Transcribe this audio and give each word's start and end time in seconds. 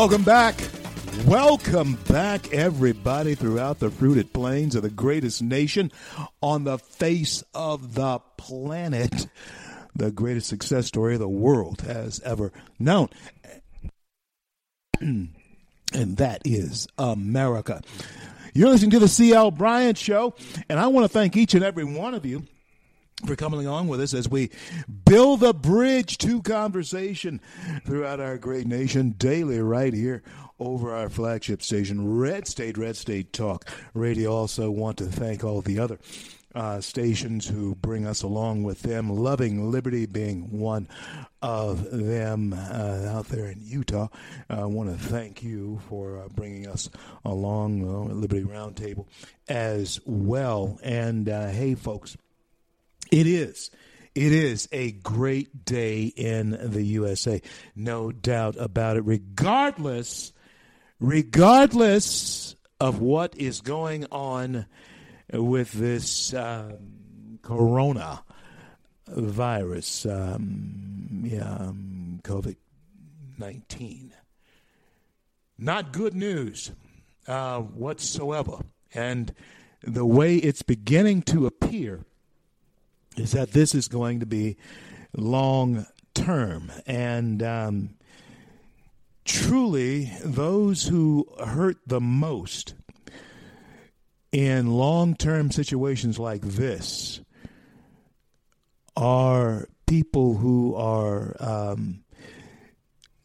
Welcome 0.00 0.24
back. 0.24 0.54
Welcome 1.26 1.96
back, 2.08 2.54
everybody, 2.54 3.34
throughout 3.34 3.80
the 3.80 3.90
fruited 3.90 4.32
plains 4.32 4.74
of 4.74 4.80
the 4.80 4.88
greatest 4.88 5.42
nation 5.42 5.92
on 6.40 6.64
the 6.64 6.78
face 6.78 7.44
of 7.52 7.96
the 7.96 8.18
planet. 8.38 9.26
The 9.94 10.10
greatest 10.10 10.48
success 10.48 10.86
story 10.86 11.18
the 11.18 11.28
world 11.28 11.82
has 11.82 12.18
ever 12.20 12.50
known. 12.78 13.10
and 15.02 15.28
that 15.92 16.40
is 16.46 16.88
America. 16.96 17.82
You're 18.54 18.70
listening 18.70 18.92
to 18.92 19.00
the 19.00 19.06
CL 19.06 19.50
Bryant 19.50 19.98
Show, 19.98 20.34
and 20.70 20.80
I 20.80 20.86
want 20.86 21.04
to 21.04 21.12
thank 21.12 21.36
each 21.36 21.52
and 21.52 21.62
every 21.62 21.84
one 21.84 22.14
of 22.14 22.24
you 22.24 22.46
for 23.26 23.36
coming 23.36 23.66
along 23.66 23.88
with 23.88 24.00
us 24.00 24.14
as 24.14 24.28
we 24.28 24.50
build 25.04 25.42
a 25.42 25.52
bridge 25.52 26.18
to 26.18 26.42
conversation 26.42 27.40
throughout 27.84 28.20
our 28.20 28.38
great 28.38 28.66
nation 28.66 29.10
daily 29.12 29.60
right 29.60 29.92
here 29.94 30.22
over 30.58 30.94
our 30.94 31.08
flagship 31.08 31.62
station 31.62 32.18
red 32.18 32.46
state 32.46 32.76
red 32.76 32.96
state 32.96 33.32
talk 33.32 33.66
radio. 33.94 34.32
Also 34.32 34.70
want 34.70 34.98
to 34.98 35.06
thank 35.06 35.42
all 35.42 35.60
the 35.60 35.78
other 35.78 35.98
uh, 36.54 36.80
stations 36.80 37.46
who 37.46 37.74
bring 37.76 38.06
us 38.06 38.22
along 38.22 38.62
with 38.62 38.82
them. 38.82 39.08
Loving 39.08 39.70
liberty 39.70 40.06
being 40.06 40.58
one 40.58 40.88
of 41.42 41.90
them 41.90 42.52
uh, 42.52 43.08
out 43.08 43.26
there 43.28 43.46
in 43.46 43.60
utah. 43.60 44.08
I 44.48 44.64
want 44.64 44.90
to 44.90 44.96
thank 44.96 45.42
you 45.42 45.80
for 45.88 46.18
uh, 46.18 46.28
bringing 46.28 46.66
us 46.66 46.90
along 47.24 47.82
uh, 47.82 48.12
liberty 48.12 48.42
roundtable 48.42 49.06
as 49.48 50.00
well. 50.04 50.78
And 50.82 51.28
uh, 51.28 51.48
hey 51.48 51.74
folks 51.74 52.16
it 53.10 53.26
is. 53.26 53.70
It 54.14 54.32
is 54.32 54.68
a 54.72 54.92
great 54.92 55.64
day 55.64 56.04
in 56.04 56.50
the 56.50 56.82
USA. 56.82 57.40
No 57.76 58.10
doubt 58.10 58.56
about 58.58 58.96
it. 58.96 59.02
Regardless, 59.02 60.32
regardless 60.98 62.56
of 62.80 63.00
what 63.00 63.36
is 63.36 63.60
going 63.60 64.06
on 64.10 64.66
with 65.32 65.72
this 65.72 66.34
um, 66.34 67.38
corona 67.42 68.22
virus, 69.06 70.06
um, 70.06 71.22
yeah, 71.24 71.48
um, 71.48 72.20
COVID 72.24 72.56
19. 73.38 74.12
Not 75.58 75.92
good 75.92 76.14
news 76.14 76.72
uh, 77.26 77.60
whatsoever. 77.60 78.58
And 78.94 79.32
the 79.82 80.04
way 80.04 80.36
it's 80.36 80.62
beginning 80.62 81.22
to 81.22 81.46
appear 81.46 82.04
is 83.20 83.32
that 83.32 83.52
this 83.52 83.74
is 83.74 83.86
going 83.86 84.20
to 84.20 84.26
be 84.26 84.56
long 85.16 85.86
term. 86.14 86.72
And 86.86 87.42
um, 87.42 87.90
truly, 89.24 90.12
those 90.24 90.84
who 90.84 91.26
hurt 91.44 91.76
the 91.86 92.00
most 92.00 92.74
in 94.32 94.70
long 94.70 95.14
term 95.14 95.50
situations 95.50 96.18
like 96.18 96.42
this 96.42 97.20
are 98.96 99.68
people 99.86 100.36
who 100.36 100.74
are 100.74 101.36
um, 101.40 102.04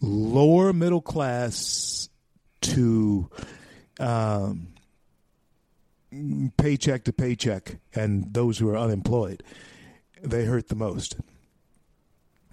lower 0.02 0.74
middle 0.74 1.02
class 1.02 2.10
to 2.62 3.30
um, 4.00 4.68
paycheck 6.58 7.04
to 7.04 7.14
paycheck 7.14 7.78
and 7.94 8.34
those 8.34 8.58
who 8.58 8.70
are 8.70 8.78
unemployed 8.78 9.44
they 10.26 10.46
hurt 10.46 10.68
the 10.68 10.76
most 10.76 11.18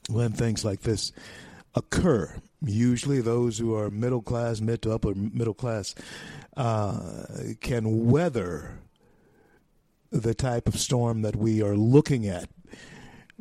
when 0.08 0.32
things 0.32 0.64
like 0.64 0.80
this 0.80 1.12
occur. 1.74 2.34
Usually, 2.64 3.20
those 3.20 3.58
who 3.58 3.74
are 3.74 3.90
middle 3.90 4.22
class, 4.22 4.60
mid 4.60 4.82
to 4.82 4.92
upper 4.92 5.14
middle 5.14 5.54
class, 5.54 5.94
uh, 6.56 7.26
can 7.60 8.08
weather 8.10 8.78
the 10.10 10.34
type 10.34 10.68
of 10.68 10.78
storm 10.78 11.22
that 11.22 11.34
we 11.34 11.62
are 11.62 11.76
looking 11.76 12.26
at 12.26 12.48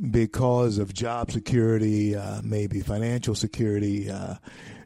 because 0.10 0.78
of 0.78 0.94
job 0.94 1.32
security, 1.32 2.16
uh, 2.16 2.42
maybe 2.44 2.80
financial 2.80 3.36
security, 3.36 4.10
uh, 4.10 4.36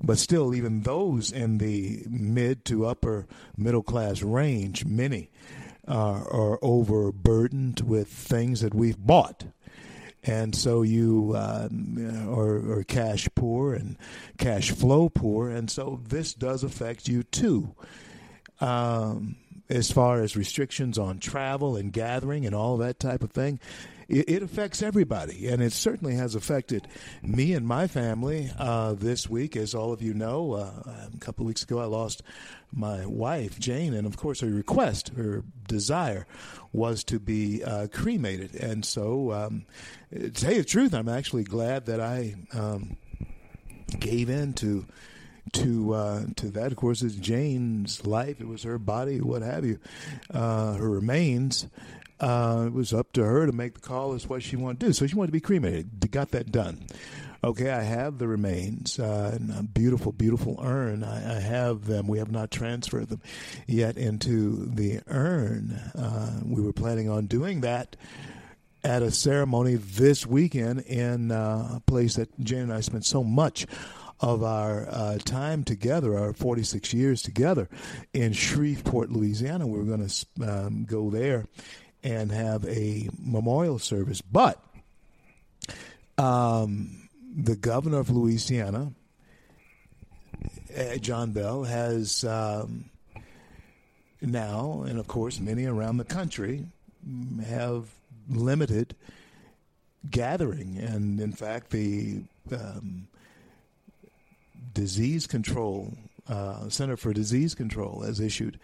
but 0.04 0.18
still, 0.18 0.54
even 0.54 0.82
those 0.82 1.32
in 1.32 1.60
the 1.60 2.04
mid 2.10 2.66
to 2.66 2.86
upper 2.86 3.26
middle 3.56 3.84
class 3.84 4.22
range, 4.22 4.86
many 4.86 5.30
uh, 5.88 6.24
are 6.32 6.60
overburdened 6.62 7.82
with 7.82 8.08
things 8.08 8.62
that 8.62 8.74
we've 8.74 8.98
bought. 8.98 9.46
And 10.24 10.56
so 10.56 10.82
you 10.82 11.34
um, 11.36 12.28
are, 12.30 12.80
are 12.80 12.84
cash 12.84 13.28
poor 13.36 13.76
and 13.76 13.98
cash 14.38 14.72
flow 14.72 15.08
poor. 15.10 15.50
And 15.50 15.70
so 15.70 16.02
this 16.08 16.34
does 16.34 16.64
affect 16.64 17.08
you 17.08 17.22
too. 17.24 17.76
Um, 18.60 19.36
as 19.70 19.92
far 19.92 20.22
as 20.22 20.36
restrictions 20.36 20.98
on 20.98 21.20
travel 21.20 21.76
and 21.76 21.92
gathering 21.92 22.46
and 22.46 22.56
all 22.56 22.78
that 22.78 23.00
type 23.00 23.24
of 23.24 23.32
thing, 23.32 23.60
it, 24.08 24.30
it 24.30 24.44
affects 24.44 24.82
everybody, 24.82 25.48
and 25.48 25.62
it 25.62 25.74
certainly 25.74 26.16
has 26.16 26.36
affected 26.36 26.88
me 27.22 27.54
and 27.54 27.68
my 27.68 27.88
family 27.88 28.52
uh, 28.58 28.94
this 28.94 29.30
week. 29.30 29.56
As 29.56 29.74
all 29.74 29.94
of 29.94 30.02
you 30.02 30.14
know, 30.14 30.54
uh, 30.54 30.72
a 31.14 31.18
couple 31.20 31.44
of 31.44 31.48
weeks 31.48 31.64
ago, 31.64 31.80
I 31.80 31.86
lost 31.86 32.24
my 32.72 33.06
wife, 33.06 33.60
Jane, 33.60 33.94
and 33.94 34.06
of 34.06 34.18
course, 34.18 34.42
her 34.42 34.48
request, 34.48 35.10
her 35.16 35.44
desire 35.68 36.28
was 36.74 37.04
to 37.06 37.20
be 37.20 37.64
uh, 37.64 37.88
cremated. 37.92 38.56
And 38.56 38.86
so, 38.86 39.32
um, 39.32 39.66
to 40.12 40.30
tell 40.32 40.52
you 40.52 40.60
the 40.60 40.66
truth, 40.66 40.94
I'm 40.94 41.10
actually 41.10 41.44
glad 41.44 41.86
that 41.86 42.00
I 42.00 42.36
um, 42.54 42.98
gave 44.00 44.30
in 44.30 44.54
to 44.56 44.86
to 45.54 45.94
uh, 45.94 46.24
to 46.36 46.48
that. 46.52 46.72
Of 46.72 46.78
course, 46.78 47.02
it's 47.02 47.16
Jane's 47.16 48.06
life; 48.06 48.42
it 48.42 48.48
was 48.48 48.64
her 48.64 48.78
body, 48.78 49.22
what 49.22 49.42
have 49.42 49.66
you, 49.66 49.80
uh, 50.34 50.74
her 50.74 50.90
remains, 50.90 51.68
uh, 52.20 52.64
it 52.68 52.74
was 52.74 52.94
up 52.94 53.12
to 53.14 53.24
her 53.24 53.46
to 53.46 53.52
make 53.52 53.76
the 53.76 53.80
call 53.82 54.14
as 54.14 54.28
what 54.28 54.44
she 54.44 54.56
wanted 54.56 54.80
to 54.80 54.86
do. 54.88 54.94
So 54.94 55.08
she 55.08 55.16
wanted 55.16 55.28
to 55.28 55.34
be 55.34 55.42
cremated. 55.42 56.12
Got 56.12 56.32
that 56.32 56.52
done. 56.52 56.86
Okay, 57.44 57.70
I 57.70 57.84
have 57.84 58.18
the 58.18 58.28
remains 58.28 58.98
uh, 59.00 59.38
in 59.40 59.52
a 59.52 59.62
beautiful, 59.62 60.12
beautiful 60.12 60.60
urn. 60.64 61.04
I, 61.04 61.38
I, 61.38 61.40
have 61.40 61.86
them. 61.86 62.08
We 62.08 62.18
have 62.18 62.32
not 62.32 62.50
transferred 62.50 63.10
them 63.10 63.22
yet 63.68 63.98
into 63.98 64.66
the 64.66 65.02
urn. 65.06 65.72
Uh, 65.94 66.40
we 66.44 66.64
were 66.64 66.74
planning 66.74 67.08
on 67.08 67.28
doing 67.28 67.62
that 67.62 67.98
at 68.84 69.04
a 69.04 69.12
ceremony 69.12 69.76
this 69.76 70.26
weekend 70.26 70.82
in 70.82 71.32
uh, 71.32 71.76
a 71.76 71.80
place 71.82 72.16
that 72.16 72.30
Jane 72.40 72.62
and 72.62 72.74
I 72.74 72.80
spent 72.80 73.06
so 73.06 73.24
much 73.24 73.68
of 74.20 74.42
our 74.42 74.88
uh, 74.90 75.18
time 75.20 75.64
together, 75.64 76.18
our 76.18 76.34
46 76.34 76.94
years 76.96 77.22
together 77.22 77.70
in 78.14 78.34
Shreveport, 78.34 79.12
Louisiana. 79.12 79.68
We 79.68 79.78
were 79.78 79.86
going 79.86 80.08
to 80.08 80.26
um, 80.42 80.86
go 80.86 81.12
there 81.12 81.46
and 82.06 82.32
have 82.32 82.64
a 82.66 83.10
memorial 83.20 83.80
service. 83.80 84.22
But 84.22 84.64
um, 86.20 87.10
the 87.36 87.56
governor 87.56 87.98
of 87.98 88.12
Louisiana, 88.12 88.94
uh, 90.78 90.98
John 90.98 91.32
Bel, 91.32 91.64
has 91.64 92.24
um, 92.24 92.92
now, 94.22 94.84
and 94.88 95.00
of 95.00 95.08
course, 95.08 95.40
many 95.40 95.66
around 95.66 95.98
the 95.98 96.06
country 96.06 96.68
have 97.48 97.90
limited 98.30 98.96
gathering. 100.10 100.78
And 100.78 101.20
in 101.20 101.32
fact, 101.32 101.72
the 101.72 102.22
um, 102.52 103.08
disease 104.76 105.26
control 105.26 105.92
uh, 106.28 106.70
Center 106.70 106.98
for 106.98 107.14
Disease 107.14 107.54
Control 107.54 108.02
has 108.02 108.20
issued 108.20 108.60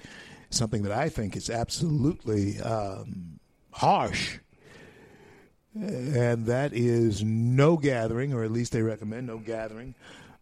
something 0.53 0.83
that 0.83 0.91
I 0.91 1.09
think 1.09 1.35
is 1.35 1.49
absolutely 1.49 2.59
um, 2.59 3.39
harsh. 3.71 4.37
And 5.73 6.45
that 6.47 6.73
is 6.73 7.23
no 7.23 7.77
gathering, 7.77 8.33
or 8.33 8.43
at 8.43 8.51
least 8.51 8.73
they 8.73 8.81
recommend 8.81 9.27
no 9.27 9.37
gathering 9.37 9.95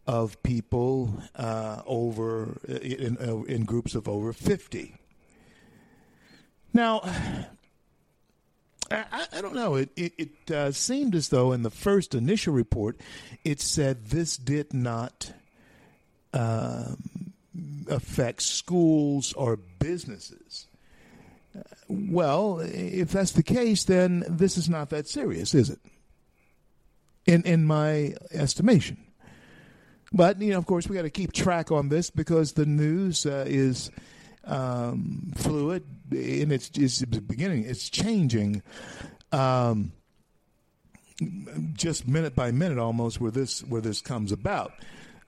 of 0.08 0.42
people 0.42 1.22
uh, 1.36 1.84
over 1.86 2.58
in, 2.68 3.18
uh, 3.20 3.44
in 3.44 3.64
groups 3.64 3.94
of 3.94 4.10
over 4.10 4.34
50. 4.34 4.96
Now, 6.74 7.02
I, 8.92 9.28
I, 9.34 9.42
don't 9.42 9.54
know. 9.54 9.76
It, 9.76 9.90
it, 9.96 10.14
it 10.18 10.52
uh, 10.52 10.72
seemed 10.72 11.14
as 11.14 11.30
though 11.30 11.52
in 11.52 11.62
the 11.62 11.70
first 11.70 12.16
initial 12.16 12.54
report, 12.54 13.00
it 13.44 13.62
said 13.62 14.08
this 14.08 14.36
did 14.36 14.74
not 14.74 15.32
um, 16.34 16.98
affect 17.90 18.42
schools 18.42 19.34
or 19.34 19.58
businesses. 19.58 20.68
Well, 21.88 22.60
if 22.60 23.12
that's 23.12 23.32
the 23.32 23.44
case, 23.44 23.84
then 23.84 24.24
this 24.28 24.58
is 24.58 24.70
not 24.70 24.90
that 24.92 25.08
serious, 25.08 25.56
is 25.56 25.70
it? 25.70 25.80
In 27.26 27.44
in 27.44 27.66
my 27.66 28.16
estimation. 28.32 28.98
But 30.12 30.42
you 30.42 30.52
know, 30.52 30.58
of 30.58 30.66
course, 30.66 30.88
we 30.88 30.96
got 30.96 31.04
to 31.04 31.10
keep 31.10 31.34
track 31.34 31.72
on 31.72 31.90
this 31.90 32.10
because 32.10 32.54
the 32.54 32.66
news 32.66 33.26
uh, 33.26 33.46
is 33.48 33.92
um, 34.46 35.32
fluid 35.36 35.84
in 36.12 36.52
its, 36.52 36.70
its 36.76 37.04
beginning. 37.04 37.66
It's 37.66 37.90
changing. 37.90 38.64
Um, 39.32 39.92
just 41.74 42.08
minute 42.08 42.36
by 42.36 42.52
minute 42.52 42.78
almost 42.78 43.20
where 43.20 43.32
this 43.32 43.62
where 43.64 43.82
this 43.82 44.02
comes 44.02 44.32
about. 44.32 44.72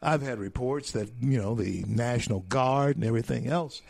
I've 0.01 0.21
had 0.21 0.39
reports 0.39 0.91
that 0.91 1.09
you 1.21 1.39
know 1.39 1.55
the 1.55 1.83
National 1.87 2.41
Guard 2.41 2.95
and 2.95 3.05
everything 3.05 3.47
else 3.47 3.81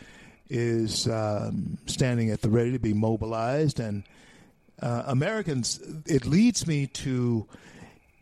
is 0.50 1.08
um, 1.08 1.78
standing 1.86 2.30
at 2.30 2.42
the 2.42 2.50
ready 2.50 2.72
to 2.72 2.78
be 2.78 2.92
mobilized, 2.92 3.80
and 3.80 4.04
uh, 4.80 5.04
Americans. 5.06 5.80
It 6.06 6.26
leads 6.26 6.66
me 6.66 6.86
to 6.88 7.46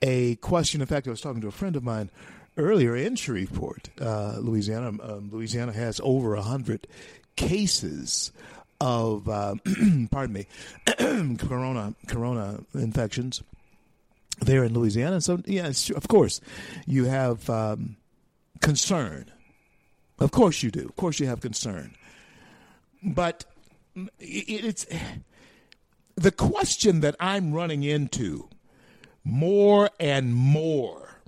a 0.02 0.36
question. 0.36 0.80
In 0.80 0.86
fact, 0.86 1.08
I 1.08 1.10
was 1.10 1.20
talking 1.20 1.40
to 1.40 1.48
a 1.48 1.52
friend 1.52 1.74
of 1.74 1.82
mine 1.82 2.10
earlier 2.56 2.94
in 2.94 3.16
Shreveport, 3.16 3.90
uh, 4.00 4.36
Louisiana. 4.38 4.88
Um, 4.88 5.30
Louisiana 5.32 5.72
has 5.72 6.00
over 6.04 6.36
hundred 6.36 6.86
cases 7.34 8.30
of 8.80 9.28
uh, 9.28 9.54
pardon 10.10 10.32
me 10.32 10.46
corona 11.38 11.94
corona 12.06 12.60
infections 12.74 13.42
there 14.40 14.64
in 14.64 14.74
Louisiana. 14.74 15.20
So 15.20 15.42
yes, 15.46 15.90
of 15.90 16.08
course, 16.08 16.40
you 16.86 17.04
have 17.04 17.48
um, 17.48 17.96
concern. 18.60 19.30
Of 20.18 20.30
course 20.32 20.62
you 20.62 20.70
do. 20.70 20.86
Of 20.86 20.96
course 20.96 21.20
you 21.20 21.26
have 21.26 21.40
concern. 21.40 21.94
But 23.02 23.44
it's 24.18 24.86
the 26.14 26.32
question 26.32 27.00
that 27.00 27.16
I'm 27.18 27.52
running 27.52 27.82
into 27.82 28.48
more 29.24 29.90
and 29.98 30.34
more 30.34 31.22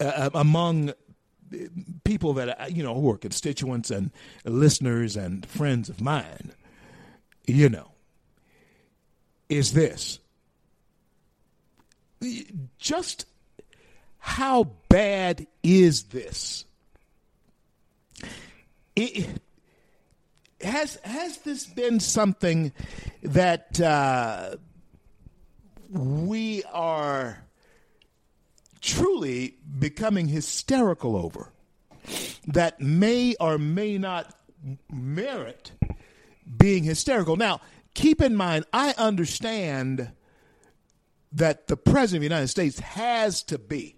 uh, 0.00 0.30
among 0.34 0.92
people 2.04 2.34
that 2.34 2.60
uh, 2.60 2.66
you 2.66 2.82
know 2.82 2.94
who 2.94 3.10
are 3.10 3.18
constituents 3.18 3.90
and 3.90 4.10
listeners 4.44 5.16
and 5.16 5.46
friends 5.46 5.88
of 5.88 6.00
mine, 6.00 6.52
you 7.46 7.68
know, 7.68 7.92
is 9.48 9.72
this 9.72 10.18
just 12.78 13.26
how 14.18 14.64
bad 14.88 15.46
is 15.62 16.04
this? 16.04 16.64
It, 18.96 19.28
has 20.60 20.98
has 21.04 21.38
this 21.38 21.66
been 21.66 22.00
something 22.00 22.72
that 23.22 23.80
uh, 23.80 24.56
we 25.90 26.62
are 26.72 27.44
truly 28.80 29.56
becoming 29.78 30.28
hysterical 30.28 31.16
over 31.16 31.52
that 32.46 32.80
may 32.80 33.34
or 33.40 33.58
may 33.58 33.98
not 33.98 34.34
merit 34.92 35.72
being 36.58 36.84
hysterical. 36.84 37.36
Now, 37.36 37.60
keep 37.94 38.20
in 38.20 38.36
mind, 38.36 38.66
I 38.72 38.94
understand 38.98 40.12
that 41.34 41.66
the 41.66 41.76
President 41.76 42.18
of 42.18 42.20
the 42.20 42.34
United 42.34 42.48
States 42.48 42.78
has 42.80 43.42
to 43.44 43.58
be 43.58 43.96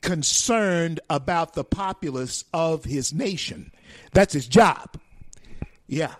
concerned 0.00 1.00
about 1.08 1.54
the 1.54 1.64
populace 1.64 2.44
of 2.52 2.84
his 2.84 3.12
nation. 3.12 3.72
That's 4.12 4.34
his 4.34 4.46
job. 4.46 4.98
Yeah. 5.86 6.14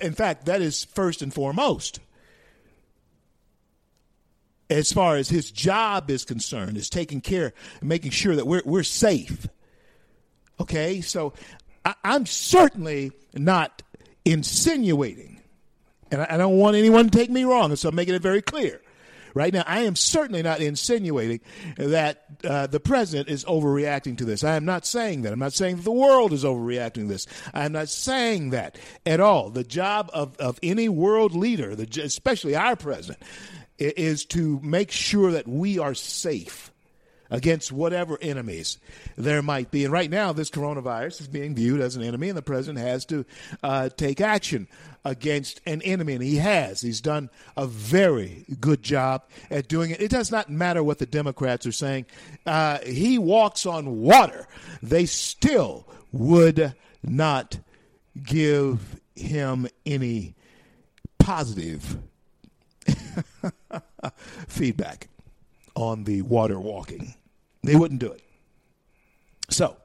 In 0.00 0.12
fact, 0.12 0.46
that 0.46 0.60
is 0.60 0.84
first 0.84 1.22
and 1.22 1.32
foremost 1.32 2.00
as 4.70 4.92
far 4.92 5.16
as 5.16 5.28
his 5.28 5.50
job 5.50 6.10
is 6.10 6.24
concerned, 6.24 6.76
is 6.76 6.90
taking 6.90 7.20
care, 7.20 7.54
making 7.80 8.10
sure 8.10 8.36
that 8.36 8.46
we're 8.46 8.62
we're 8.64 8.82
safe. 8.82 9.46
Okay, 10.60 11.00
so 11.00 11.32
I, 11.84 11.94
am 12.04 12.26
certainly 12.26 13.12
not 13.32 13.82
insinuating, 14.24 15.40
and 16.10 16.20
I, 16.20 16.26
I, 16.30 16.36
don't 16.36 16.58
want 16.58 16.76
anyone 16.76 17.08
to 17.08 17.16
take 17.16 17.30
me 17.30 17.44
wrong, 17.44 17.74
so 17.76 17.88
I'm 17.88 17.94
making 17.94 18.14
it 18.14 18.22
very 18.22 18.42
clear. 18.42 18.82
Right 19.34 19.52
now, 19.52 19.64
I 19.66 19.80
am 19.80 19.96
certainly 19.96 20.42
not 20.42 20.60
insinuating 20.60 21.40
that 21.76 22.24
uh, 22.44 22.66
the 22.66 22.80
president 22.80 23.28
is 23.28 23.44
overreacting 23.44 24.18
to 24.18 24.24
this. 24.24 24.44
I 24.44 24.56
am 24.56 24.64
not 24.64 24.86
saying 24.86 25.22
that. 25.22 25.32
I'm 25.32 25.38
not 25.38 25.52
saying 25.52 25.76
that 25.76 25.84
the 25.84 25.92
world 25.92 26.32
is 26.32 26.44
overreacting 26.44 26.94
to 26.94 27.08
this. 27.08 27.26
I'm 27.52 27.72
not 27.72 27.88
saying 27.88 28.50
that 28.50 28.78
at 29.06 29.20
all. 29.20 29.50
The 29.50 29.64
job 29.64 30.10
of, 30.12 30.36
of 30.38 30.58
any 30.62 30.88
world 30.88 31.34
leader, 31.34 31.74
the, 31.74 32.02
especially 32.02 32.56
our 32.56 32.76
president, 32.76 33.22
is 33.78 34.24
to 34.26 34.60
make 34.62 34.90
sure 34.90 35.32
that 35.32 35.46
we 35.46 35.78
are 35.78 35.94
safe 35.94 36.72
against 37.30 37.72
whatever 37.72 38.18
enemies 38.20 38.78
there 39.16 39.42
might 39.42 39.70
be. 39.70 39.84
And 39.84 39.92
right 39.92 40.10
now, 40.10 40.32
this 40.32 40.50
coronavirus 40.50 41.22
is 41.22 41.28
being 41.28 41.54
viewed 41.54 41.80
as 41.80 41.96
an 41.96 42.02
enemy, 42.02 42.28
and 42.28 42.38
the 42.38 42.42
president 42.42 42.84
has 42.84 43.04
to 43.06 43.24
uh, 43.62 43.88
take 43.90 44.20
action 44.20 44.68
against 45.04 45.60
an 45.66 45.82
enemy, 45.82 46.14
and 46.14 46.22
he 46.22 46.36
has. 46.36 46.80
He's 46.80 47.00
done 47.00 47.30
a 47.56 47.66
very 47.66 48.44
good 48.60 48.82
job 48.82 49.22
at 49.50 49.68
doing 49.68 49.90
it. 49.90 50.00
It 50.00 50.10
does 50.10 50.30
not 50.30 50.50
matter 50.50 50.82
what 50.82 50.98
the 50.98 51.06
Democrats 51.06 51.66
are 51.66 51.72
saying. 51.72 52.06
Uh, 52.46 52.78
he 52.80 53.18
walks 53.18 53.66
on 53.66 54.00
water. 54.00 54.46
They 54.82 55.06
still 55.06 55.86
would 56.12 56.74
not 57.02 57.58
give 58.22 59.00
him 59.14 59.68
any 59.84 60.34
positive 61.18 61.98
feedback 64.48 65.08
on 65.74 66.04
the 66.04 66.22
water 66.22 66.58
walking. 66.58 67.14
They 67.62 67.76
wouldn't 67.76 68.00
do 68.00 68.12
it. 68.12 68.22
So, 69.50 69.76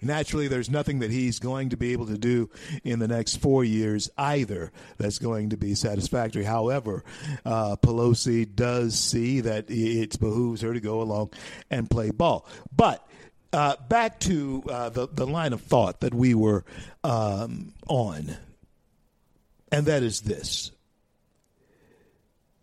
naturally, 0.00 0.48
there's 0.48 0.70
nothing 0.70 1.00
that 1.00 1.10
he's 1.10 1.38
going 1.38 1.70
to 1.70 1.76
be 1.76 1.92
able 1.92 2.06
to 2.06 2.18
do 2.18 2.50
in 2.84 2.98
the 2.98 3.08
next 3.08 3.36
four 3.36 3.64
years 3.64 4.10
either 4.16 4.72
that's 4.96 5.18
going 5.18 5.50
to 5.50 5.56
be 5.56 5.74
satisfactory. 5.74 6.44
However, 6.44 7.04
uh, 7.44 7.76
Pelosi 7.76 8.54
does 8.54 8.98
see 8.98 9.40
that 9.40 9.66
it 9.68 10.18
behooves 10.20 10.62
her 10.62 10.72
to 10.72 10.80
go 10.80 11.02
along 11.02 11.32
and 11.70 11.90
play 11.90 12.10
ball. 12.10 12.46
But 12.74 13.06
uh, 13.52 13.76
back 13.88 14.20
to 14.20 14.62
uh, 14.68 14.88
the, 14.90 15.08
the 15.08 15.26
line 15.26 15.52
of 15.52 15.62
thought 15.62 16.00
that 16.00 16.14
we 16.14 16.34
were 16.34 16.64
um, 17.02 17.72
on, 17.88 18.36
and 19.72 19.86
that 19.86 20.02
is 20.02 20.20
this 20.20 20.70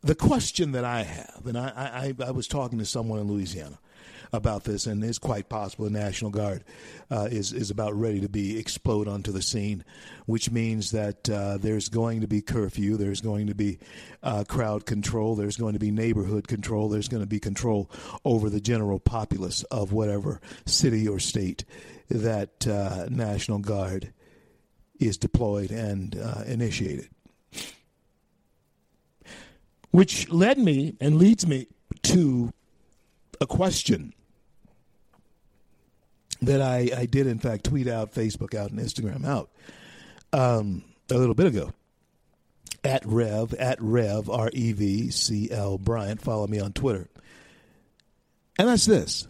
the 0.06 0.16
question 0.16 0.74
that 0.74 0.86
I 0.86 1.02
have, 1.02 1.42
and 1.48 1.58
I, 1.58 2.14
I, 2.20 2.28
I, 2.28 2.32
was 2.32 2.48
talking 2.48 2.78
to 2.78 2.86
someone 2.86 3.20
in 3.20 3.28
Louisiana 3.28 3.80
about 4.36 4.64
this, 4.64 4.86
and 4.86 5.04
it's 5.04 5.18
quite 5.18 5.50
possible 5.50 5.86
the 5.86 5.92
National 5.92 6.30
Guard 6.30 6.64
uh, 7.10 7.28
is 7.32 7.54
is 7.54 7.72
about 7.72 7.96
ready 7.96 8.20
to 8.22 8.30
be 8.30 8.60
explode 8.60 9.08
onto 9.08 9.32
the 9.32 9.42
scene, 9.42 9.84
which 10.26 10.52
means 10.52 10.92
that 10.92 11.30
uh, 11.30 11.58
there's 11.58 11.90
going 11.90 12.22
to 12.22 12.28
be 12.28 12.42
curfew, 12.42 12.98
there's 12.98 13.22
going 13.22 13.48
to 13.48 13.56
be 13.56 13.80
uh, 14.22 14.44
crowd 14.48 14.86
control, 14.86 15.36
there's 15.36 15.58
going 15.58 15.74
to 15.74 15.80
be 15.80 15.92
neighborhood 15.92 16.48
control, 16.48 16.90
there's 16.90 17.08
going 17.08 17.24
to 17.24 17.28
be 17.28 17.40
control 17.40 17.90
over 18.24 18.50
the 18.50 18.62
general 18.62 19.00
populace 19.00 19.64
of 19.64 19.92
whatever 19.92 20.40
city 20.66 21.08
or 21.08 21.20
state 21.20 21.66
that 22.10 22.68
uh, 22.68 23.08
National 23.10 23.60
Guard 23.60 24.14
is 25.00 25.18
deployed 25.18 25.72
and 25.72 26.18
uh, 26.18 26.44
initiated. 26.46 27.10
Which 29.92 30.30
led 30.30 30.58
me 30.58 30.98
and 31.00 31.18
leads 31.18 31.48
me 31.48 31.68
to 32.04 32.54
a 33.40 33.48
question 33.48 34.14
that 36.46 36.62
I, 36.62 36.90
I 36.96 37.06
did, 37.06 37.28
in 37.28 37.40
fact, 37.40 37.66
tweet 37.66 37.88
out, 37.88 38.14
Facebook 38.14 38.56
out, 38.56 38.72
and 38.72 38.80
Instagram 38.80 39.26
out 39.26 39.50
um, 40.34 40.84
a 41.10 41.16
little 41.16 41.36
bit 41.36 41.48
ago. 41.48 41.74
At 42.84 43.04
Rev, 43.06 43.54
at 43.56 43.82
Rev, 43.82 44.30
R 44.30 44.52
E 44.54 44.72
V 44.72 45.10
C 45.10 45.50
L 45.50 45.80
Bryant. 45.80 46.22
Follow 46.22 46.46
me 46.46 46.60
on 46.60 46.72
Twitter. 46.72 47.10
And 48.60 48.70
that's 48.70 48.86
this 48.86 49.28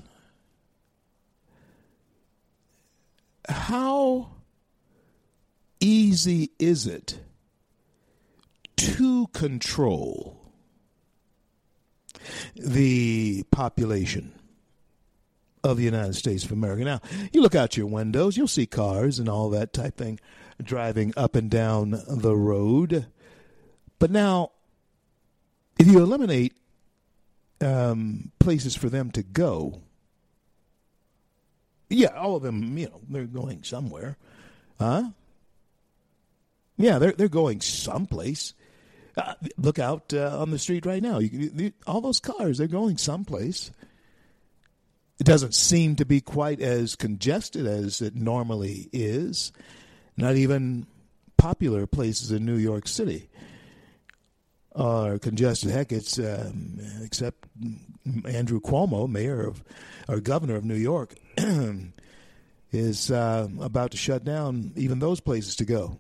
How 3.48 4.30
easy 5.80 6.52
is 6.60 6.88
it 6.88 7.20
to 8.78 9.28
control 9.28 10.42
the 12.56 13.44
population 13.52 14.34
of 15.66 15.78
the 15.78 15.84
United 15.84 16.14
States 16.14 16.46
of 16.46 16.52
America. 16.52 16.84
Now, 16.84 17.02
you 17.34 17.42
look 17.42 17.56
out 17.56 17.76
your 17.76 17.88
windows, 17.88 18.38
you'll 18.38 18.48
see 18.48 18.68
cars 18.68 19.18
and 19.18 19.28
all 19.28 19.50
that 19.50 19.74
type 19.74 19.98
thing 19.98 20.20
driving 20.62 21.12
up 21.18 21.36
and 21.36 21.50
down 21.50 22.00
the 22.08 22.36
road. 22.36 23.08
But 23.98 24.12
now, 24.12 24.52
if 25.80 25.88
you 25.88 26.00
eliminate 26.00 26.54
um, 27.62 28.32
places 28.40 28.76
for 28.76 28.90
them 28.90 29.12
to 29.12 29.24
go, 29.24 29.82
yeah, 31.90 32.10
all 32.10 32.36
of 32.36 32.44
them, 32.44 32.78
you 32.78 32.86
know, 32.88 33.02
they're 33.10 33.26
going 33.26 33.64
somewhere. 33.64 34.18
Huh? 34.80 35.10
Yeah, 36.78 37.00
they're 37.00 37.14
they're 37.14 37.28
going 37.28 37.62
someplace. 37.62 38.54
Uh, 39.18 39.34
look 39.58 39.80
out 39.80 40.14
uh, 40.14 40.42
on 40.42 40.52
the 40.52 40.60
street 40.60 40.86
right 40.86 41.02
now. 41.02 41.20
You, 41.20 41.52
you, 41.56 41.74
all 41.88 42.02
those 42.02 42.20
cars, 42.20 42.58
they're 42.58 42.68
going 42.68 42.98
someplace. 42.98 43.72
It 45.20 45.26
doesn't 45.26 45.56
seem 45.56 45.96
to 45.96 46.06
be 46.06 46.20
quite 46.20 46.60
as 46.60 46.96
congested 46.96 47.66
as 47.66 48.02
it 48.02 48.16
normally 48.16 48.90
is. 48.92 49.52
Not 50.18 50.36
even 50.36 50.88
popular 51.38 51.88
places 51.88 52.32
in 52.32 52.46
New 52.46 52.58
York 52.58 52.88
City 52.88 53.30
are 54.76 55.18
congested. 55.18 55.72
Heck, 55.72 55.92
it's 55.92 56.20
um, 56.20 56.80
except 57.02 57.48
Andrew 58.26 58.60
Cuomo, 58.60 59.10
mayor 59.10 59.48
of 59.48 59.64
or 60.08 60.20
governor 60.20 60.56
of 60.56 60.66
New 60.66 60.76
York, 60.76 61.16
is 62.72 63.10
uh, 63.10 63.48
about 63.62 63.92
to 63.92 63.98
shut 63.98 64.26
down 64.26 64.74
even 64.76 65.00
those 65.00 65.20
places 65.20 65.56
to 65.58 65.66
go. 65.66 65.98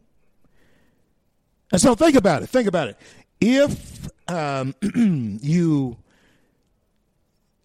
And 1.71 1.81
so 1.81 1.95
think 1.95 2.15
about 2.15 2.43
it. 2.43 2.47
Think 2.47 2.67
about 2.67 2.89
it. 2.89 2.97
If 3.39 4.09
um, 4.29 4.75
you 5.41 5.97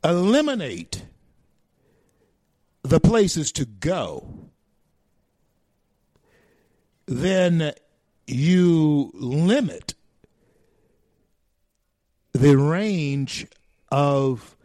eliminate 0.03 1.03
the 2.83 3.01
places 3.01 3.53
to 3.53 3.65
go, 3.65 4.51
then 7.07 7.73
you 8.27 9.11
limit 9.15 9.95
the 12.33 12.57
range 12.57 13.47
of 13.91 14.57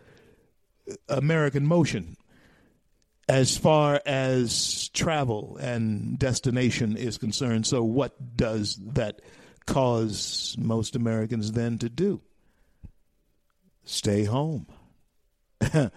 American 1.10 1.66
motion 1.66 2.16
as 3.28 3.58
far 3.58 4.02
as 4.06 4.90
travel 4.90 5.58
and 5.60 6.20
destination 6.20 6.96
is 6.96 7.18
concerned. 7.18 7.66
So, 7.66 7.84
what 7.84 8.38
does 8.38 8.76
that 8.94 9.22
cause 9.66 10.56
most 10.60 10.96
Americans 10.96 11.54
then 11.54 11.80
to 11.80 11.90
do? 11.90 12.22
Stay 13.84 14.26
home. 14.26 14.68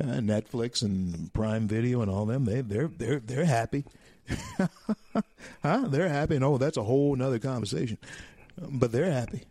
Uh, 0.00 0.20
Netflix 0.20 0.82
and 0.82 1.32
Prime 1.32 1.66
Video 1.66 2.02
and 2.02 2.10
all 2.10 2.24
them 2.24 2.44
they 2.44 2.60
they're 2.60 2.86
they're 2.86 3.18
they're 3.18 3.44
happy. 3.44 3.84
huh? 5.62 5.86
They're 5.88 6.08
happy. 6.08 6.36
And 6.36 6.44
oh, 6.44 6.58
that's 6.58 6.76
a 6.76 6.84
whole 6.84 7.20
other 7.20 7.38
conversation. 7.38 7.98
But 8.56 8.92
they're 8.92 9.10
happy. 9.10 9.42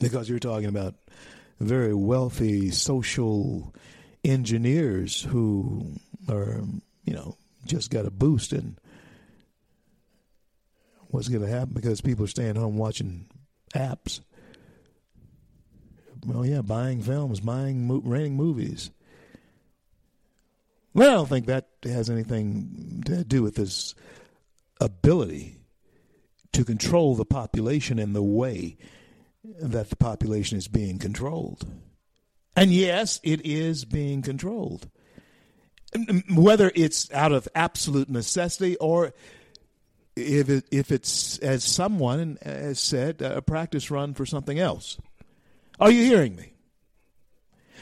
Because 0.00 0.28
you're 0.28 0.38
talking 0.38 0.68
about 0.68 0.94
very 1.60 1.94
wealthy 1.94 2.70
social 2.70 3.74
engineers 4.24 5.22
who 5.22 5.92
are, 6.28 6.62
you 7.04 7.14
know, 7.14 7.36
just 7.66 7.90
got 7.90 8.06
a 8.06 8.10
boost 8.10 8.52
in 8.52 8.76
what's 11.08 11.28
going 11.28 11.42
to 11.42 11.48
happen 11.48 11.74
because 11.74 12.00
people 12.00 12.24
are 12.24 12.28
staying 12.28 12.56
home 12.56 12.76
watching 12.76 13.26
apps. 13.74 14.20
Well, 16.24 16.46
yeah, 16.46 16.62
buying 16.62 17.02
films, 17.02 17.40
buying, 17.40 17.88
renting 18.04 18.36
movies. 18.36 18.90
Well, 20.94 21.10
I 21.10 21.14
don't 21.14 21.28
think 21.28 21.46
that 21.46 21.68
has 21.84 22.10
anything 22.10 23.02
to 23.06 23.24
do 23.24 23.42
with 23.42 23.56
this 23.56 23.94
ability 24.80 25.58
to 26.52 26.64
control 26.64 27.14
the 27.14 27.24
population 27.24 27.98
in 27.98 28.12
the 28.12 28.22
way 28.22 28.76
that 29.42 29.90
the 29.90 29.96
population 29.96 30.58
is 30.58 30.68
being 30.68 30.98
controlled. 30.98 31.66
And 32.54 32.70
yes, 32.72 33.18
it 33.22 33.44
is 33.44 33.84
being 33.84 34.22
controlled. 34.22 34.88
Whether 36.30 36.70
it's 36.74 37.12
out 37.12 37.32
of 37.32 37.48
absolute 37.54 38.08
necessity 38.08 38.76
or 38.76 39.12
if 40.14 40.48
it, 40.48 40.66
if 40.70 40.92
it's 40.92 41.38
as 41.38 41.64
someone 41.64 42.38
has 42.42 42.78
said 42.78 43.22
a 43.22 43.40
practice 43.40 43.90
run 43.90 44.14
for 44.14 44.26
something 44.26 44.58
else. 44.58 44.98
Are 45.82 45.90
you 45.90 46.04
hearing 46.04 46.36
me? 46.36 46.52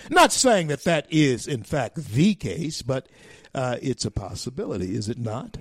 Not 0.08 0.32
saying 0.32 0.68
that 0.68 0.84
that 0.84 1.06
is 1.10 1.46
in 1.46 1.62
fact 1.62 1.96
the 1.96 2.34
case, 2.34 2.80
but 2.80 3.10
uh, 3.54 3.76
it's 3.82 4.06
a 4.06 4.10
possibility, 4.10 4.94
is 4.94 5.10
it 5.10 5.18
not? 5.18 5.58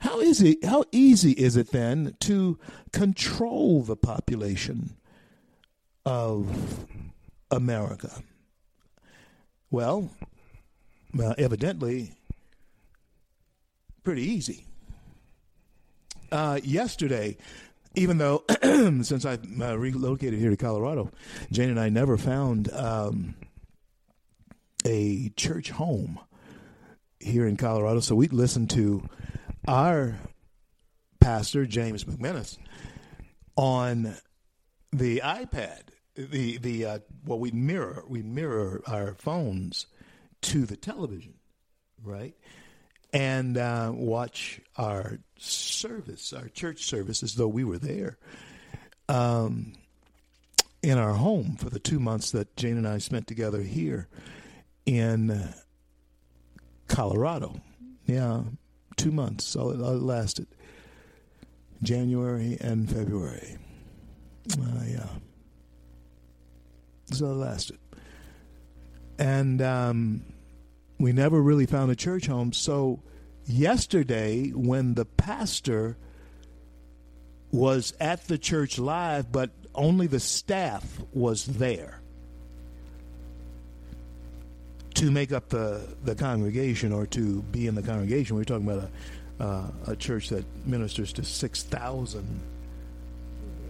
How 0.00 0.20
easy 0.20 0.58
how 0.64 0.82
easy 0.90 1.30
is 1.30 1.56
it 1.56 1.70
then 1.70 2.16
to 2.22 2.58
control 2.90 3.84
the 3.84 3.94
population 3.94 4.96
of 6.04 6.86
America? 7.52 8.10
Well, 9.70 10.10
uh, 11.16 11.34
evidently, 11.38 12.14
pretty 14.02 14.22
easy. 14.22 14.66
Uh, 16.32 16.58
yesterday, 16.64 17.36
even 17.94 18.18
though 18.18 18.44
since 18.62 19.24
I 19.24 19.38
uh, 19.60 19.76
relocated 19.76 20.38
here 20.38 20.50
to 20.50 20.56
Colorado, 20.56 21.10
Jane 21.50 21.70
and 21.70 21.80
I 21.80 21.88
never 21.88 22.16
found 22.16 22.72
um, 22.72 23.34
a 24.84 25.30
church 25.30 25.70
home 25.70 26.18
here 27.20 27.46
in 27.46 27.56
Colorado, 27.56 28.00
so 28.00 28.14
we 28.14 28.28
listened 28.28 28.70
to 28.70 29.08
our 29.66 30.18
pastor 31.20 31.64
James 31.64 32.04
McManus 32.04 32.58
on 33.56 34.16
the 34.92 35.20
iPad. 35.24 35.80
The 36.16 36.58
the 36.58 36.86
uh, 36.86 36.98
well, 37.24 37.38
we 37.38 37.50
mirror 37.50 38.04
we 38.06 38.22
mirror 38.22 38.82
our 38.86 39.14
phones 39.14 39.86
to 40.42 40.66
the 40.66 40.76
television, 40.76 41.34
right? 42.02 42.34
And 43.14 43.56
uh, 43.56 43.92
watch 43.94 44.60
our 44.76 45.18
service, 45.38 46.32
our 46.32 46.48
church 46.48 46.84
service, 46.84 47.22
as 47.22 47.36
though 47.36 47.48
we 47.48 47.64
were 47.64 47.78
there. 47.78 48.18
Um, 49.08 49.74
in 50.82 50.98
our 50.98 51.14
home 51.14 51.56
for 51.56 51.70
the 51.70 51.78
two 51.78 51.98
months 51.98 52.32
that 52.32 52.56
Jane 52.56 52.76
and 52.76 52.86
I 52.86 52.98
spent 52.98 53.26
together 53.26 53.62
here 53.62 54.06
in 54.84 55.48
Colorado. 56.88 57.60
Yeah, 58.06 58.42
two 58.96 59.10
months. 59.10 59.44
So 59.44 59.70
it 59.70 59.78
lasted 59.78 60.46
January 61.82 62.58
and 62.60 62.90
February. 62.90 63.56
Uh, 64.52 64.84
yeah. 64.86 65.06
So 67.12 67.26
it 67.26 67.36
lasted. 67.36 67.78
And 69.18 69.62
um, 69.62 70.22
we 70.98 71.12
never 71.12 71.40
really 71.40 71.66
found 71.66 71.90
a 71.90 71.96
church 71.96 72.26
home. 72.26 72.52
So 72.52 73.00
yesterday, 73.46 74.50
when 74.50 74.94
the 74.94 75.04
pastor 75.04 75.96
was 77.50 77.94
at 78.00 78.26
the 78.26 78.38
church 78.38 78.78
live, 78.78 79.30
but 79.30 79.50
only 79.74 80.06
the 80.06 80.20
staff 80.20 80.84
was 81.12 81.46
there 81.46 82.00
to 84.94 85.10
make 85.10 85.32
up 85.32 85.48
the, 85.48 85.86
the 86.04 86.14
congregation 86.14 86.92
or 86.92 87.06
to 87.06 87.42
be 87.42 87.66
in 87.66 87.74
the 87.74 87.82
congregation. 87.82 88.36
We're 88.36 88.44
talking 88.44 88.68
about 88.68 88.90
a, 89.40 89.44
uh, 89.44 89.70
a 89.88 89.96
church 89.96 90.28
that 90.28 90.44
ministers 90.66 91.12
to 91.14 91.24
6,000 91.24 92.40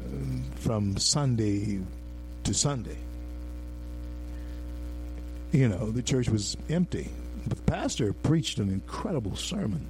uh, 0.05 0.61
from 0.61 0.97
Sunday 0.99 1.81
to 2.45 2.55
Sunday. 2.55 2.99
You 5.55 5.69
know, 5.69 5.93
the 5.93 6.03
church 6.03 6.29
was 6.29 6.57
empty. 6.69 7.09
But 7.47 7.59
the 7.59 7.63
pastor 7.63 8.13
preached 8.13 8.59
an 8.59 8.71
incredible 8.71 9.37
sermon. 9.37 9.87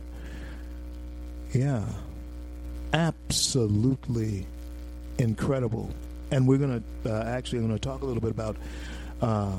Yeah. 1.54 1.86
Absolutely 2.92 4.46
incredible. 5.16 5.88
And 6.30 6.46
we're 6.46 6.58
going 6.58 6.84
to 7.02 7.10
uh, 7.10 7.24
actually 7.24 7.60
going 7.60 7.72
to 7.72 7.78
talk 7.78 8.02
a 8.02 8.04
little 8.04 8.20
bit 8.20 8.30
about 8.30 8.56
uh, 9.22 9.56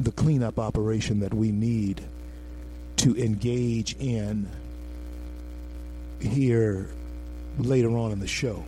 the 0.00 0.10
cleanup 0.12 0.58
operation 0.58 1.20
that 1.20 1.34
we 1.34 1.52
need 1.52 2.00
to 2.96 3.14
engage 3.14 3.94
in 3.98 4.48
here 6.18 6.88
later 7.58 7.94
on 7.94 8.12
in 8.12 8.20
the 8.20 8.26
show 8.26 8.64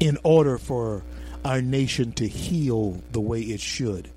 in 0.00 0.16
order 0.22 0.56
for 0.56 1.02
our 1.44 1.60
nation 1.60 2.12
to 2.12 2.26
heal 2.26 3.02
the 3.12 3.20
way 3.20 3.42
it 3.42 3.60
should. 3.60 4.08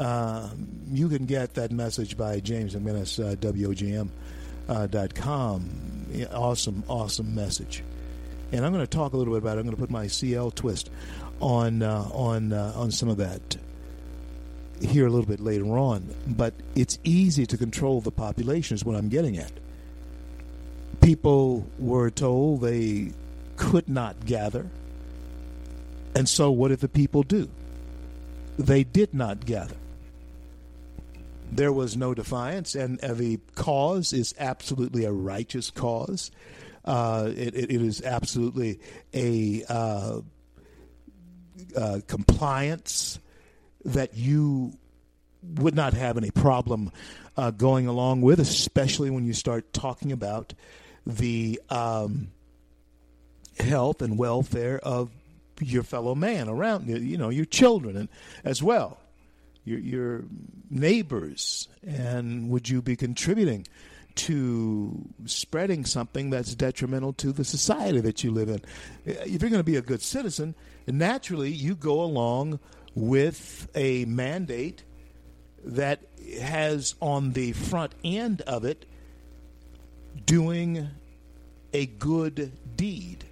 Uh, 0.00 0.48
you 0.90 1.08
can 1.10 1.26
get 1.26 1.52
that 1.54 1.70
message 1.70 2.16
by 2.16 2.40
James 2.40 2.74
McManus, 2.74 3.22
uh, 3.22 3.36
WOGM.com. 3.36 4.08
Uh, 6.14 6.24
awesome, 6.34 6.82
awesome 6.88 7.34
message. 7.34 7.84
And 8.50 8.64
I'm 8.64 8.72
going 8.72 8.82
to 8.82 8.90
talk 8.90 9.12
a 9.12 9.18
little 9.18 9.34
bit 9.34 9.42
about 9.42 9.58
it. 9.58 9.60
I'm 9.60 9.66
going 9.66 9.76
to 9.76 9.80
put 9.80 9.90
my 9.90 10.06
CL 10.06 10.52
twist 10.52 10.88
on 11.40 11.82
uh, 11.82 12.08
on 12.12 12.54
uh, 12.54 12.72
on 12.74 12.90
some 12.90 13.10
of 13.10 13.18
that 13.18 13.58
here 14.80 15.06
a 15.06 15.10
little 15.10 15.26
bit 15.26 15.40
later 15.40 15.76
on, 15.78 16.14
but 16.26 16.54
it's 16.74 16.98
easy 17.04 17.44
to 17.44 17.58
control 17.58 18.00
the 18.00 18.10
population, 18.10 18.74
is 18.74 18.82
what 18.82 18.96
I'm 18.96 19.10
getting 19.10 19.36
at. 19.36 19.52
People 21.02 21.66
were 21.78 22.10
told 22.10 22.62
they 22.62 23.12
could 23.56 23.86
not 23.86 24.24
gather. 24.24 24.70
And 26.14 26.26
so, 26.26 26.50
what 26.50 26.68
did 26.68 26.80
the 26.80 26.88
people 26.88 27.22
do? 27.22 27.50
They 28.58 28.82
did 28.82 29.12
not 29.12 29.44
gather. 29.44 29.76
There 31.52 31.72
was 31.72 31.96
no 31.96 32.14
defiance, 32.14 32.74
and 32.74 32.98
the 33.00 33.38
cause 33.54 34.12
is 34.12 34.34
absolutely 34.38 35.04
a 35.04 35.12
righteous 35.12 35.70
cause. 35.70 36.30
Uh, 36.84 37.30
it, 37.36 37.54
it 37.54 37.70
is 37.70 38.02
absolutely 38.02 38.80
a 39.12 39.64
uh, 39.68 40.20
uh, 41.76 42.00
compliance 42.06 43.18
that 43.84 44.16
you 44.16 44.72
would 45.42 45.74
not 45.74 45.94
have 45.94 46.16
any 46.16 46.30
problem 46.30 46.92
uh, 47.36 47.50
going 47.50 47.86
along 47.86 48.22
with, 48.22 48.40
especially 48.40 49.10
when 49.10 49.24
you 49.24 49.32
start 49.32 49.72
talking 49.72 50.12
about 50.12 50.54
the 51.06 51.60
um, 51.70 52.28
health 53.58 54.02
and 54.02 54.18
welfare 54.18 54.78
of 54.78 55.10
your 55.60 55.82
fellow 55.82 56.14
man 56.14 56.48
around 56.48 56.86
you, 56.86 56.96
you 56.96 57.18
know, 57.18 57.28
your 57.28 57.44
children 57.44 57.96
and 57.96 58.08
as 58.44 58.62
well, 58.62 58.98
your 59.64 59.78
your 59.78 60.24
neighbors, 60.70 61.68
and 61.86 62.48
would 62.50 62.68
you 62.68 62.82
be 62.82 62.96
contributing 62.96 63.66
to 64.16 65.08
spreading 65.24 65.84
something 65.84 66.30
that's 66.30 66.54
detrimental 66.54 67.12
to 67.14 67.32
the 67.32 67.44
society 67.44 68.00
that 68.00 68.24
you 68.24 68.30
live 68.30 68.48
in? 68.48 68.60
If 69.04 69.42
you're 69.42 69.50
going 69.50 69.60
to 69.60 69.64
be 69.64 69.76
a 69.76 69.82
good 69.82 70.02
citizen, 70.02 70.54
naturally 70.86 71.50
you 71.50 71.74
go 71.74 72.02
along 72.02 72.58
with 72.94 73.68
a 73.74 74.04
mandate 74.06 74.84
that 75.64 76.00
has 76.40 76.94
on 77.00 77.32
the 77.32 77.52
front 77.52 77.94
end 78.02 78.40
of 78.42 78.64
it 78.64 78.86
doing 80.24 80.88
a 81.72 81.86
good 81.86 82.76
deed. 82.76 83.24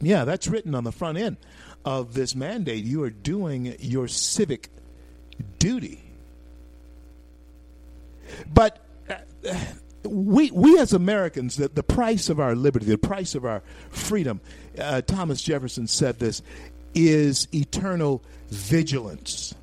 Yeah, 0.00 0.24
that's 0.24 0.48
written 0.48 0.74
on 0.74 0.84
the 0.84 0.92
front 0.92 1.18
end 1.18 1.36
of 1.84 2.14
this 2.14 2.34
mandate. 2.34 2.84
You 2.84 3.02
are 3.04 3.10
doing 3.10 3.76
your 3.80 4.08
civic 4.08 4.70
duty. 5.58 6.00
But 8.52 8.78
uh, 9.08 9.54
we, 10.04 10.50
we 10.50 10.78
as 10.78 10.92
Americans, 10.92 11.56
the, 11.56 11.68
the 11.68 11.82
price 11.82 12.28
of 12.28 12.40
our 12.40 12.54
liberty, 12.54 12.86
the 12.86 12.98
price 12.98 13.34
of 13.34 13.44
our 13.44 13.62
freedom, 13.90 14.40
uh, 14.78 15.02
Thomas 15.02 15.42
Jefferson 15.42 15.86
said 15.86 16.18
this, 16.18 16.42
is 16.94 17.48
eternal 17.54 18.22
vigilance. 18.48 19.54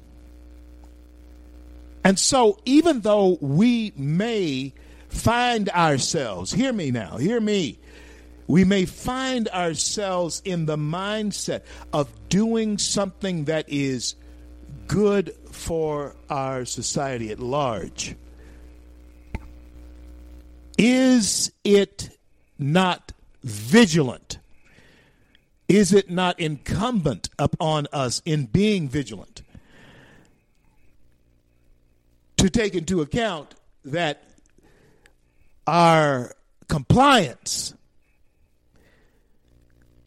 And 2.04 2.18
so, 2.18 2.60
even 2.66 3.02
though 3.02 3.38
we 3.42 3.94
may 3.96 4.74
find 5.10 5.70
ourselves, 5.70 6.54
hear 6.54 6.72
me 6.72 6.92
now, 6.92 7.18
hear 7.18 7.42
me, 7.42 7.78
we 8.48 8.64
may 8.64 8.86
find 8.86 9.48
ourselves 9.50 10.42
in 10.46 10.66
the 10.66 10.78
mindset 10.78 11.62
of 11.94 12.10
doing 12.30 12.78
something 12.78 13.46
that 13.46 13.66
is 13.68 14.16
good 14.90 15.36
for 15.52 16.16
our 16.30 16.66
society 16.66 17.30
at 17.30 17.40
large. 17.40 18.16
Is 20.78 21.52
it 21.64 22.18
not 22.58 23.14
vigilant? 23.44 24.40
Is 25.68 25.94
it 25.94 26.10
not 26.10 26.40
incumbent 26.40 27.30
upon 27.38 27.88
us 27.94 28.22
in 28.26 28.48
being 28.48 28.90
vigilant 28.90 29.44
to 32.38 32.50
take 32.50 32.74
into 32.74 33.02
account 33.02 33.54
that 33.86 34.24
our 35.68 36.34
compliance 36.68 37.76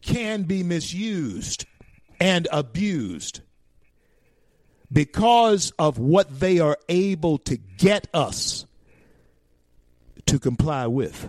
can 0.01 0.43
be 0.43 0.61
misused 0.61 1.65
and 2.19 2.49
abused 2.51 3.39
because 4.93 5.71
of 5.79 5.97
what 5.97 6.39
they 6.39 6.59
are 6.59 6.77
able 6.87 7.39
to 7.39 7.57
get 7.57 8.07
us 8.13 8.65
to 10.27 10.39
comply 10.39 10.87
with. 10.87 11.27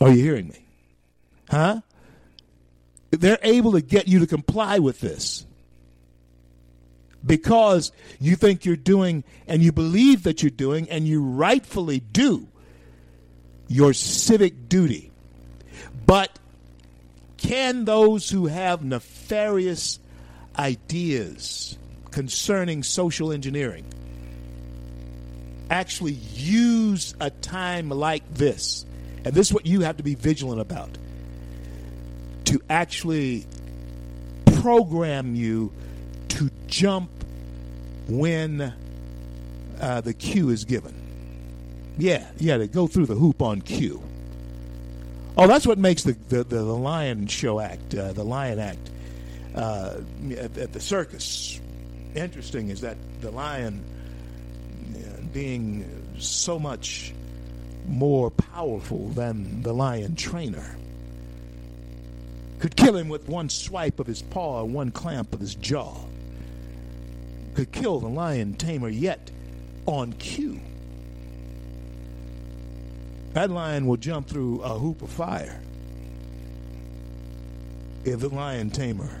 Are 0.00 0.10
you 0.10 0.22
hearing 0.22 0.48
me? 0.48 0.66
Huh? 1.50 1.82
They're 3.10 3.38
able 3.42 3.72
to 3.72 3.82
get 3.82 4.08
you 4.08 4.20
to 4.20 4.26
comply 4.26 4.78
with 4.78 5.00
this 5.00 5.46
because 7.24 7.92
you 8.20 8.36
think 8.36 8.64
you're 8.64 8.76
doing 8.76 9.24
and 9.46 9.62
you 9.62 9.72
believe 9.72 10.22
that 10.24 10.42
you're 10.42 10.50
doing 10.50 10.88
and 10.90 11.06
you 11.06 11.22
rightfully 11.22 12.00
do 12.00 12.48
your 13.68 13.92
civic 13.92 14.68
duty. 14.68 15.12
But 16.06 16.38
can 17.36 17.84
those 17.84 18.30
who 18.30 18.46
have 18.46 18.84
nefarious 18.84 19.98
ideas 20.58 21.76
concerning 22.16 22.82
social 22.82 23.30
engineering 23.30 23.84
actually 25.68 26.14
use 26.32 27.14
a 27.20 27.28
time 27.28 27.90
like 27.90 28.22
this? 28.32 28.86
And 29.22 29.34
this 29.34 29.48
is 29.48 29.52
what 29.52 29.66
you 29.66 29.82
have 29.82 29.98
to 29.98 30.02
be 30.02 30.14
vigilant 30.14 30.62
about 30.62 30.96
to 32.46 32.62
actually 32.70 33.44
program 34.62 35.34
you 35.34 35.70
to 36.28 36.50
jump 36.68 37.10
when 38.08 38.72
uh, 39.78 40.00
the 40.00 40.14
cue 40.14 40.48
is 40.48 40.64
given. 40.64 40.94
Yeah, 41.98 42.26
yeah, 42.38 42.56
to 42.56 42.66
go 42.66 42.86
through 42.86 43.06
the 43.06 43.14
hoop 43.14 43.42
on 43.42 43.60
cue. 43.60 44.02
Oh, 45.36 45.46
that's 45.46 45.66
what 45.66 45.76
makes 45.76 46.02
the 46.04 46.12
the, 46.30 46.44
the, 46.44 46.56
the 46.56 46.64
Lion 46.64 47.26
Show 47.26 47.60
Act, 47.60 47.94
uh, 47.94 48.14
the 48.14 48.24
Lion 48.24 48.58
Act, 48.58 48.90
uh, 49.54 50.00
at, 50.30 50.56
at, 50.56 50.72
the 50.72 50.80
circus. 50.80 51.60
Interesting 52.16 52.70
is 52.70 52.80
that 52.80 52.96
the 53.20 53.30
lion, 53.30 53.84
uh, 54.94 55.20
being 55.34 55.84
so 56.18 56.58
much 56.58 57.12
more 57.86 58.30
powerful 58.30 59.10
than 59.10 59.62
the 59.62 59.74
lion 59.74 60.16
trainer, 60.16 60.76
could 62.58 62.74
kill 62.74 62.96
him 62.96 63.10
with 63.10 63.28
one 63.28 63.50
swipe 63.50 64.00
of 64.00 64.06
his 64.06 64.22
paw 64.22 64.60
or 64.60 64.64
one 64.64 64.90
clamp 64.90 65.34
of 65.34 65.40
his 65.40 65.54
jaw. 65.56 65.94
Could 67.54 67.70
kill 67.70 68.00
the 68.00 68.08
lion 68.08 68.54
tamer 68.54 68.88
yet 68.88 69.30
on 69.84 70.14
cue. 70.14 70.58
That 73.34 73.50
lion 73.50 73.86
will 73.86 73.98
jump 73.98 74.26
through 74.26 74.62
a 74.62 74.70
hoop 74.70 75.02
of 75.02 75.10
fire 75.10 75.60
if 78.04 78.20
the 78.20 78.30
lion 78.30 78.70
tamer 78.70 79.20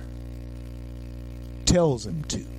tells 1.66 2.06
him 2.06 2.24
to. 2.24 2.55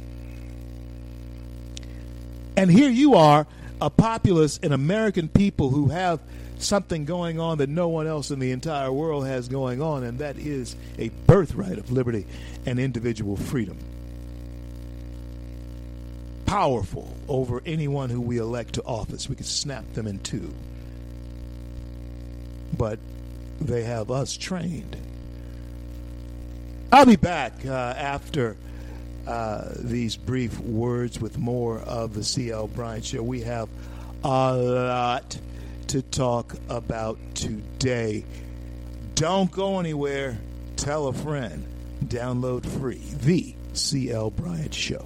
And 2.58 2.70
here 2.70 2.90
you 2.90 3.16
are, 3.16 3.48
a 3.80 3.90
populace 3.90 4.60
and 4.62 4.74
American 4.74 5.30
people 5.30 5.70
who 5.70 5.88
have 5.88 6.20
something 6.58 7.06
going 7.06 7.40
on 7.40 7.60
that 7.60 7.70
no 7.70 7.88
one 7.88 8.08
else 8.08 8.32
in 8.32 8.40
the 8.40 8.52
entire 8.52 8.92
world 8.92 9.26
has 9.26 9.48
going 9.48 9.82
on, 9.82 10.04
and 10.04 10.20
that 10.20 10.38
is 10.38 10.76
a 10.98 11.10
birthright 11.28 11.78
of 11.78 11.92
liberty 11.92 12.26
and 12.66 12.80
individual 12.80 13.38
freedom. 13.38 13.78
Powerful 16.46 17.16
over 17.30 17.62
anyone 17.66 18.10
who 18.10 18.20
we 18.20 18.38
elect 18.40 18.74
to 18.74 18.84
office. 18.84 19.30
We 19.30 19.36
could 19.36 19.46
snap 19.46 19.94
them 19.94 20.08
in 20.08 20.20
two 20.20 20.54
but 22.76 23.00
they 23.60 23.84
have 23.84 24.12
us 24.12 24.36
trained. 24.36 24.96
I'll 26.92 27.06
be 27.06 27.16
back 27.16 27.66
uh, 27.66 27.72
after 27.72 28.56
uh, 29.28 29.74
these 29.76 30.16
brief 30.16 30.58
words 30.60 31.20
with 31.20 31.38
more 31.38 31.80
of 31.80 32.14
the 32.14 32.24
CL 32.24 32.68
Bryant 32.68 33.06
Show. 33.06 33.22
We 33.22 33.42
have 33.42 33.68
a 34.24 34.56
lot 34.56 35.38
to 35.88 36.02
talk 36.02 36.56
about 36.70 37.18
today. 37.36 38.26
Don't 39.16 39.52
go 39.52 39.80
anywhere. 39.80 40.38
Tell 40.78 41.08
a 41.08 41.14
friend. 41.14 41.66
Download 42.04 42.66
free 42.66 43.02
the 43.22 43.54
CL 43.74 44.32
Bryant 44.32 44.74
Show. 44.74 45.06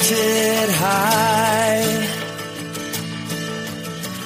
Lifted 0.00 0.70
high. 0.70 2.06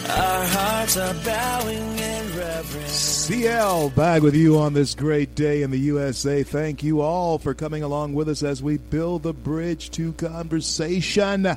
Our 0.09 0.45
hearts 0.47 0.97
are 0.97 1.15
bowing 1.25 1.99
in 1.99 2.37
reverence. 2.37 2.93
CL 2.93 3.91
back 3.91 4.23
with 4.23 4.35
you 4.37 4.59
on 4.59 4.75
this 4.75 4.95
great 4.95 5.35
day 5.35 5.63
in 5.63 5.71
the 5.71 5.79
USA. 5.79 6.43
Thank 6.43 6.83
you 6.83 7.01
all 7.01 7.39
for 7.39 7.55
coming 7.55 7.83
along 7.83 8.15
with 8.15 8.29
us 8.29 8.43
as 8.43 8.63
we 8.63 8.77
build 8.79 9.23
the 9.25 9.33
bridge 9.33 9.91
to 9.93 10.13
conversation 10.13 11.57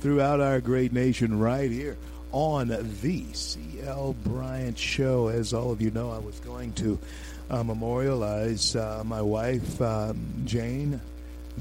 throughout 0.00 0.40
our 0.40 0.60
great 0.60 0.92
nation 0.92 1.38
right 1.38 1.70
here 1.70 1.96
on 2.32 2.68
the 2.68 3.24
CL 3.32 4.14
Bryant 4.24 4.78
Show. 4.78 5.28
As 5.28 5.52
all 5.52 5.72
of 5.72 5.82
you 5.82 5.90
know, 5.90 6.10
I 6.10 6.18
was 6.18 6.38
going 6.40 6.72
to 6.74 6.98
uh, 7.50 7.62
memorialize 7.62 8.76
uh, 8.76 9.02
my 9.04 9.20
wife, 9.20 9.80
um, 9.82 10.18
Jane 10.44 11.00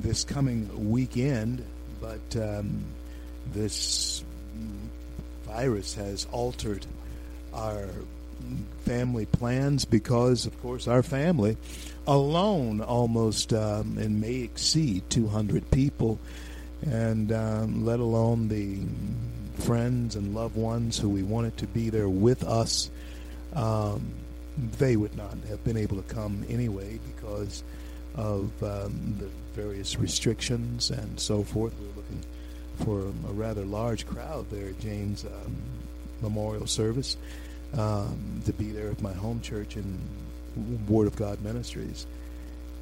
this 0.01 0.23
coming 0.23 0.89
weekend, 0.91 1.63
but 2.01 2.41
um, 2.41 2.83
this 3.53 4.23
virus 5.45 5.95
has 5.95 6.27
altered 6.31 6.86
our 7.53 7.89
family 8.86 9.25
plans 9.25 9.86
because, 9.86 10.45
of 10.45 10.62
course, 10.62 10.88
our 10.88 11.03
family 11.03 11.57
alone 12.05 12.81
almost 12.81 13.53
um, 13.53 13.97
and 13.97 14.21
may 14.21 14.36
exceed 14.36 15.10
200 15.10 15.69
people, 15.71 16.19
and 16.89 17.31
um, 17.31 17.86
let 17.86 17.99
alone 17.99 18.47
the 18.47 18.79
friends 19.63 20.15
and 20.15 20.36
loved 20.36 20.55
ones 20.55 20.97
who 20.97 21.10
we 21.10 21.23
wanted 21.23 21.57
to 21.57 21.67
be 21.67 21.89
there 21.89 22.10
with 22.10 22.43
us. 22.43 22.89
Um, 23.53 24.12
they 24.77 24.95
would 24.95 25.15
not 25.15 25.36
have 25.49 25.63
been 25.63 25.77
able 25.77 25.97
to 25.97 26.13
come 26.13 26.45
anyway 26.49 26.99
because 27.15 27.63
of 28.15 28.51
um, 28.63 29.15
the 29.19 29.29
various 29.57 29.97
restrictions 29.97 30.91
and 30.91 31.19
so 31.19 31.43
forth. 31.43 31.73
We 31.79 31.87
are 31.87 31.95
looking 31.95 32.21
for 32.85 33.01
a 33.29 33.33
rather 33.33 33.65
large 33.65 34.05
crowd 34.05 34.45
there 34.51 34.69
at 34.69 34.79
Jane's 34.79 35.25
um, 35.25 35.55
memorial 36.21 36.67
service 36.67 37.17
um, 37.75 38.41
to 38.45 38.53
be 38.53 38.71
there 38.71 38.89
at 38.91 39.01
my 39.01 39.13
home 39.13 39.41
church 39.41 39.75
in 39.75 39.99
Word 40.87 41.07
of 41.07 41.15
God 41.15 41.41
Ministries. 41.41 42.05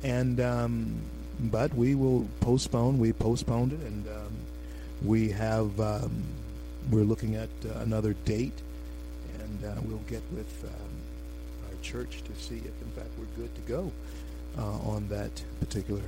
And 0.04 0.40
um, 0.42 1.02
but 1.40 1.74
we 1.74 1.96
will 1.96 2.28
postpone. 2.42 3.00
We 3.00 3.14
postponed 3.14 3.72
it, 3.74 3.80
and 3.80 4.08
um, 4.08 4.34
we 5.04 5.30
have 5.32 5.80
um, 5.80 6.24
we're 6.92 7.04
looking 7.04 7.36
at 7.36 7.50
uh, 7.66 7.80
another 7.80 8.14
date, 8.26 8.62
and 9.40 9.66
uh, 9.66 9.82
we'll 9.86 10.06
get 10.10 10.22
with 10.32 10.64
um, 10.66 11.70
our 11.70 11.82
church 11.82 12.22
to 12.24 12.36
see 12.36 12.58
if, 12.58 12.82
in 12.82 12.92
fact, 12.96 13.10
we're 13.18 13.44
good 13.44 13.54
to 13.56 13.62
go 13.62 13.92
uh, 14.58 14.90
on 14.90 15.08
that 15.10 15.44
particular 15.60 16.02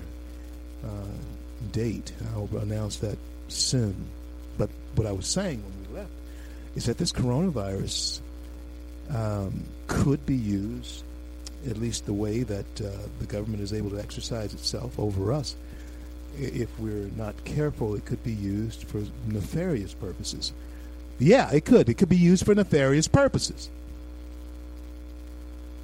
date. 1.72 2.12
I'll 2.34 2.50
announce 2.58 2.98
that 2.98 3.18
soon. 3.48 3.96
But 4.58 4.70
what 4.96 5.08
I 5.08 5.12
was 5.12 5.28
saying 5.28 5.64
when 5.64 5.88
we 5.88 6.00
left 6.00 6.12
is 6.76 6.86
that 6.86 6.98
this 6.98 7.12
coronavirus 7.12 8.20
um, 9.14 9.64
could 9.88 10.26
be 10.26 10.36
used, 10.36 11.04
at 11.70 11.78
least 11.78 12.06
the 12.06 12.14
way 12.14 12.44
that 12.44 12.82
uh, 12.82 12.90
the 13.20 13.26
government 13.26 13.62
is 13.62 13.74
able 13.74 13.90
to 13.92 14.00
exercise 14.00 14.54
itself 14.54 15.00
over 15.00 15.32
us. 15.32 15.56
If 16.40 16.70
we're 16.80 17.10
not 17.16 17.44
careful, 17.46 17.96
it 17.96 18.06
could 18.06 18.24
be 18.24 18.34
used 18.34 18.84
for 18.84 19.02
nefarious 19.26 19.94
purposes. 19.94 20.54
Yeah, 21.20 21.52
it 21.52 21.66
could. 21.66 21.90
It 21.90 21.96
could 21.96 22.10
be 22.10 22.18
used 22.18 22.46
for 22.46 22.54
nefarious 22.54 23.08
purposes. 23.08 23.70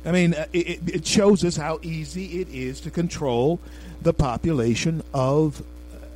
I 0.05 0.11
mean, 0.11 0.33
uh, 0.33 0.45
it, 0.51 0.81
it 0.87 1.07
shows 1.07 1.43
us 1.43 1.55
how 1.55 1.79
easy 1.81 2.41
it 2.41 2.49
is 2.49 2.81
to 2.81 2.91
control 2.91 3.59
the 4.01 4.13
population 4.13 5.01
of 5.13 5.63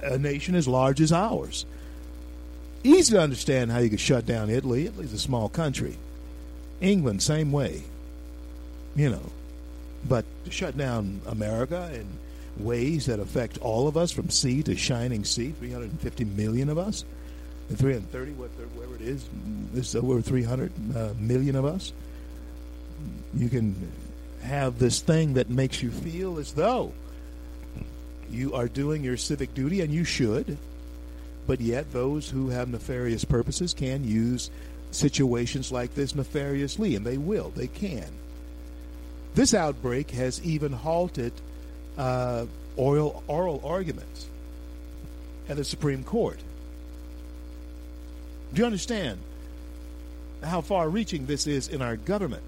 a 0.01 0.17
nation 0.17 0.55
as 0.55 0.67
large 0.67 0.99
as 1.01 1.11
ours. 1.11 1.65
Easy 2.83 3.13
to 3.13 3.21
understand 3.21 3.71
how 3.71 3.79
you 3.79 3.89
could 3.89 3.99
shut 3.99 4.25
down 4.25 4.49
Italy. 4.49 4.87
Italy's 4.87 5.13
a 5.13 5.19
small 5.19 5.49
country. 5.49 5.97
England, 6.81 7.23
same 7.23 7.51
way. 7.51 7.83
You 8.95 9.09
know. 9.09 9.31
But 10.07 10.25
to 10.45 10.51
shut 10.51 10.77
down 10.77 11.21
America 11.25 11.89
in 11.93 12.07
ways 12.63 13.05
that 13.07 13.19
affect 13.19 13.57
all 13.59 13.87
of 13.87 13.97
us 13.97 14.11
from 14.11 14.29
sea 14.29 14.63
to 14.63 14.75
shining 14.75 15.23
sea, 15.23 15.51
350 15.59 16.25
million 16.25 16.69
of 16.69 16.77
us, 16.77 17.03
and 17.69 17.77
330, 17.77 18.31
whatever 18.33 18.95
it 18.95 19.01
is, 19.01 19.25
is 19.73 19.95
over 19.95 20.21
300 20.21 20.71
uh, 20.95 21.13
million 21.19 21.55
of 21.55 21.65
us. 21.65 21.91
You 23.37 23.49
can 23.49 23.91
have 24.41 24.79
this 24.79 24.99
thing 24.99 25.35
that 25.35 25.49
makes 25.49 25.83
you 25.83 25.91
feel 25.91 26.39
as 26.39 26.53
though 26.53 26.91
you 28.31 28.55
are 28.55 28.67
doing 28.67 29.03
your 29.03 29.17
civic 29.17 29.53
duty, 29.53 29.81
and 29.81 29.93
you 29.93 30.03
should. 30.03 30.57
But 31.45 31.61
yet, 31.61 31.93
those 31.93 32.29
who 32.29 32.49
have 32.49 32.67
nefarious 32.67 33.23
purposes 33.23 33.73
can 33.73 34.03
use 34.03 34.49
situations 34.91 35.71
like 35.71 35.93
this 35.95 36.15
nefariously, 36.15 36.95
and 36.95 37.05
they 37.05 37.17
will. 37.17 37.51
They 37.51 37.67
can. 37.67 38.07
This 39.35 39.53
outbreak 39.53 40.11
has 40.11 40.41
even 40.43 40.73
halted 40.73 41.31
uh, 41.97 42.47
oral, 42.75 43.23
oral 43.27 43.61
arguments 43.63 44.27
at 45.47 45.57
the 45.57 45.63
Supreme 45.63 46.03
Court. 46.03 46.39
Do 48.53 48.61
you 48.61 48.65
understand 48.65 49.19
how 50.43 50.61
far 50.61 50.89
reaching 50.89 51.27
this 51.27 51.47
is 51.47 51.67
in 51.67 51.81
our 51.81 51.97
government? 51.97 52.43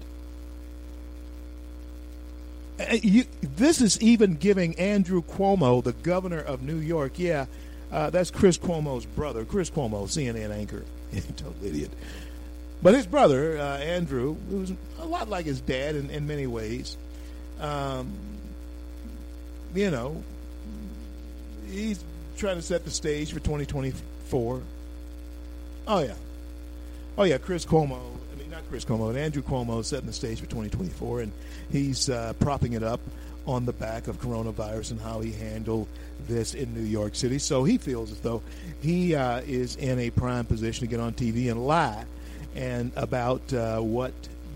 Uh, 2.80 2.96
you, 3.02 3.24
this 3.42 3.80
is 3.80 4.00
even 4.00 4.34
giving 4.36 4.78
Andrew 4.78 5.22
Cuomo, 5.22 5.82
the 5.82 5.92
governor 5.92 6.40
of 6.40 6.62
New 6.62 6.76
York, 6.76 7.18
yeah, 7.18 7.46
uh, 7.92 8.08
that's 8.10 8.30
Chris 8.30 8.56
Cuomo's 8.56 9.04
brother. 9.04 9.44
Chris 9.44 9.68
Cuomo, 9.68 10.04
CNN 10.04 10.50
anchor, 10.50 10.84
total 11.36 11.54
idiot. 11.62 11.90
But 12.82 12.94
his 12.94 13.06
brother, 13.06 13.58
uh, 13.58 13.78
Andrew, 13.78 14.36
who's 14.48 14.72
a 14.98 15.04
lot 15.04 15.28
like 15.28 15.44
his 15.44 15.60
dad 15.60 15.96
in, 15.96 16.08
in 16.10 16.26
many 16.26 16.46
ways. 16.46 16.96
Um, 17.60 18.12
you 19.74 19.90
know, 19.90 20.22
he's 21.70 22.02
trying 22.38 22.56
to 22.56 22.62
set 22.62 22.84
the 22.84 22.90
stage 22.90 23.32
for 23.32 23.40
2024. 23.40 24.62
Oh, 25.86 25.98
yeah. 25.98 26.14
Oh, 27.18 27.24
yeah, 27.24 27.36
Chris 27.38 27.66
Cuomo 27.66 28.19
Chris 28.70 28.84
Cuomo, 28.84 29.08
and 29.08 29.18
Andrew 29.18 29.42
Cuomo 29.42 29.84
setting 29.84 30.06
the 30.06 30.12
stage 30.12 30.38
for 30.38 30.46
2024, 30.46 31.22
and 31.22 31.32
he's 31.72 32.08
uh, 32.08 32.32
propping 32.38 32.74
it 32.74 32.84
up 32.84 33.00
on 33.44 33.66
the 33.66 33.72
back 33.72 34.06
of 34.06 34.20
coronavirus 34.20 34.92
and 34.92 35.00
how 35.00 35.20
he 35.20 35.32
handled 35.32 35.88
this 36.28 36.54
in 36.54 36.72
New 36.72 36.84
York 36.84 37.16
City. 37.16 37.40
So 37.40 37.64
he 37.64 37.78
feels 37.78 38.12
as 38.12 38.20
though 38.20 38.42
he 38.80 39.16
uh, 39.16 39.40
is 39.40 39.74
in 39.74 39.98
a 39.98 40.10
prime 40.10 40.44
position 40.44 40.86
to 40.86 40.90
get 40.90 41.00
on 41.00 41.14
TV 41.14 41.50
and 41.50 41.66
lie 41.66 42.04
and 42.54 42.92
about 42.94 43.52
uh, 43.52 43.80
what 43.80 44.12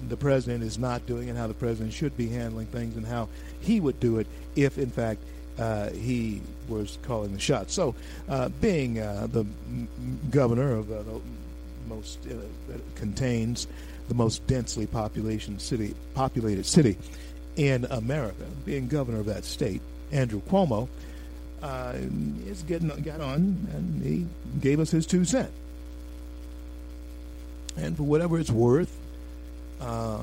the 0.09 0.16
president 0.16 0.62
is 0.62 0.79
not 0.79 1.05
doing 1.07 1.29
and 1.29 1.37
how 1.37 1.48
the 1.48 1.55
president 1.55 1.92
should 1.92 2.16
be 2.16 2.29
handling 2.29 2.66
things 2.66 2.96
and 2.96 3.05
how 3.05 3.29
he 3.62 3.81
would 3.81 3.98
do 3.98 4.20
it 4.20 4.29
if, 4.55 4.79
in 4.79 4.90
fact, 4.90 5.20
uh, 5.59 5.90
he 5.90 6.40
was 6.68 6.98
calling 7.03 7.33
the 7.33 7.40
shots. 7.40 7.74
So, 7.74 7.96
uh, 8.29 8.48
being 8.61 9.00
uh, 9.00 9.27
the 9.31 9.44
governor 10.31 10.77
of 10.77 10.92
uh, 10.92 11.03
the 11.03 11.20
most 11.88 12.20
contains 12.94 13.66
the 14.09 14.14
most 14.14 14.47
densely 14.47 14.87
population 14.87 15.59
city, 15.59 15.95
populated 16.14 16.67
city 16.67 16.97
in 17.57 17.85
America. 17.87 18.45
Being 18.64 18.88
governor 18.88 19.21
of 19.21 19.27
that 19.27 19.45
state, 19.45 19.81
Andrew 20.12 20.40
Cuomo 20.43 20.88
uh, 21.62 21.95
is 22.47 22.62
getting 22.62 22.88
got 22.88 23.21
on, 23.21 23.69
and 23.73 24.03
he 24.03 24.27
gave 24.61 24.81
us 24.81 24.90
his 24.90 25.07
two 25.07 25.25
cents. 25.25 25.53
And 27.77 27.97
for 27.97 28.05
whatever 28.05 28.38
it's 28.38 28.51
worth, 28.51 28.95
uh, 29.81 30.23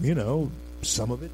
you 0.00 0.14
know, 0.14 0.50
some 0.82 1.10
of 1.10 1.22
it 1.22 1.30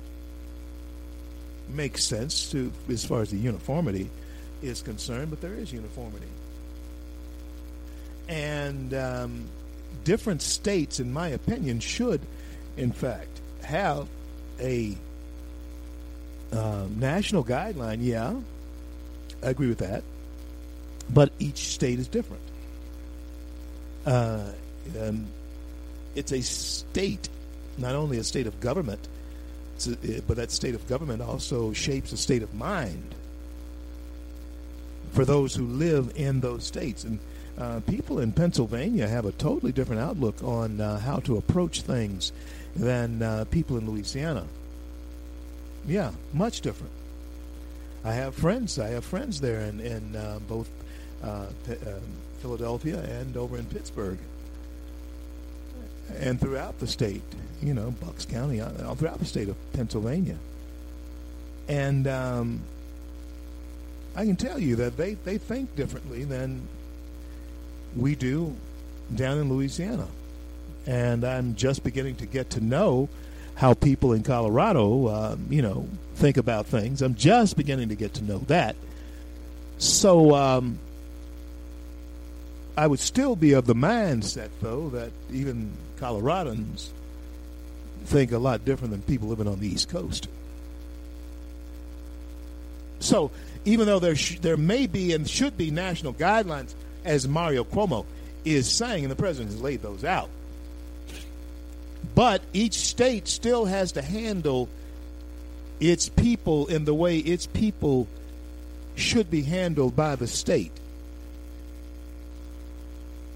makes 1.69 2.05
sense 2.05 2.51
to 2.51 2.73
as 2.89 3.05
far 3.05 3.23
as 3.23 3.31
the 3.31 3.39
uniformity 3.39 4.11
is 4.63 4.83
concerned, 4.83 5.31
but 5.31 5.41
there 5.41 5.55
is 5.55 5.73
uniformity. 5.73 6.27
And 8.29 8.93
um, 8.93 9.45
different 10.05 10.43
states, 10.43 11.01
in 11.01 11.13
my 11.13 11.29
opinion, 11.29 11.81
should, 11.81 12.21
in 12.77 12.93
fact, 12.93 13.41
have 13.63 14.09
a 14.61 14.97
uh, 16.53 16.87
national 16.97 17.45
guideline. 17.45 17.99
Yeah, 18.01 18.35
I 19.43 19.51
agree 19.51 19.69
with 19.69 19.79
that. 19.79 20.03
But 21.11 21.33
each 21.39 21.69
state 21.69 21.99
is 21.99 22.09
different. 22.09 22.43
Uh, 24.05 24.51
it's 26.15 26.33
a 26.33 26.41
state, 26.41 27.29
not 27.77 27.95
only 27.95 28.19
a 28.19 28.25
state 28.25 28.47
of 28.47 28.61
government, 28.61 29.07
a, 29.87 30.21
but 30.27 30.37
that 30.37 30.51
state 30.51 30.75
of 30.75 30.87
government 30.89 31.23
also 31.23 31.73
shapes 31.73 32.13
a 32.13 32.17
state 32.17 32.43
of 32.43 32.53
mind 32.55 33.15
for 35.13 35.25
those 35.25 35.55
who 35.55 35.65
live 35.65 36.13
in 36.17 36.41
those 36.41 36.65
states. 36.65 37.05
And 37.05 37.19
uh, 37.59 37.81
people 37.81 38.21
in 38.21 38.33
Pennsylvania 38.33 39.09
have 39.09 39.25
a 39.25 39.33
totally 39.33 39.73
different 39.73 40.01
outlook 40.01 40.43
on 40.43 40.81
uh, 40.81 40.99
how 40.99 41.19
to 41.21 41.37
approach 41.37 41.83
things 41.83 42.33
than 42.77 43.23
uh, 43.23 43.45
people 43.51 43.77
in 43.77 43.91
Louisiana. 43.91 44.47
Yeah, 45.87 46.13
much 46.33 46.61
different. 46.61 46.93
I 48.05 48.13
have 48.13 48.35
friends. 48.35 48.79
I 48.79 48.89
have 48.89 49.05
friends 49.05 49.41
there 49.41 49.61
in, 49.61 49.81
in 49.81 50.17
uh, 50.17 50.39
both 50.47 50.69
uh, 51.23 51.47
P- 51.67 51.73
um, 51.73 52.03
Philadelphia 52.41 53.03
and 53.03 53.37
over 53.37 53.59
in 53.59 53.65
Pittsburgh, 53.67 54.19
and 56.19 56.41
throughout 56.41 56.79
the 56.79 56.87
state. 56.87 57.23
You 57.61 57.75
know, 57.75 57.91
Bucks 57.91 58.25
County, 58.25 58.61
uh, 58.61 58.95
throughout 58.95 59.19
the 59.19 59.25
state 59.25 59.49
of 59.49 59.57
Pennsylvania. 59.73 60.37
And 61.69 62.07
um, 62.07 62.61
I 64.15 64.25
can 64.25 64.37
tell 64.37 64.61
you 64.61 64.77
that 64.77 64.97
they, 64.97 65.15
they 65.15 65.39
think 65.39 65.75
differently 65.75 66.25
than 66.25 66.69
we 67.97 68.15
do 68.15 68.55
down 69.15 69.39
in 69.39 69.49
Louisiana. 69.49 70.07
And 70.87 71.25
I'm 71.25 71.55
just 71.55 71.85
beginning 71.85 72.17
to 72.17 72.27
get 72.27 72.51
to 72.51 72.61
know 72.61 73.09
how 73.55 73.75
people 73.75 74.13
in 74.13 74.23
Colorado, 74.23 75.09
um, 75.09 75.47
you 75.51 75.63
know, 75.63 75.89
think 76.15 76.37
about 76.37 76.67
things. 76.67 77.03
I'm 77.03 77.15
just 77.15 77.57
beginning 77.57 77.89
to 77.91 77.95
get 77.95 78.15
to 78.15 78.25
know 78.25 78.39
that. 78.47 78.77
So 79.79 80.35
um, 80.35 80.79
I 82.77 82.87
would 82.87 83.01
still 83.01 83.37
be 83.37 83.53
of 83.53 83.67
the 83.67 83.75
mindset, 83.75 84.51
though, 84.61 84.89
that 84.91 85.11
even 85.33 85.73
Coloradans 85.99 86.89
think 88.05 88.33
a 88.33 88.39
lot 88.39 88.65
different 88.65 88.93
than 88.93 89.03
people 89.03 89.29
living 89.29 89.49
on 89.49 89.61
the 89.61 89.67
East 89.67 89.89
Coast. 89.89 90.29
So 93.01 93.31
even 93.65 93.87
though 93.87 93.99
there 93.99 94.17
sh- 94.17 94.39
there 94.41 94.57
may 94.57 94.87
be 94.87 95.13
and 95.13 95.29
should 95.29 95.57
be 95.57 95.71
national 95.71 96.15
guidelines, 96.15 96.75
as 97.09 97.27
Mario 97.27 97.65
Cuomo 97.65 98.05
is 98.45 98.71
saying, 98.71 99.05
and 99.05 99.11
the 99.11 99.17
president 99.17 99.51
has 99.51 99.61
laid 99.61 99.83
those 99.83 100.05
out, 100.05 100.29
but 102.15 102.43
each 102.53 102.75
state 102.75 103.27
still 103.27 103.65
has 103.65 103.93
to 103.93 104.03
handle 104.03 104.69
its 105.81 106.09
people 106.09 106.67
in 106.67 106.85
the 106.85 106.95
way 106.95 107.19
its 107.19 107.47
people 107.47 108.07
should 108.95 109.31
be 109.31 109.43
handled 109.43 109.97
by 109.97 110.17
the 110.17 110.27
state. 110.27 110.73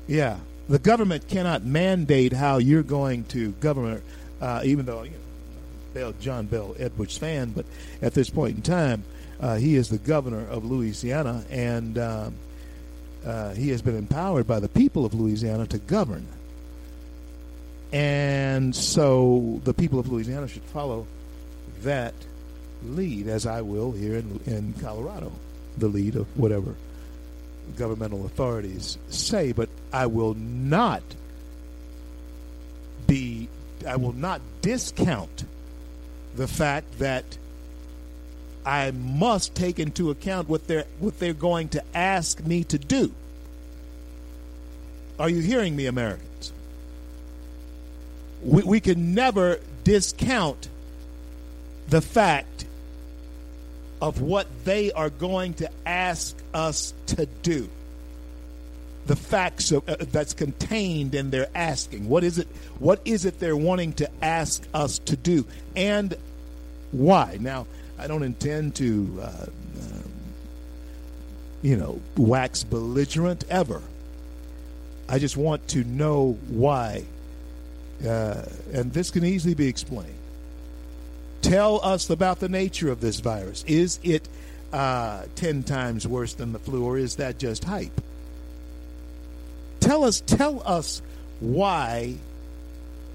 Yeah, 0.07 0.39
the 0.69 0.79
government 0.79 1.29
cannot 1.29 1.65
mandate 1.65 2.33
how 2.33 2.59
you're 2.59 2.83
going 2.83 3.25
to 3.27 3.53
govern, 3.53 4.03
uh, 4.41 4.63
even 4.65 4.85
though 4.85 5.05
you 5.05 5.13
know, 5.95 6.13
John 6.21 6.47
Bel 6.47 6.75
Edwards 6.79 7.17
fan, 7.17 7.53
but 7.53 7.65
at 8.03 8.13
this 8.13 8.29
point 8.29 8.57
in 8.57 8.63
time, 8.63 9.05
uh, 9.41 9.57
he 9.57 9.77
is 9.77 9.89
the 9.89 9.99
governor 9.99 10.47
of 10.47 10.65
Louisiana, 10.65 11.45
and 11.51 11.97
uh, 11.97 12.31
uh, 13.25 13.55
he 13.55 13.71
has 13.71 13.83
been 13.83 13.97
empowered 13.97 14.47
by 14.47 14.61
the 14.61 14.69
people 14.69 15.05
of 15.05 15.15
Louisiana 15.15 15.67
to 15.69 15.79
govern. 15.79 16.27
And 17.93 18.75
so 18.75 19.61
the 19.65 19.75
people 19.75 19.99
of 19.99 20.09
Louisiana 20.11 20.49
should 20.49 20.63
follow 20.65 21.07
that 21.83 22.15
lead, 22.85 23.29
as 23.29 23.47
I 23.47 23.61
will 23.63 23.93
here 23.93 24.17
in, 24.17 24.41
in 24.47 24.75
Colorado, 24.81 25.33
the 25.77 25.89
lead 25.89 26.17
of 26.17 26.27
whatever 26.37 26.75
governmental 27.77 28.27
authorities 28.27 28.99
say. 29.09 29.53
But 29.53 29.69
I 29.93 30.07
will 30.07 30.35
not 30.35 31.03
be, 33.07 33.49
I 33.87 33.97
will 33.97 34.15
not 34.15 34.41
discount 34.63 35.45
the 36.35 36.49
fact 36.49 36.99
that 36.99 37.25
I 38.65 38.91
must 38.93 39.55
take 39.55 39.79
into 39.79 40.11
account 40.11 40.49
what 40.49 40.67
they're 40.67 40.87
what 41.01 41.19
they're 41.19 41.33
going 41.35 41.69
to 41.71 41.83
ask 41.95 42.45
me 42.45 42.65
to 42.65 42.79
do. 42.79 43.13
Are 45.19 45.29
you 45.29 45.41
hearing 45.41 45.77
me, 45.77 45.87
Americans? 45.87 46.53
We, 48.43 48.63
we 48.63 48.81
can 48.81 49.15
never 49.15 49.61
discount 49.85 50.69
the 51.89 52.01
fact 52.01 52.65
of 54.01 54.21
what 54.21 54.47
they 54.65 54.91
are 54.93 55.11
going 55.11 55.55
to 55.55 55.71
ask 55.87 56.37
us 56.53 56.93
to 57.07 57.27
do. 57.43 57.69
The 59.07 59.17
facts 59.17 59.71
of, 59.73 59.89
uh, 59.89 59.97
that's 60.11 60.35
contained 60.35 61.15
in 61.15 61.31
their 61.31 61.49
asking. 61.55 62.09
What 62.09 62.25
is 62.25 62.39
it? 62.39 62.49
What 62.79 63.01
is 63.05 63.25
it 63.25 63.39
they're 63.39 63.57
wanting 63.57 63.93
to 63.95 64.11
ask 64.23 64.65
us 64.73 64.99
to 65.01 65.17
do, 65.17 65.47
and 65.77 66.15
why? 66.93 67.39
Now, 67.41 67.67
I 67.99 68.07
don't 68.07 68.23
intend 68.23 68.75
to, 68.77 69.19
uh, 69.21 69.47
um, 69.47 70.13
you 71.63 71.77
know, 71.77 72.01
wax 72.17 72.65
belligerent 72.65 73.45
ever. 73.49 73.83
I 75.09 75.19
just 75.19 75.37
want 75.37 75.69
to 75.69 75.85
know 75.85 76.39
why, 76.49 77.05
uh, 78.07 78.43
and 78.73 78.93
this 78.93 79.11
can 79.11 79.25
easily 79.25 79.55
be 79.55 79.69
explained. 79.69 80.15
Tell 81.43 81.85
us 81.85 82.09
about 82.09 82.41
the 82.41 82.49
nature 82.49 82.91
of 82.91 83.01
this 83.01 83.21
virus. 83.21 83.65
Is 83.67 83.99
it 84.03 84.29
uh, 84.73 85.25
10 85.35 85.65
times 85.65 86.07
worse 86.07 86.35
than 86.35 86.53
the 86.53 86.59
flu, 86.59 86.85
or 86.85 86.97
is 86.97 87.17
that 87.17 87.39
just 87.39 87.65
hype? 87.65 88.01
Tell 89.81 90.05
us, 90.05 90.21
tell 90.21 90.63
us 90.65 91.03
why 91.41 92.15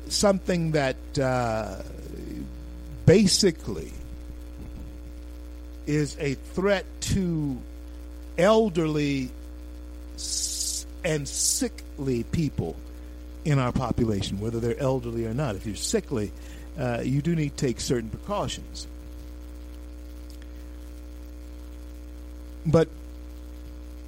something 0.10 0.72
that 0.72 0.98
uh, 1.18 1.78
basically 3.06 3.92
is 5.88 6.18
a 6.20 6.36
threat 6.36 6.86
to 7.00 7.58
elderly 8.38 9.32
and 11.04 11.28
sickly 11.28 12.24
people 12.24 12.76
in 13.46 13.60
our 13.60 13.72
population, 13.72 14.40
whether 14.40 14.60
they're 14.60 14.80
elderly 14.80 15.26
or 15.26 15.34
not. 15.34 15.56
If 15.56 15.66
you're 15.66 15.76
sickly, 15.76 16.32
uh, 16.78 17.02
you 17.04 17.22
do 17.22 17.36
need 17.36 17.56
to 17.56 17.66
take 17.66 17.80
certain 17.80 18.10
precautions. 18.10 18.88
But 22.66 22.90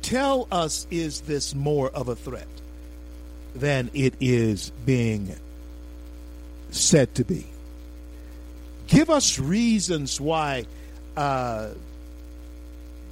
tell 0.01 0.47
us, 0.51 0.85
is 0.91 1.21
this 1.21 1.55
more 1.55 1.89
of 1.89 2.09
a 2.09 2.15
threat 2.15 2.47
than 3.55 3.89
it 3.93 4.15
is 4.19 4.71
being 4.85 5.33
said 6.71 7.15
to 7.15 7.23
be? 7.23 7.45
Give 8.87 9.09
us 9.09 9.39
reasons 9.39 10.19
why 10.19 10.65
uh, 11.19 11.67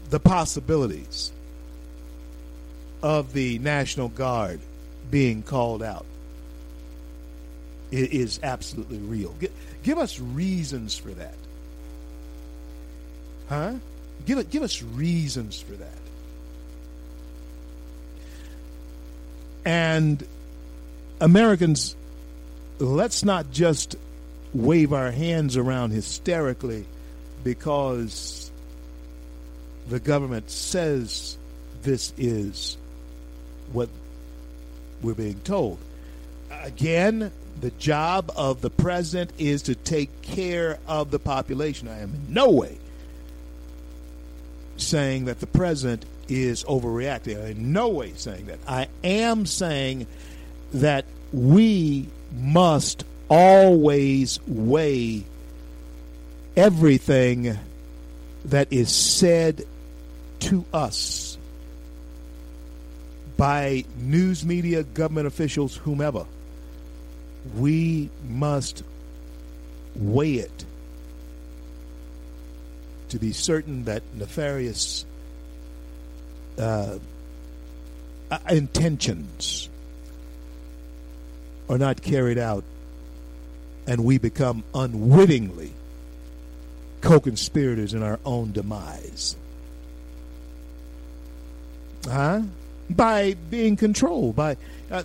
the 0.10 0.20
possibilities 0.20 1.30
of 3.04 3.34
the 3.34 3.60
National 3.60 4.08
Guard 4.08 4.62
being 5.12 5.44
called 5.44 5.84
out 5.84 6.06
is 7.92 8.40
absolutely 8.42 9.00
real. 9.00 9.36
Give, 9.42 9.52
give 9.84 9.98
us 9.98 10.22
reasons 10.22 10.98
for 10.98 11.10
that. 11.10 11.36
Huh? 13.50 13.74
Give 14.26 14.50
give 14.50 14.64
us 14.64 14.82
reasons 14.82 15.60
for 15.60 15.74
that. 15.74 15.98
And 19.66 20.26
Americans, 21.20 21.94
let's 22.80 23.26
not 23.26 23.52
just 23.52 23.98
wave 24.54 24.94
our 24.94 25.12
hands 25.12 25.58
around 25.58 25.92
hysterically 25.92 26.86
because 27.44 28.52
the 29.90 30.00
government 30.00 30.50
says 30.50 31.38
this 31.84 32.14
is 32.18 32.78
what 33.72 33.90
we're 35.02 35.14
being 35.14 35.40
told. 35.42 35.78
Again, 36.52 37.32
the 37.62 37.72
job 37.72 38.32
of 38.36 38.62
the 38.62 38.70
president 38.70 39.32
is 39.38 39.64
to 39.64 39.76
take 39.76 40.22
care 40.22 40.80
of 40.88 41.12
the 41.12 41.20
population. 41.20 41.88
I 41.88 42.00
am 42.00 42.14
in 42.14 42.34
no 42.34 42.52
way 42.52 42.78
saying 44.78 45.26
that 45.26 45.40
the 45.40 45.48
president 45.48 46.06
is 46.28 46.64
overreacting. 46.66 47.38
I 47.38 47.46
am 47.46 47.58
in 47.58 47.74
no 47.74 47.90
way 47.90 48.14
saying 48.16 48.48
that. 48.48 48.60
I 48.68 48.88
am 49.04 49.46
saying 49.46 50.08
that 50.74 51.06
we 51.32 52.08
must 52.36 53.04
always 53.30 54.40
weigh 54.48 55.24
everything 56.58 57.56
that 58.46 58.74
is 58.74 58.94
said 58.94 59.64
to 60.40 60.66
us 60.74 61.38
by 63.38 63.86
news 64.00 64.44
media, 64.44 64.82
government 64.82 65.28
officials, 65.28 65.78
whomever. 65.78 66.26
We 67.56 68.10
must 68.28 68.84
weigh 69.96 70.36
it 70.36 70.66
to 73.10 73.20
be 73.20 73.32
certain 73.32 73.86
that 73.86 74.02
nefarious 74.16 75.06
uh, 76.58 76.98
uh, 78.32 78.40
intentions 78.50 79.70
are 81.70 81.78
not 81.78 82.02
carried 82.02 82.40
out 82.40 82.64
and 83.86 84.04
we 84.04 84.18
become 84.18 84.64
unwittingly 84.74 85.72
co-conspirators 87.08 87.94
in 87.94 88.04
our 88.04 88.20
own 88.26 88.52
demise. 88.52 89.38
Huh? 92.06 92.42
By 92.90 93.36
being 93.50 93.78
controlled 93.78 94.36
by 94.36 94.58
uh, 94.92 95.04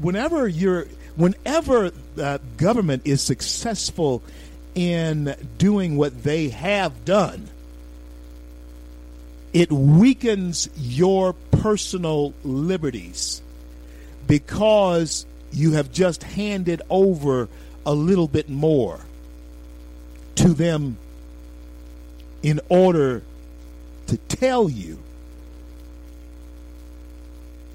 whenever 0.00 0.48
you're 0.48 0.86
whenever 1.14 1.92
uh, 2.20 2.38
government 2.56 3.02
is 3.04 3.22
successful 3.22 4.22
in 4.74 5.34
doing 5.56 5.96
what 5.96 6.24
they 6.24 6.48
have 6.48 7.04
done, 7.04 7.48
it 9.52 9.70
weakens 9.70 10.68
your 10.76 11.32
personal 11.52 12.34
liberties 12.42 13.40
because 14.26 15.26
you 15.52 15.72
have 15.72 15.92
just 15.92 16.22
handed 16.24 16.82
over 16.90 17.48
a 17.84 17.94
little 17.94 18.28
bit 18.28 18.48
more 18.48 19.00
to 20.34 20.48
them 20.48 20.98
in 22.46 22.60
order 22.68 23.24
to 24.06 24.16
tell 24.16 24.70
you 24.70 24.96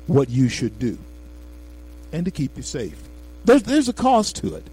what 0.07 0.29
you 0.29 0.47
should 0.47 0.79
do 0.79 0.97
and 2.13 2.23
to 2.23 2.31
keep 2.31 2.55
you 2.55 2.63
safe. 2.63 2.97
There's, 3.43 3.63
there's 3.63 3.89
a 3.89 3.93
cost 3.93 4.37
to 4.37 4.55
it. 4.55 4.65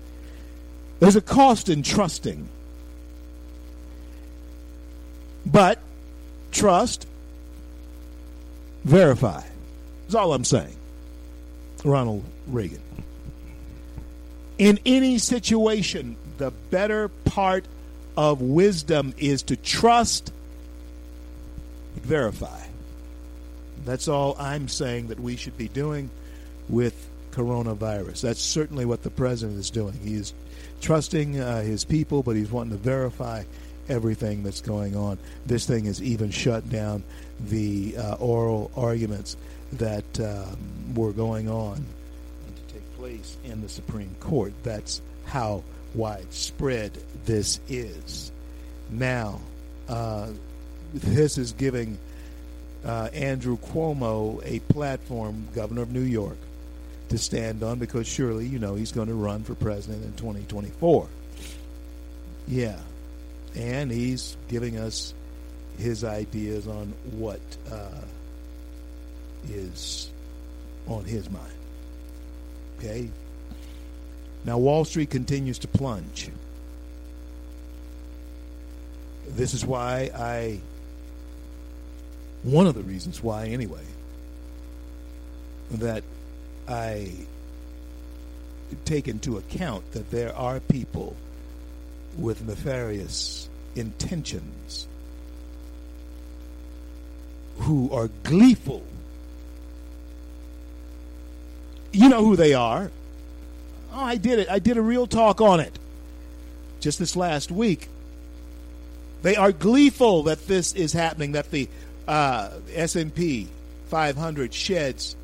There's 1.01 1.17
a 1.17 1.21
cost 1.21 1.69
in 1.69 1.83
trusting. 1.83 2.49
But 5.45 5.81
trust, 6.53 7.09
verify. 8.85 9.43
That's 10.05 10.15
all 10.15 10.33
I'm 10.33 10.45
saying. 10.45 10.77
Ronald 11.85 12.23
Reagan. 12.47 12.83
In 14.59 14.79
any 14.87 15.19
situation, 15.19 16.15
the 16.37 16.53
better 16.71 17.09
part 17.09 17.65
of 18.19 18.41
wisdom 18.41 19.15
is 19.17 19.45
to 19.45 19.55
trust, 19.55 20.33
verify. 21.95 22.61
That's 23.85 24.09
all 24.09 24.35
I'm 24.41 24.67
saying 24.67 25.07
that 25.07 25.21
we 25.21 25.37
should 25.37 25.57
be 25.57 25.69
doing 25.69 26.11
with 26.69 27.09
coronavirus. 27.31 28.23
That's 28.23 28.43
certainly 28.43 28.85
what 28.85 29.05
the 29.05 29.11
president 29.11 29.61
is 29.61 29.71
doing. 29.71 29.95
He 30.03 30.17
is 30.17 30.35
trusting 30.81 31.39
uh, 31.39 31.63
his 31.63 31.85
people, 31.85 32.25
but 32.25 32.35
he's 32.35 32.51
wanting 32.51 32.73
to 32.73 32.77
verify 32.77 33.45
everything 33.89 34.43
that's 34.43 34.63
going 34.63 34.97
on. 34.97 35.17
This 35.47 35.65
thing 35.65 35.85
has 35.85 36.03
even 36.03 36.33
shut 36.33 36.69
down 36.69 37.05
the 37.39 37.97
uh, 37.97 38.15
oral 38.15 38.73
arguments 38.77 39.37
that 39.75 40.19
um, 40.19 40.97
were 40.97 41.13
going 41.13 41.49
on 41.49 41.77
to 41.77 42.75
take 42.75 42.97
place 42.97 43.37
in 43.45 43.61
the 43.61 43.69
Supreme 43.69 44.17
Court. 44.19 44.53
That's 44.65 45.03
how 45.27 45.63
widespread 45.95 46.93
this 47.25 47.61
is. 47.69 48.33
Now, 48.91 49.41
uh, 49.89 50.29
this 50.93 51.39
is 51.39 51.53
giving 51.53 51.99
uh, 52.85 53.09
Andrew 53.13 53.59
Cuomo 53.59 54.41
a 54.45 54.61
platform, 54.73 55.49
governor 55.55 55.83
of 55.83 55.93
New 55.93 56.01
York, 56.01 56.37
to 57.09 57.19
stand 57.19 57.63
on 57.63 57.79
because 57.79 58.07
surely, 58.07 58.47
you 58.47 58.59
know, 58.59 58.75
he's 58.75 58.93
going 58.93 59.09
to 59.09 59.15
run 59.15 59.43
for 59.43 59.55
president 59.55 60.05
in 60.05 60.13
2024. 60.13 61.09
Yeah. 62.47 62.79
And 63.57 63.91
he's 63.91 64.37
giving 64.49 64.79
us 64.79 65.15
his 65.79 66.05
ideas 66.05 66.67
on 66.67 66.93
what 67.13 67.41
uh, 67.71 68.03
is 69.49 70.11
on 70.87 71.05
his 71.05 71.31
mind. 71.31 71.53
Okay? 72.79 73.11
Now, 74.45 74.59
Wall 74.59 74.85
Street 74.85 75.11
continues 75.11 75.59
to 75.61 75.69
plunge. 75.69 76.31
This 79.29 79.53
is 79.55 79.65
why 79.65 80.11
I, 80.15 80.61
one 82.43 82.67
of 82.67 82.75
the 82.75 82.83
reasons 82.83 83.23
why, 83.23 83.47
anyway, 83.49 83.85
that 85.73 86.03
I 86.67 87.11
take 88.85 89.09
into 89.09 89.37
account 89.37 89.93
that 89.93 90.11
there 90.11 90.35
are 90.35 90.61
people 90.61 91.17
with 92.17 92.47
nefarious 92.47 93.49
intentions 93.77 94.89
who 97.59 97.91
are 97.93 98.09
gleeful. 98.23 98.83
You 101.93 102.09
know 102.09 102.25
who 102.25 102.37
they 102.37 102.55
are. 102.55 102.91
Oh, 103.99 104.05
I 104.05 104.17
did 104.17 104.39
it. 104.39 104.49
I 104.49 104.61
did 104.61 104.77
a 104.77 104.81
real 104.81 105.09
talk 105.09 105.41
on 105.41 105.59
it 105.59 105.77
just 106.79 107.01
this 107.01 107.17
last 107.17 107.51
week. 107.51 107.89
They 109.23 109.35
are 109.35 109.51
gleeful 109.51 110.23
that 110.25 110.47
this 110.47 110.73
is 110.73 110.93
happening. 110.93 111.33
That 111.33 111.51
the 111.51 111.69
uh, 112.07 112.51
S 112.73 112.95
and 112.95 113.13
P 113.13 113.49
500 113.89 114.55
sheds 114.55 115.17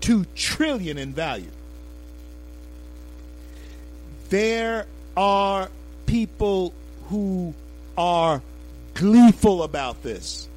two 0.00 0.24
trillion 0.36 0.98
in 0.98 1.12
value. 1.12 1.50
There 4.28 4.86
are 5.16 5.68
people 6.06 6.74
who 7.08 7.54
are 7.98 8.40
gleeful 8.94 9.64
about 9.64 10.04
this. 10.04 10.48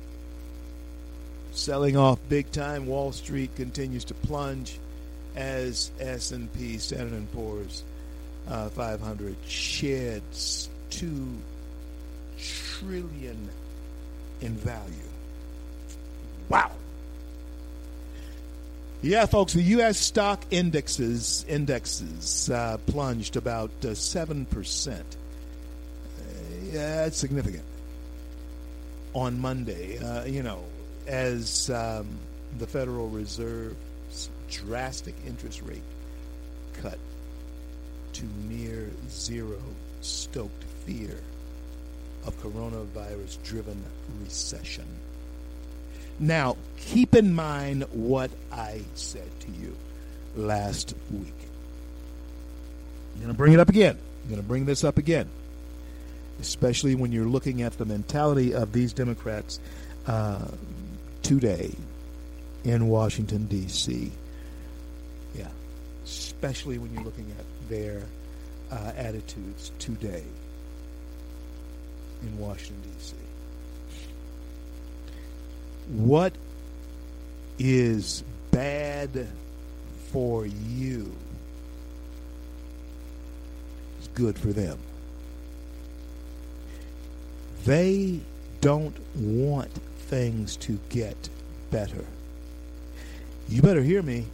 Selling 1.52 1.98
off 1.98 2.20
big 2.30 2.52
time, 2.52 2.86
Wall 2.86 3.12
Street 3.12 3.56
continues 3.56 4.06
to 4.06 4.14
plunge 4.14 4.78
as 5.36 5.92
S&P 6.00 6.78
Standard 6.78 7.32
& 7.32 7.34
Poor's 7.34 7.84
uh, 8.48 8.70
500 8.70 9.36
sheds 9.48 10.70
2 10.92 11.38
trillion 12.38 13.50
in 14.42 14.54
value. 14.56 14.94
Wow. 16.50 16.72
Yeah, 19.02 19.26
folks, 19.26 19.54
the 19.54 19.62
U.S. 19.62 20.00
stock 20.00 20.44
indexes 20.50 21.46
indexes 21.48 22.50
uh, 22.50 22.78
plunged 22.88 23.36
about 23.36 23.70
uh, 23.84 23.94
seven 23.94 24.48
uh, 24.50 24.54
percent. 24.54 25.18
yeah, 26.72 27.04
that's 27.04 27.18
significant. 27.18 27.64
On 29.14 29.40
Monday, 29.40 30.00
uh, 30.00 30.26
you 30.26 30.42
know, 30.42 30.64
as 31.08 31.70
um, 31.70 32.08
the 32.58 32.66
Federal 32.66 33.10
Reserve's 33.10 33.76
drastic 34.50 35.16
interest 35.26 35.62
rate 35.62 35.82
cut 36.82 36.98
to 38.14 38.26
near 38.48 38.90
zero, 39.10 39.60
stoked 40.02 40.64
fear 40.86 41.18
of 42.26 42.40
coronavirus-driven 42.42 43.84
recession. 44.22 44.86
Now, 46.20 46.56
keep 46.78 47.14
in 47.14 47.34
mind 47.34 47.84
what 47.92 48.32
I 48.52 48.82
said 48.94 49.30
to 49.42 49.52
you 49.52 49.76
last 50.36 50.96
week. 51.12 51.34
I'm 53.14 53.22
going 53.22 53.34
to 53.34 53.38
bring 53.38 53.54
it 53.54 53.60
up 53.60 53.70
again. 53.70 53.98
I'm 54.24 54.30
going 54.30 54.42
to 54.42 54.48
bring 54.48 54.66
this 54.66 54.84
up 54.84 54.98
again, 54.98 55.30
especially 56.40 56.96
when 56.96 57.12
you're 57.12 57.26
looking 57.26 57.62
at 57.62 57.78
the 57.78 57.86
mentality 57.86 58.54
of 58.54 58.72
these 58.72 58.94
Democrats 58.94 59.60
uh, 60.08 60.48
today 61.22 61.76
in 62.64 62.88
Washington, 62.88 63.46
D.C. 63.46 64.12
Especially 66.36 66.78
when 66.78 66.94
you're 66.94 67.04
looking 67.04 67.32
at 67.40 67.70
their 67.70 68.04
uh, 68.72 68.92
attitudes 68.96 69.72
today 69.80 70.24
in 72.22 72.38
Washington, 72.38 72.82
D.C 72.84 73.16
what 75.88 76.34
is 77.60 78.24
bad 78.52 79.28
for 80.12 80.46
you 80.46 81.12
is 84.02 84.08
good 84.14 84.38
for 84.38 84.48
them. 84.48 84.78
They 87.66 88.20
don't 88.62 88.96
want 89.16 89.72
things 90.08 90.56
to 90.58 90.80
get 90.90 91.30
better. 91.72 92.06
You 93.50 93.62
better 93.62 93.84
hear 93.84 94.02
me. 94.02 94.26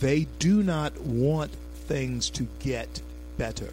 They 0.00 0.26
do 0.38 0.62
not 0.62 0.98
want 1.00 1.50
things 1.86 2.30
to 2.30 2.46
get 2.60 3.02
better. 3.36 3.72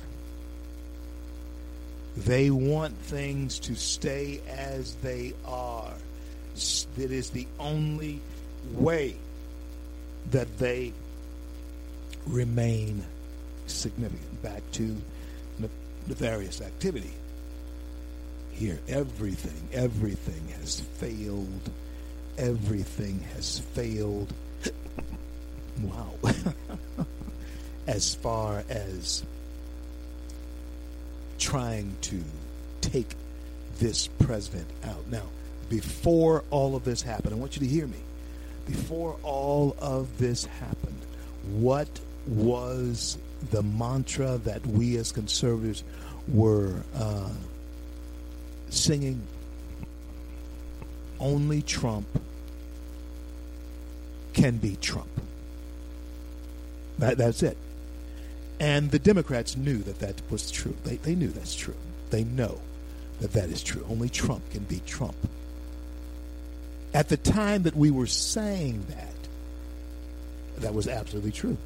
They 2.17 2.49
want 2.49 2.95
things 2.97 3.59
to 3.59 3.75
stay 3.75 4.41
as 4.47 4.95
they 4.95 5.33
are 5.45 5.91
It 6.97 7.11
is 7.11 7.31
the 7.31 7.45
only 7.59 8.21
way 8.71 9.15
that 10.31 10.57
they 10.57 10.93
remain 12.25 13.03
significant. 13.67 14.41
Back 14.41 14.63
to 14.73 14.95
nefarious 16.07 16.61
activity. 16.61 17.13
Here, 18.51 18.79
everything, 18.87 19.67
everything 19.73 20.47
has 20.59 20.79
failed. 20.79 21.69
Everything 22.37 23.19
has 23.35 23.59
failed. 23.59 24.33
Wow. 25.81 26.13
as 27.87 28.15
far 28.15 28.63
as 28.69 29.23
trying 31.37 31.95
to 32.01 32.23
take 32.81 33.15
this 33.79 34.07
president 34.07 34.67
out. 34.83 35.07
Now, 35.09 35.23
before 35.69 36.43
all 36.49 36.75
of 36.75 36.83
this 36.83 37.01
happened, 37.01 37.33
I 37.33 37.37
want 37.37 37.55
you 37.55 37.61
to 37.61 37.67
hear 37.67 37.87
me. 37.87 37.97
Before 38.65 39.17
all 39.23 39.75
of 39.79 40.17
this 40.17 40.45
happened, 40.45 40.99
what 41.51 41.87
was 42.27 43.17
the 43.51 43.61
mantra 43.61 44.39
that 44.39 44.65
we 44.65 44.97
as 44.97 45.11
conservatives 45.11 45.83
were 46.27 46.73
uh, 46.95 47.29
singing? 48.69 49.21
Only 51.19 51.61
Trump 51.61 52.07
can 54.33 54.57
be 54.57 54.75
Trump. 54.77 55.07
That, 56.99 57.17
that's 57.17 57.43
it. 57.43 57.57
And 58.59 58.91
the 58.91 58.99
Democrats 58.99 59.57
knew 59.57 59.79
that 59.79 59.99
that 59.99 60.21
was 60.29 60.49
true. 60.49 60.75
They, 60.83 60.95
they 60.95 61.15
knew 61.15 61.27
that's 61.27 61.55
true. 61.55 61.75
They 62.09 62.23
know 62.23 62.59
that 63.19 63.33
that 63.33 63.49
is 63.49 63.61
true. 63.61 63.85
Only 63.89 64.09
Trump 64.09 64.49
can 64.51 64.63
beat 64.63 64.85
Trump. 64.85 65.15
At 66.93 67.09
the 67.09 67.17
time 67.17 67.63
that 67.63 67.75
we 67.75 67.91
were 67.91 68.07
saying 68.07 68.85
that, 68.89 70.61
that 70.61 70.73
was 70.73 70.87
absolutely 70.87 71.31
true. 71.31 71.57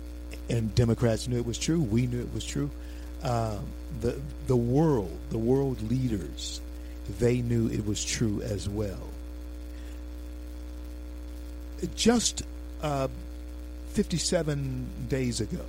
And 0.50 0.74
Democrats 0.74 1.28
knew 1.28 1.38
it 1.38 1.46
was 1.46 1.60
true. 1.60 1.80
We 1.80 2.08
knew 2.08 2.22
it 2.22 2.34
was 2.34 2.44
true. 2.44 2.72
Um, 3.22 3.60
the 4.02 4.20
the 4.48 4.56
world, 4.56 5.16
the 5.30 5.38
world 5.38 5.82
leaders, 5.90 6.62
they 7.20 7.42
knew 7.42 7.68
it 7.68 7.86
was 7.86 8.04
true 8.04 8.42
as 8.42 8.68
well. 8.68 9.10
Just 11.96 12.44
uh, 12.82 13.10
57 13.90 14.88
days 15.10 15.42
ago, 15.42 15.66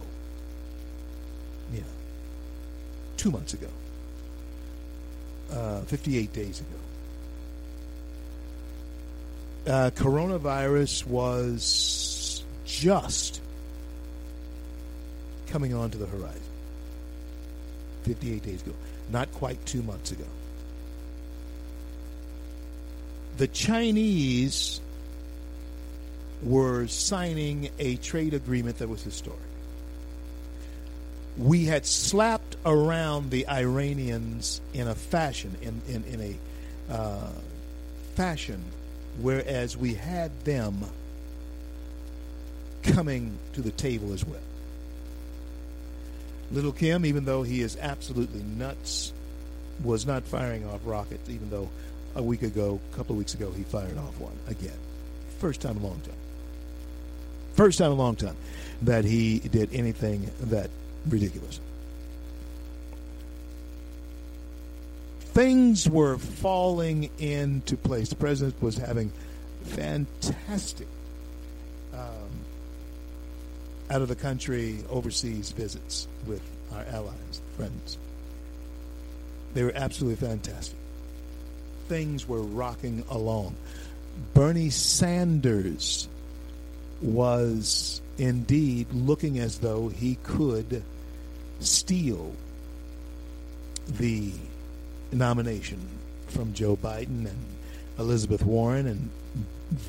yeah, 1.73 1.83
two 3.17 3.31
months 3.31 3.55
ago, 3.55 3.69
uh, 5.53 5.81
58 5.83 6.33
days 6.33 6.61
ago. 6.61 6.69
Uh, 9.67 9.91
coronavirus 9.91 11.07
was 11.07 12.43
just 12.65 13.41
coming 15.49 15.75
onto 15.75 15.99
the 15.99 16.07
horizon. 16.07 16.41
58 18.05 18.43
days 18.43 18.63
ago. 18.63 18.73
Not 19.11 19.33
quite 19.35 19.65
two 19.67 19.83
months 19.83 20.13
ago. 20.13 20.25
The 23.37 23.49
Chinese 23.49 24.81
were 26.43 26.87
signing 26.87 27.71
a 27.79 27.97
trade 27.97 28.35
agreement 28.35 28.79
that 28.79 28.89
was 28.89 29.03
historic 29.03 29.41
we 31.41 31.65
had 31.65 31.87
slapped 31.87 32.57
around 32.67 33.31
the 33.31 33.49
Iranians 33.49 34.61
in 34.75 34.89
a 34.89 34.95
fashion, 34.95 35.57
in, 35.63 35.81
in, 35.89 36.05
in 36.05 36.21
a 36.21 36.93
uh, 36.93 37.31
fashion, 38.15 38.63
whereas 39.21 39.77
we 39.77 39.95
had 39.95 40.31
them 40.45 40.85
coming 42.83 43.39
to 43.55 43.63
the 43.63 43.71
table 43.71 44.13
as 44.13 44.25
well. 44.25 44.41
Little 46.53 46.73
Kim, 46.73 47.07
even 47.07 47.25
though 47.25 47.43
he 47.43 47.63
is 47.63 47.77
absolutely 47.81 48.43
nuts, 48.43 49.13
was 49.83 50.05
not 50.05 50.25
firing 50.25 50.67
off 50.67 50.81
rockets, 50.85 51.31
even 51.31 51.49
though 51.49 51.71
a 52.17 52.23
week 52.23 52.43
ago, 52.43 52.81
a 52.93 52.97
couple 52.97 53.15
of 53.15 53.19
weeks 53.19 53.35
ago, 53.35 53.53
he 53.53 53.63
fired 53.63 53.97
off 53.97 54.19
one 54.19 54.37
again. 54.49 54.77
First 55.39 55.61
time 55.61 55.77
in 55.77 55.83
a 55.83 55.87
long 55.87 56.01
time. 56.01 56.20
First 57.55 57.79
time 57.79 57.93
in 57.93 57.93
a 57.93 58.01
long 58.01 58.17
time 58.17 58.37
that 58.83 59.05
he 59.05 59.39
did 59.39 59.75
anything 59.75 60.31
that 60.41 60.71
ridiculous. 61.09 61.61
Things 65.21 65.89
were 65.89 66.19
falling 66.19 67.11
into 67.19 67.77
place. 67.77 68.09
The 68.09 68.17
president 68.17 68.61
was 68.61 68.77
having 68.77 69.13
fantastic 69.63 70.89
um, 71.95 72.31
out 73.91 74.03
of 74.03 74.09
the 74.09 74.17
country, 74.17 74.79
overseas 74.89 75.53
visits 75.53 76.09
with 76.27 76.43
our 76.73 76.85
allies, 76.91 77.41
friends. 77.57 77.99
They 79.55 79.65
were 79.65 79.73
absolutely 79.75 80.27
fantastic. 80.27 80.77
Things 81.89 82.27
were 82.29 82.43
rocking 82.43 83.05
along. 83.11 83.57
Bernie 84.35 84.71
Sanders 84.71 86.09
was 87.03 88.01
indeed 88.19 88.87
looking 88.93 89.39
as 89.39 89.59
though 89.59 89.89
he 89.89 90.17
could 90.23 90.83
steal 91.61 92.33
the 93.89 94.33
nomination 95.13 95.81
from 96.29 96.53
Joe 96.53 96.77
Biden 96.77 97.27
and 97.27 97.45
Elizabeth 97.99 98.45
Warren. 98.45 98.87
And 98.87 99.11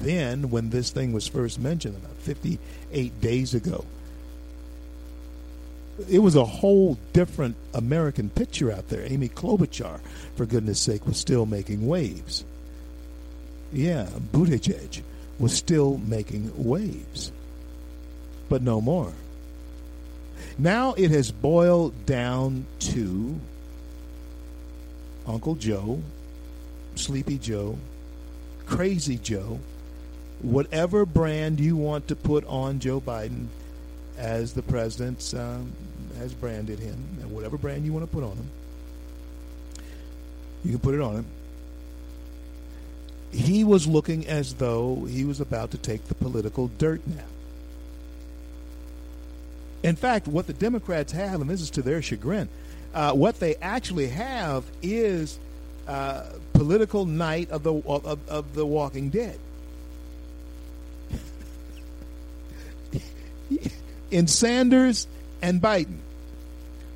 then, 0.01 0.49
when 0.49 0.69
this 0.69 0.91
thing 0.91 1.13
was 1.13 1.27
first 1.27 1.59
mentioned 1.59 1.97
about 1.97 2.15
58 2.17 3.21
days 3.21 3.53
ago, 3.53 3.85
it 6.09 6.19
was 6.19 6.35
a 6.35 6.45
whole 6.45 6.97
different 7.13 7.55
American 7.73 8.29
picture 8.29 8.71
out 8.71 8.87
there. 8.89 9.05
Amy 9.05 9.29
Klobuchar, 9.29 9.99
for 10.35 10.45
goodness 10.45 10.79
sake, 10.79 11.05
was 11.05 11.17
still 11.17 11.45
making 11.45 11.85
waves. 11.85 12.43
Yeah, 13.71 14.07
Buttigieg 14.31 15.01
was 15.41 15.53
still 15.53 15.97
making 15.97 16.51
waves, 16.55 17.31
but 18.47 18.61
no 18.61 18.79
more. 18.79 19.11
Now 20.57 20.93
it 20.93 21.09
has 21.09 21.31
boiled 21.31 22.05
down 22.05 22.67
to 22.79 23.39
Uncle 25.25 25.55
Joe, 25.55 26.01
Sleepy 26.95 27.39
Joe, 27.39 27.77
Crazy 28.67 29.17
Joe, 29.17 29.59
whatever 30.41 31.05
brand 31.05 31.59
you 31.59 31.75
want 31.75 32.07
to 32.09 32.15
put 32.15 32.45
on 32.45 32.79
Joe 32.79 33.01
Biden 33.01 33.47
as 34.17 34.53
the 34.53 34.61
president 34.61 35.33
um, 35.35 35.73
has 36.19 36.33
branded 36.33 36.77
him, 36.77 37.17
and 37.19 37.31
whatever 37.31 37.57
brand 37.57 37.83
you 37.83 37.93
want 37.93 38.03
to 38.09 38.15
put 38.15 38.23
on 38.23 38.37
him, 38.37 38.51
you 40.63 40.71
can 40.71 40.79
put 40.79 40.93
it 40.93 41.01
on 41.01 41.15
him 41.15 41.25
he 43.31 43.63
was 43.63 43.87
looking 43.87 44.27
as 44.27 44.55
though 44.55 45.05
he 45.05 45.23
was 45.25 45.39
about 45.39 45.71
to 45.71 45.77
take 45.77 46.05
the 46.05 46.15
political 46.15 46.67
dirt 46.77 47.05
nap. 47.07 47.25
In 49.83 49.95
fact, 49.95 50.27
what 50.27 50.47
the 50.47 50.53
Democrats 50.53 51.11
have, 51.13 51.41
and 51.41 51.49
this 51.49 51.61
is 51.61 51.69
to 51.71 51.81
their 51.81 52.01
chagrin, 52.01 52.49
uh, 52.93 53.13
what 53.13 53.39
they 53.39 53.55
actually 53.55 54.09
have 54.09 54.65
is 54.81 55.39
uh, 55.87 56.23
political 56.53 57.05
night 57.05 57.49
of 57.49 57.63
the 57.63 57.73
of, 57.73 58.29
of 58.29 58.53
the 58.53 58.65
Walking 58.65 59.09
Dead. 59.09 59.39
In 64.11 64.27
Sanders 64.27 65.07
and 65.41 65.61
Biden, 65.61 65.97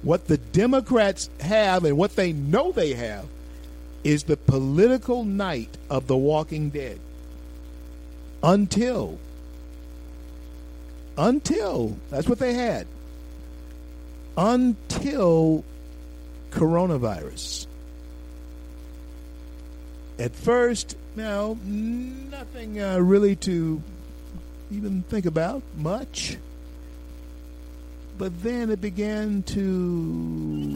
what 0.02 0.28
the 0.28 0.38
Democrats 0.38 1.30
have 1.40 1.86
and 1.86 1.98
what 1.98 2.16
they 2.16 2.34
know 2.34 2.72
they 2.72 2.94
have 2.94 3.26
is 4.06 4.24
the 4.26 4.38
political 4.38 5.26
night 5.26 5.78
of 5.90 6.06
the 6.06 6.16
walking 6.16 6.70
dead. 6.70 7.00
Until 8.44 9.18
until 11.18 11.98
that's 12.12 12.30
what 12.30 12.38
they 12.38 12.54
had. 12.54 12.86
Until 14.38 15.64
coronavirus. 16.52 17.66
At 20.20 20.36
first 20.36 20.96
now 21.16 21.58
nothing 21.66 22.80
uh, 22.80 23.00
really 23.00 23.36
to 23.38 23.82
even 24.70 25.02
think 25.10 25.26
about 25.26 25.64
much. 25.76 26.38
But 28.20 28.44
then 28.44 28.70
it 28.70 28.80
began 28.80 29.42
to 29.44 30.76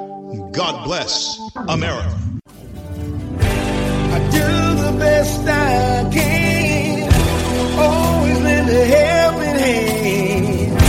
God 0.31 0.85
bless 0.85 1.39
America. 1.67 2.17
I 3.43 4.19
do 4.31 4.81
the 4.81 4.97
best 4.97 5.41
I 5.41 6.09
can. 6.13 7.13
Always 7.77 8.39
lend 8.41 8.69
a 8.69 8.85
helping 8.85 9.59
hand. 9.59 10.81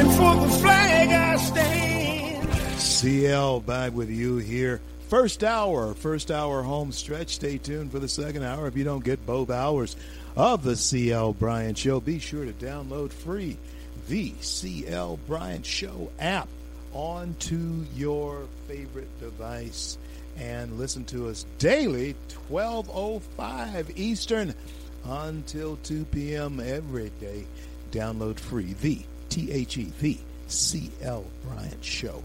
And 0.00 0.10
for 0.12 0.46
the 0.46 0.52
flag 0.60 1.08
I 1.08 1.36
stand. 1.36 2.78
CL 2.78 3.60
back 3.60 3.92
with 3.92 4.10
you 4.10 4.36
here. 4.36 4.82
First 5.08 5.42
hour, 5.42 5.94
first 5.94 6.30
hour 6.30 6.62
home 6.62 6.92
stretch. 6.92 7.36
Stay 7.36 7.56
tuned 7.56 7.90
for 7.90 8.00
the 8.00 8.08
second 8.08 8.42
hour. 8.42 8.66
If 8.66 8.76
you 8.76 8.84
don't 8.84 9.04
get 9.04 9.24
both 9.24 9.50
hours 9.50 9.96
of 10.36 10.62
the 10.62 10.76
CL 10.76 11.32
Bryant 11.34 11.78
Show, 11.78 12.00
be 12.00 12.18
sure 12.18 12.44
to 12.44 12.52
download 12.52 13.12
free 13.12 13.56
the 14.08 14.34
CL 14.40 15.18
Bryant 15.26 15.64
Show 15.64 16.10
app 16.18 16.48
onto 16.96 17.84
your 17.94 18.46
favorite 18.66 19.20
device 19.20 19.98
and 20.38 20.78
listen 20.78 21.04
to 21.04 21.28
us 21.28 21.44
daily, 21.58 22.14
1205 22.48 23.98
Eastern 23.98 24.54
until 25.04 25.76
2 25.82 26.06
p.m. 26.06 26.58
every 26.58 27.10
day. 27.20 27.46
Download 27.92 28.38
free 28.38 28.72
the 28.80 29.02
T-H-E, 29.28 29.92
the 30.00 30.18
CL 30.48 31.24
Bryant 31.44 31.84
Show 31.84 32.22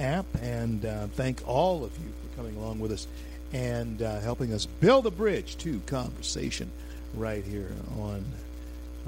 app. 0.00 0.26
And 0.42 0.84
uh, 0.84 1.06
thank 1.14 1.46
all 1.46 1.84
of 1.84 1.96
you 1.98 2.12
for 2.22 2.36
coming 2.36 2.56
along 2.56 2.80
with 2.80 2.90
us 2.90 3.06
and 3.52 4.02
uh, 4.02 4.18
helping 4.18 4.52
us 4.52 4.66
build 4.66 5.06
a 5.06 5.12
bridge 5.12 5.56
to 5.58 5.78
conversation 5.86 6.70
right 7.14 7.44
here 7.44 7.70
on 8.00 8.24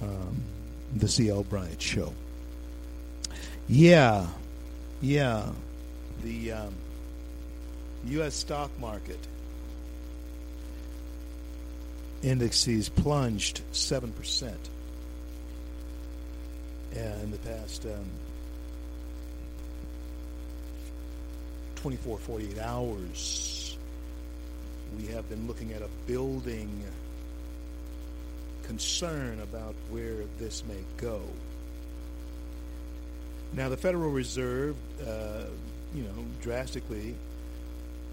um, 0.03 0.41
the 0.95 1.09
CL 1.09 1.43
Bryant 1.45 1.83
Show. 1.83 2.13
Yeah, 3.69 4.27
yeah. 5.01 5.47
The 6.23 6.53
um, 6.53 6.75
U.S. 8.07 8.35
stock 8.35 8.71
market 8.79 9.19
indices 12.23 12.89
plunged 12.89 13.63
7% 13.73 14.53
in 16.93 17.31
the 17.31 17.39
past 17.39 17.87
um, 17.87 18.05
24, 21.77 22.19
48 22.19 22.59
hours. 22.59 23.79
We 24.99 25.07
have 25.09 25.29
been 25.29 25.47
looking 25.47 25.73
at 25.73 25.83
a 25.83 25.89
building 26.07 26.85
concern 28.65 29.41
about 29.41 29.75
where 29.91 30.17
this 30.39 30.63
may 30.69 30.83
go. 30.97 31.23
Now, 33.53 33.69
the 33.69 33.77
Federal 33.77 34.11
Reserve, 34.11 34.77
uh, 35.07 35.45
you 35.95 36.03
know, 36.03 36.25
drastically 36.41 37.15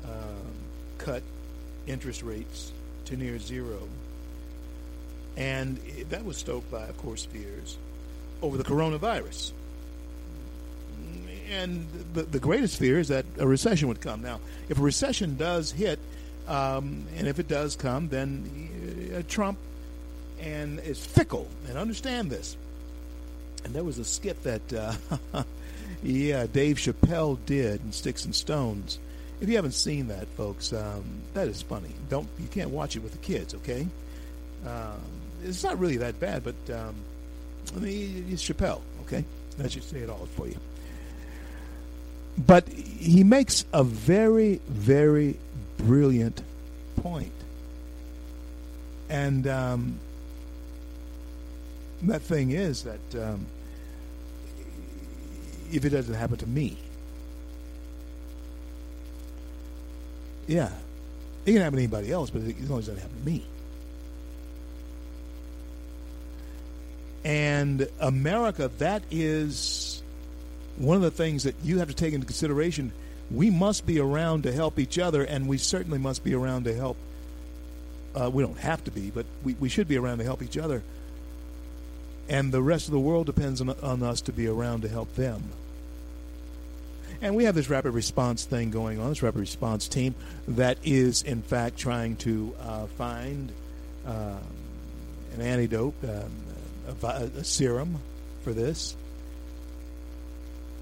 um, 0.04 0.54
cut 0.98 1.22
interest 1.86 2.24
rates 2.24 2.72
to 3.06 3.16
near 3.16 3.40
zero. 3.40 3.88
And 5.36 5.78
that 6.10 6.26
was 6.26 6.38
stoked 6.38 6.72
by, 6.72 6.86
of 6.86 6.98
course, 6.98 7.26
fears 7.26 7.78
over 8.42 8.58
the 8.58 8.64
coronavirus. 8.64 9.52
And 11.52 11.88
the, 12.14 12.24
the 12.24 12.40
greatest 12.40 12.78
fear 12.78 13.00
is 13.00 13.08
that 13.10 13.26
a 13.38 13.48
recession 13.48 13.88
would 13.88 14.02
come. 14.02 14.22
Now, 14.22 14.40
if 14.68 14.80
a 14.80 14.82
recession 14.82 15.38
does 15.38 15.72
hit, 15.72 16.00
um, 16.48 17.06
and 17.16 17.28
if 17.28 17.40
it 17.40 17.48
does 17.48 17.76
come, 17.76 18.10
then 18.10 19.14
uh, 19.16 19.22
Trump 19.28 19.60
and 20.42 20.80
is 20.80 21.04
fickle. 21.06 21.48
And 21.68 21.78
understand 21.78 22.30
this. 22.30 22.58
And 23.64 23.74
there 23.74 23.84
was 23.84 23.98
a 24.00 24.06
skit 24.06 24.44
that, 24.44 24.74
uh, 24.74 24.94
yeah, 26.04 26.46
Dave 26.48 26.78
Chappelle 26.78 27.38
did 27.46 27.82
in 27.82 27.92
Sticks 27.92 28.26
and 28.26 28.34
Stones. 28.34 29.00
If 29.40 29.50
you 29.50 29.56
haven't 29.56 29.74
seen 29.74 30.08
that, 30.08 30.28
folks, 30.30 30.74
um, 30.74 31.04
that 31.34 31.48
is 31.48 31.62
funny. 31.62 31.92
Don't 32.10 32.28
you 32.40 32.48
can't 32.48 32.72
watch 32.72 32.96
it 32.96 33.00
with 33.00 33.12
the 33.12 33.20
kids, 33.20 33.54
okay? 33.56 33.88
Um, 34.66 35.00
it's 35.44 35.64
not 35.64 35.78
really 35.78 35.98
that 35.98 36.20
bad, 36.20 36.44
but 36.44 36.56
um, 36.74 36.96
I 37.76 37.80
mean, 37.80 38.28
it's 38.32 38.44
Chappelle, 38.44 38.82
okay? 39.04 39.24
That 39.58 39.72
should 39.72 39.84
say 39.84 40.00
it 40.00 40.10
all 40.10 40.28
for 40.36 40.48
you. 40.48 40.58
But 42.38 42.68
he 42.70 43.24
makes 43.24 43.66
a 43.74 43.84
very, 43.84 44.62
very 44.68 45.38
brilliant 45.78 46.42
point. 46.98 47.32
And 49.10 49.48
um, 49.48 50.00
that 52.04 52.22
thing 52.22 52.52
is 52.52 52.84
that 52.84 53.16
um, 53.16 53.46
if 55.72 55.84
it 55.84 55.90
doesn't 55.90 56.14
happen 56.14 56.38
to 56.38 56.48
me, 56.48 56.78
yeah, 60.48 60.72
it 61.46 61.54
can 61.54 61.62
happen 61.62 61.78
to 61.78 61.84
anybody 61.84 62.12
else, 62.12 62.30
but 62.30 62.42
as 62.42 62.70
long 62.70 62.80
as 62.80 62.88
it 62.88 62.92
doesn't 62.92 63.02
happen 63.02 63.20
to 63.20 63.26
me. 63.26 63.46
And 67.26 67.90
America, 68.00 68.72
that 68.78 69.04
is 69.12 70.02
one 70.78 70.96
of 70.96 71.02
the 71.02 71.12
things 71.12 71.44
that 71.44 71.56
you 71.64 71.80
have 71.80 71.90
to 71.90 71.94
take 71.94 72.14
into 72.14 72.26
consideration. 72.26 72.94
We 73.30 73.50
must 73.50 73.86
be 73.86 74.00
around 74.00 74.44
to 74.44 74.54
help 74.54 74.80
each 74.80 74.98
other, 74.98 75.24
and 75.24 75.48
we 75.48 75.58
certainly 75.58 75.98
must 75.98 76.24
be 76.24 76.34
around 76.34 76.66
to 76.66 76.74
help. 76.74 76.96
Uh, 78.16 78.30
we 78.30 78.44
don't 78.44 78.58
have 78.60 78.84
to 78.86 78.92
be, 78.92 79.10
but 79.10 79.26
we, 79.44 79.56
we 79.56 79.68
should 79.68 79.88
be 79.88 79.98
around 79.98 80.20
to 80.20 80.24
help 80.24 80.42
each 80.42 80.58
other. 80.58 80.84
And 82.30 82.52
the 82.52 82.62
rest 82.62 82.88
of 82.88 82.92
the 82.92 83.00
world 83.00 83.26
depends 83.26 83.62
on, 83.62 83.70
on 83.70 84.04
us 84.04 84.22
to 84.22 84.34
be 84.34 84.48
around 84.48 84.82
to 84.82 84.90
help 84.90 85.16
them. 85.16 85.44
And 87.22 87.36
we 87.36 87.46
have 87.46 87.56
this 87.56 87.70
rapid 87.70 87.92
response 87.92 88.46
thing 88.46 88.70
going 88.70 89.00
on, 89.00 89.10
this 89.10 89.24
rapid 89.24 89.40
response 89.40 89.88
team 89.88 90.14
that 90.50 90.78
is, 90.84 91.24
in 91.24 91.42
fact, 91.42 91.78
trying 91.78 92.16
to 92.18 92.54
uh, 92.62 92.86
find 92.88 93.52
uh, 94.06 94.38
an 95.34 95.42
antidote, 95.42 95.96
um, 96.04 96.32
a, 97.04 97.08
a 97.38 97.44
serum 97.44 98.00
for 98.44 98.54
this. 98.54 98.96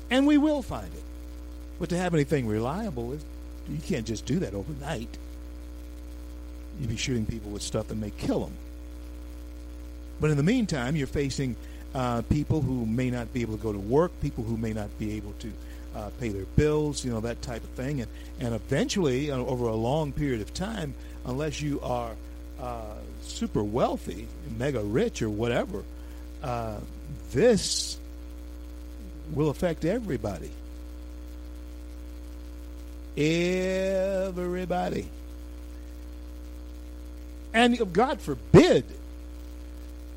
And 0.09 0.27
we 0.27 0.37
will 0.37 0.61
find 0.61 0.87
it. 0.93 1.03
But 1.79 1.89
to 1.89 1.97
have 1.97 2.13
anything 2.13 2.47
reliable, 2.47 3.17
you 3.69 3.77
can't 3.85 4.05
just 4.05 4.25
do 4.25 4.39
that 4.39 4.53
overnight. 4.53 5.17
You'd 6.79 6.89
be 6.89 6.97
shooting 6.97 7.25
people 7.25 7.51
with 7.51 7.61
stuff 7.61 7.87
that 7.87 7.95
may 7.95 8.11
kill 8.11 8.41
them. 8.41 8.53
But 10.19 10.31
in 10.31 10.37
the 10.37 10.43
meantime, 10.43 10.95
you're 10.95 11.07
facing 11.07 11.55
uh, 11.93 12.21
people 12.23 12.61
who 12.61 12.85
may 12.85 13.09
not 13.09 13.33
be 13.33 13.41
able 13.41 13.57
to 13.57 13.63
go 13.63 13.73
to 13.73 13.79
work, 13.79 14.11
people 14.21 14.43
who 14.43 14.57
may 14.57 14.73
not 14.73 14.97
be 14.99 15.17
able 15.17 15.33
to 15.39 15.51
uh, 15.95 16.09
pay 16.19 16.29
their 16.29 16.45
bills, 16.55 17.05
you 17.05 17.11
know, 17.11 17.21
that 17.21 17.41
type 17.41 17.63
of 17.63 17.69
thing. 17.71 18.01
And, 18.01 18.11
and 18.39 18.53
eventually, 18.53 19.31
uh, 19.31 19.37
over 19.37 19.67
a 19.67 19.75
long 19.75 20.11
period 20.11 20.41
of 20.41 20.53
time, 20.53 20.93
unless 21.25 21.61
you 21.61 21.79
are 21.81 22.11
uh, 22.61 22.95
super 23.23 23.63
wealthy, 23.63 24.27
mega 24.57 24.81
rich, 24.81 25.21
or 25.21 25.29
whatever, 25.29 25.83
uh, 26.43 26.77
this 27.31 27.97
will 29.33 29.49
affect 29.49 29.85
everybody. 29.85 30.51
Everybody. 33.17 35.07
And 37.53 37.93
God 37.93 38.19
forbid, 38.19 38.83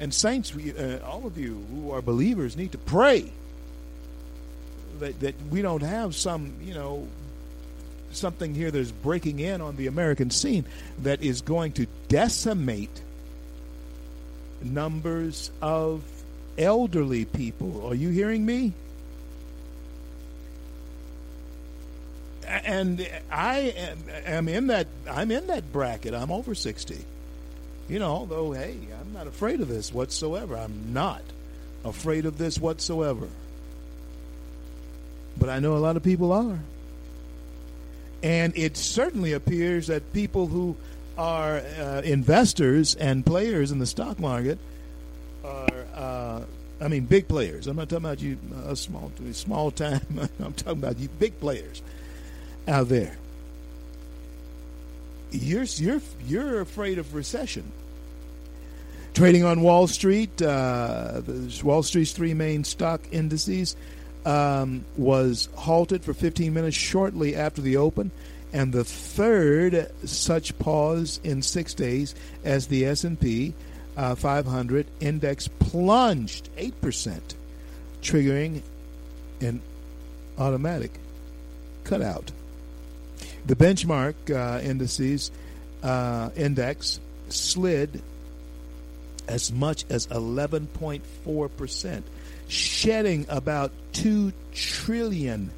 and 0.01 0.13
saints, 0.15 0.55
uh, 0.55 1.01
all 1.05 1.27
of 1.27 1.37
you 1.39 1.65
who 1.71 1.91
are 1.93 2.03
believers 2.03 2.57
need 2.57 2.73
to 2.73 2.79
pray 2.79 3.33
that, 5.01 5.21
that 5.21 5.35
we 5.51 5.63
don't 5.63 5.83
have 5.83 6.15
some, 6.15 6.55
you 6.63 6.75
know, 6.75 7.07
something 8.13 8.55
here 8.55 8.71
that 8.71 8.79
is 8.79 8.93
breaking 8.93 9.41
in 9.41 9.61
on 9.61 9.77
the 9.77 9.87
American 9.87 10.31
scene 10.31 10.65
that 11.03 11.23
is 11.23 11.43
going 11.43 11.73
to 11.73 11.87
decimate 12.09 13.03
numbers 14.63 15.51
of 15.61 16.03
elderly 16.57 17.25
people. 17.25 17.87
Are 17.87 17.95
you 17.95 18.09
hearing 18.09 18.45
me? 18.45 18.73
And 22.47 23.07
I 23.31 23.75
am, 23.77 23.99
am 24.25 24.49
in 24.49 24.69
that 24.69 24.87
I'm 25.09 25.31
in 25.31 25.49
that 25.49 25.71
bracket. 25.71 26.15
I'm 26.15 26.33
over 26.33 26.55
60. 26.55 27.05
You 27.89 27.99
know, 27.99 28.11
although, 28.11 28.53
hey, 28.53 28.77
I'm 29.01 29.13
not 29.13 29.27
afraid 29.27 29.61
of 29.61 29.69
this 29.69 29.93
whatsoever. 29.93 30.57
I'm 30.57 30.93
not 30.93 31.23
afraid 31.85 32.27
of 32.27 32.37
this 32.37 32.59
whatsoever. 32.59 33.29
But 35.39 35.49
I 35.49 35.59
know 35.61 35.77
a 35.77 35.79
lot 35.79 35.97
of 35.97 36.03
people 36.03 36.33
are. 36.33 36.59
And 38.23 38.57
it 38.57 38.77
certainly 38.77 39.33
appears 39.33 39.87
that 39.87 40.13
people 40.13 40.49
who 40.49 40.77
are 41.17 41.59
uh, 41.59 42.03
investors 42.05 42.95
and 42.95 43.25
players 43.25 43.71
in 43.71 43.79
the 43.79 43.87
stock 43.87 44.19
market 44.19 44.59
are, 45.45 45.87
uh, 45.95 46.41
I 46.81 46.89
mean, 46.89 47.07
big 47.07 47.27
players. 47.27 47.67
I'm 47.67 47.77
not 47.77 47.89
talking 47.89 48.05
about 48.05 48.21
you, 48.21 48.39
uh, 48.67 48.75
small, 48.75 49.11
small 49.33 49.71
time. 49.71 50.03
I'm 50.41 50.53
talking 50.53 50.79
about 50.79 50.99
you, 50.99 51.09
big 51.09 51.39
players 51.41 51.81
out 52.67 52.89
there. 52.89 53.17
You're 55.31 55.65
you're 55.65 56.01
you're 56.27 56.61
afraid 56.61 56.99
of 56.99 57.15
recession. 57.15 57.71
Trading 59.19 59.43
on 59.43 59.63
Wall 59.63 59.89
Street, 59.89 60.41
uh, 60.41 61.23
Wall 61.65 61.83
Street's 61.83 62.13
three 62.13 62.35
main 62.35 62.63
stock 62.63 63.01
indices 63.11 63.75
um, 64.25 64.85
was 64.97 65.49
halted 65.57 66.05
for 66.05 66.15
15 66.15 66.55
minutes 66.55 66.77
shortly 66.77 67.35
after 67.35 67.61
the 67.61 67.79
open, 67.79 68.13
and 68.53 68.73
the 68.73 68.85
third 68.85 69.91
such 70.05 70.57
pause 70.61 71.19
in 71.25 71.43
six 71.43 71.75
days 71.75 72.15
as 72.45 72.69
the 72.69 72.85
S&P 72.85 73.55
uh, 73.97 74.15
500 74.15 74.87
index 75.01 75.49
plunged 75.49 76.49
8%, 76.57 77.21
triggering 78.01 78.63
an 79.41 79.61
automatic 80.39 80.93
cutout. 81.83 82.31
The 83.47 83.57
benchmark 83.57 84.15
uh, 84.31 84.61
indices 84.61 85.33
uh, 85.83 86.31
index 86.37 87.01
slid 87.31 88.01
as 89.29 89.53
much 89.53 89.85
as 89.91 90.07
11.4%, 90.09 92.03
shedding 92.49 93.27
about 93.29 93.71
2 93.93 94.33
trillion 94.53 95.51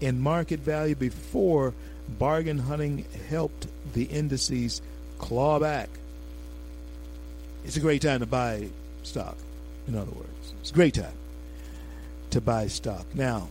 in 0.00 0.18
market 0.20 0.60
value 0.60 0.94
before 0.94 1.74
bargain 2.08 2.58
hunting 2.58 3.04
helped 3.28 3.66
the 3.92 4.04
indices 4.04 4.80
claw 5.18 5.60
back. 5.60 5.90
It's 7.64 7.76
a 7.76 7.80
great 7.80 8.02
time 8.02 8.20
to 8.20 8.26
buy 8.26 8.68
stock, 9.02 9.36
in 9.86 9.94
other 9.94 10.10
words. 10.10 10.54
It's 10.60 10.70
a 10.70 10.74
great 10.74 10.94
time 10.94 11.12
to 12.30 12.40
buy 12.40 12.68
stock. 12.68 13.04
Now, 13.14 13.48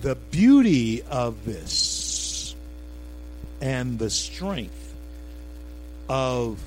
the 0.00 0.14
beauty 0.14 1.02
of 1.02 1.44
this 1.44 2.54
and 3.60 3.98
the 3.98 4.10
strength 4.10 4.94
of 6.08 6.58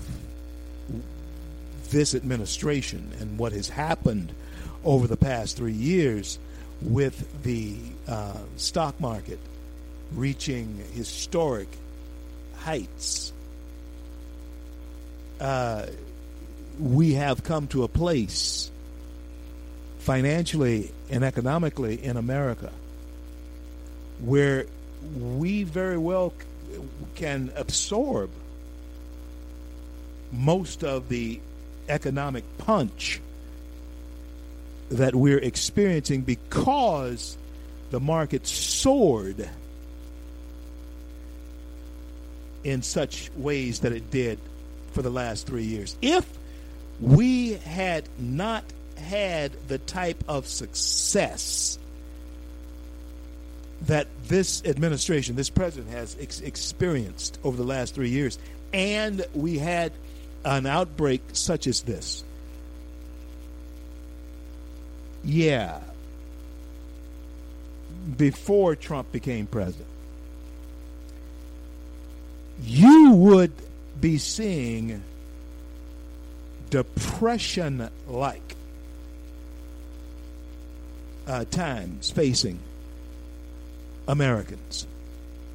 this 1.92 2.16
administration 2.16 3.12
and 3.20 3.38
what 3.38 3.52
has 3.52 3.70
happened 3.70 4.32
over 4.84 5.08
the 5.08 5.18
past 5.18 5.58
three 5.58 5.74
years 5.74 6.40
with 6.82 7.44
the 7.44 7.76
uh, 8.08 8.38
stock 8.58 9.00
market 9.00 9.40
reaching 10.14 10.84
historic 10.94 11.68
heights. 12.58 13.34
Uh, 15.40 15.86
we 16.80 17.14
have 17.14 17.44
come 17.44 17.68
to 17.68 17.84
a 17.84 17.88
place 17.88 18.72
financially 20.00 20.92
and 21.10 21.24
economically 21.24 22.04
in 22.04 22.18
America 22.18 22.72
where 24.20 24.66
we 25.16 25.64
very 25.64 25.98
well 25.98 26.34
can 27.16 27.52
absorb 27.56 28.30
most 30.32 30.84
of 30.84 31.10
the 31.10 31.40
economic 31.90 32.44
punch 32.58 33.22
that 34.90 35.16
we're 35.16 35.40
experiencing 35.40 36.22
because 36.22 37.38
the 37.92 38.00
market 38.00 38.48
soared 38.48 39.50
in 42.64 42.82
such 42.82 43.32
ways 43.36 43.80
that 43.82 43.92
it 43.92 44.12
did 44.12 44.40
for 44.92 45.02
the 45.02 45.10
last 45.10 45.48
three 45.48 45.64
years. 45.64 45.96
If 46.02 46.26
we 47.00 47.54
had 47.54 48.08
not 48.18 48.64
had 48.98 49.52
the 49.68 49.78
type 49.78 50.24
of 50.28 50.48
success 50.48 51.80
that 53.84 54.08
this 54.28 54.64
administration, 54.66 55.36
this 55.36 55.50
president 55.50 55.92
has 55.92 56.18
ex- 56.20 56.42
experienced 56.42 57.40
over 57.44 57.56
the 57.56 57.64
last 57.64 57.96
three 57.96 58.10
years, 58.10 58.38
and 58.74 59.26
we 59.34 59.58
had 59.58 59.94
an 60.46 60.66
outbreak 60.66 61.22
such 61.34 61.68
as 61.68 61.82
this, 61.82 62.24
yeah, 65.24 65.80
before 68.18 68.76
Trump 68.76 69.12
became 69.12 69.48
president, 69.48 69.88
you 72.64 73.12
would 73.12 73.52
be 74.00 74.18
seeing 74.18 75.04
depression 76.70 77.90
like 78.08 78.56
uh, 81.28 81.46
times 81.46 82.12
facing 82.12 82.60
Americans. 84.08 84.88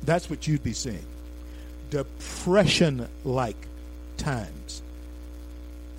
That's 0.03 0.28
what 0.28 0.47
you'd 0.47 0.62
be 0.62 0.72
seeing. 0.72 1.05
Depression 1.91 3.09
like 3.24 3.57
times 4.16 4.63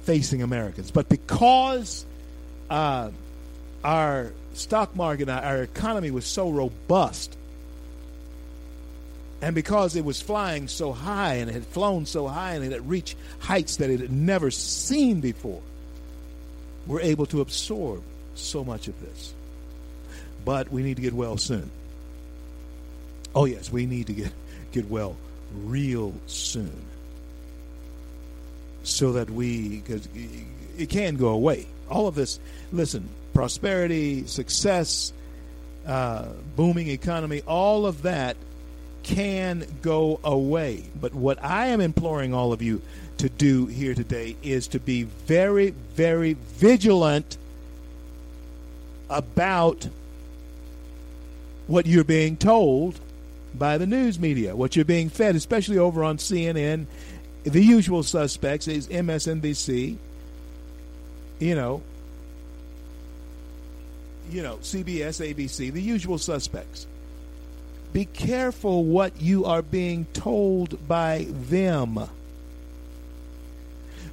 facing 0.05 0.41
Americans. 0.41 0.91
But 0.91 1.09
because 1.09 2.05
uh, 2.69 3.11
our 3.83 4.31
stock 4.53 4.95
market, 4.95 5.27
our 5.29 5.63
economy 5.63 6.11
was 6.11 6.25
so 6.25 6.49
robust, 6.49 7.35
and 9.41 9.53
because 9.53 9.95
it 9.95 10.05
was 10.05 10.21
flying 10.21 10.67
so 10.67 10.93
high 10.93 11.35
and 11.35 11.49
it 11.49 11.53
had 11.53 11.65
flown 11.65 12.05
so 12.05 12.27
high 12.27 12.53
and 12.53 12.63
it 12.63 12.71
had 12.71 12.89
reached 12.89 13.17
heights 13.39 13.77
that 13.77 13.89
it 13.89 13.99
had 13.99 14.11
never 14.11 14.49
seen 14.49 15.19
before, 15.19 15.61
we're 16.87 17.01
able 17.01 17.25
to 17.27 17.41
absorb 17.41 18.01
so 18.35 18.63
much 18.63 18.87
of 18.87 18.99
this. 19.01 19.33
But 20.45 20.71
we 20.71 20.83
need 20.83 20.95
to 20.95 21.01
get 21.01 21.13
well 21.13 21.37
soon. 21.37 21.69
Oh, 23.33 23.45
yes, 23.45 23.71
we 23.71 23.85
need 23.85 24.07
to 24.07 24.13
get, 24.13 24.31
get 24.71 24.89
well 24.89 25.17
real 25.53 26.13
soon 26.27 26.85
so 28.87 29.13
that 29.13 29.29
we, 29.29 29.81
because 29.81 30.07
it 30.77 30.89
can 30.89 31.15
go 31.15 31.29
away. 31.29 31.65
All 31.89 32.07
of 32.07 32.15
this, 32.15 32.39
listen, 32.71 33.09
prosperity, 33.33 34.25
success, 34.27 35.13
uh, 35.85 36.25
booming 36.55 36.87
economy, 36.87 37.41
all 37.47 37.85
of 37.85 38.03
that 38.03 38.37
can 39.03 39.65
go 39.81 40.19
away. 40.23 40.83
But 40.99 41.13
what 41.13 41.43
I 41.43 41.67
am 41.67 41.81
imploring 41.81 42.33
all 42.33 42.53
of 42.53 42.61
you 42.61 42.81
to 43.17 43.29
do 43.29 43.67
here 43.67 43.93
today 43.93 44.35
is 44.43 44.67
to 44.69 44.79
be 44.79 45.03
very, 45.03 45.69
very 45.69 46.33
vigilant 46.33 47.37
about 49.09 49.87
what 51.67 51.85
you're 51.85 52.03
being 52.03 52.37
told 52.37 52.99
by 53.53 53.77
the 53.77 53.85
news 53.85 54.19
media, 54.19 54.55
what 54.55 54.75
you're 54.75 54.85
being 54.85 55.09
fed, 55.09 55.35
especially 55.35 55.77
over 55.77 56.03
on 56.03 56.17
CNN. 56.17 56.85
The 57.45 57.61
usual 57.61 58.01
suspects 58.01 58.67
is 58.67 58.87
MSNBC, 58.87 59.97
you 61.39 61.55
know, 61.55 61.83
you 64.31 64.41
know, 64.41 64.57
CBS, 64.57 65.21
ABC, 65.23 65.71
the 65.71 65.81
usual 65.81 66.17
suspects. 66.17 66.87
Be 67.93 68.05
careful 68.05 68.83
what 68.83 69.21
you 69.21 69.45
are 69.45 69.61
being 69.61 70.05
told 70.11 70.87
by 70.87 71.27
them. 71.29 72.09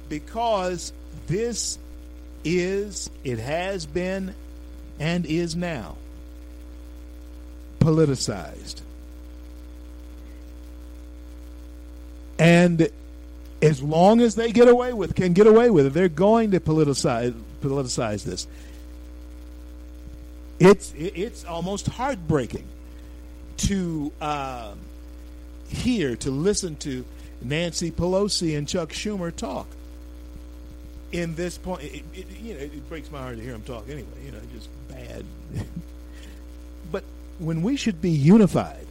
Because 0.09 0.93
this 1.25 1.79
is, 2.43 3.09
it 3.23 3.39
has 3.39 3.87
been, 3.87 4.35
and 4.99 5.25
is 5.25 5.55
now 5.55 5.95
politicized. 7.79 8.81
And 12.37 12.89
as 13.63 13.81
long 13.81 14.19
as 14.19 14.35
they 14.35 14.51
get 14.51 14.67
away 14.67 14.91
with 14.91 15.15
can 15.15 15.31
get 15.33 15.47
away 15.47 15.69
with 15.69 15.85
it, 15.85 15.93
they're 15.93 16.09
going 16.09 16.51
to 16.51 16.59
politicize 16.59 17.33
politicize 17.61 18.23
this. 18.23 18.45
It's 20.59 20.93
it's 20.97 21.45
almost 21.45 21.87
heartbreaking 21.87 22.67
to 23.57 24.11
uh, 24.19 24.73
hear 25.69 26.15
to 26.17 26.29
listen 26.29 26.75
to 26.77 27.05
Nancy 27.41 27.89
Pelosi 27.89 28.57
and 28.57 28.67
Chuck 28.67 28.89
Schumer 28.89 29.33
talk. 29.33 29.67
In 31.13 31.35
this 31.35 31.57
point, 31.57 31.83
it, 31.83 32.03
it, 32.13 32.25
you 32.41 32.55
know, 32.55 32.59
it 32.59 32.89
breaks 32.89 33.11
my 33.11 33.19
heart 33.19 33.37
to 33.37 33.43
hear 33.43 33.53
them 33.53 33.61
talk. 33.61 33.87
Anyway, 33.87 34.07
you 34.25 34.31
know, 34.31 34.39
just 34.53 34.67
bad. 34.89 35.23
but 36.91 37.03
when 37.39 37.61
we 37.61 37.77
should 37.77 38.01
be 38.01 38.09
unified 38.09 38.87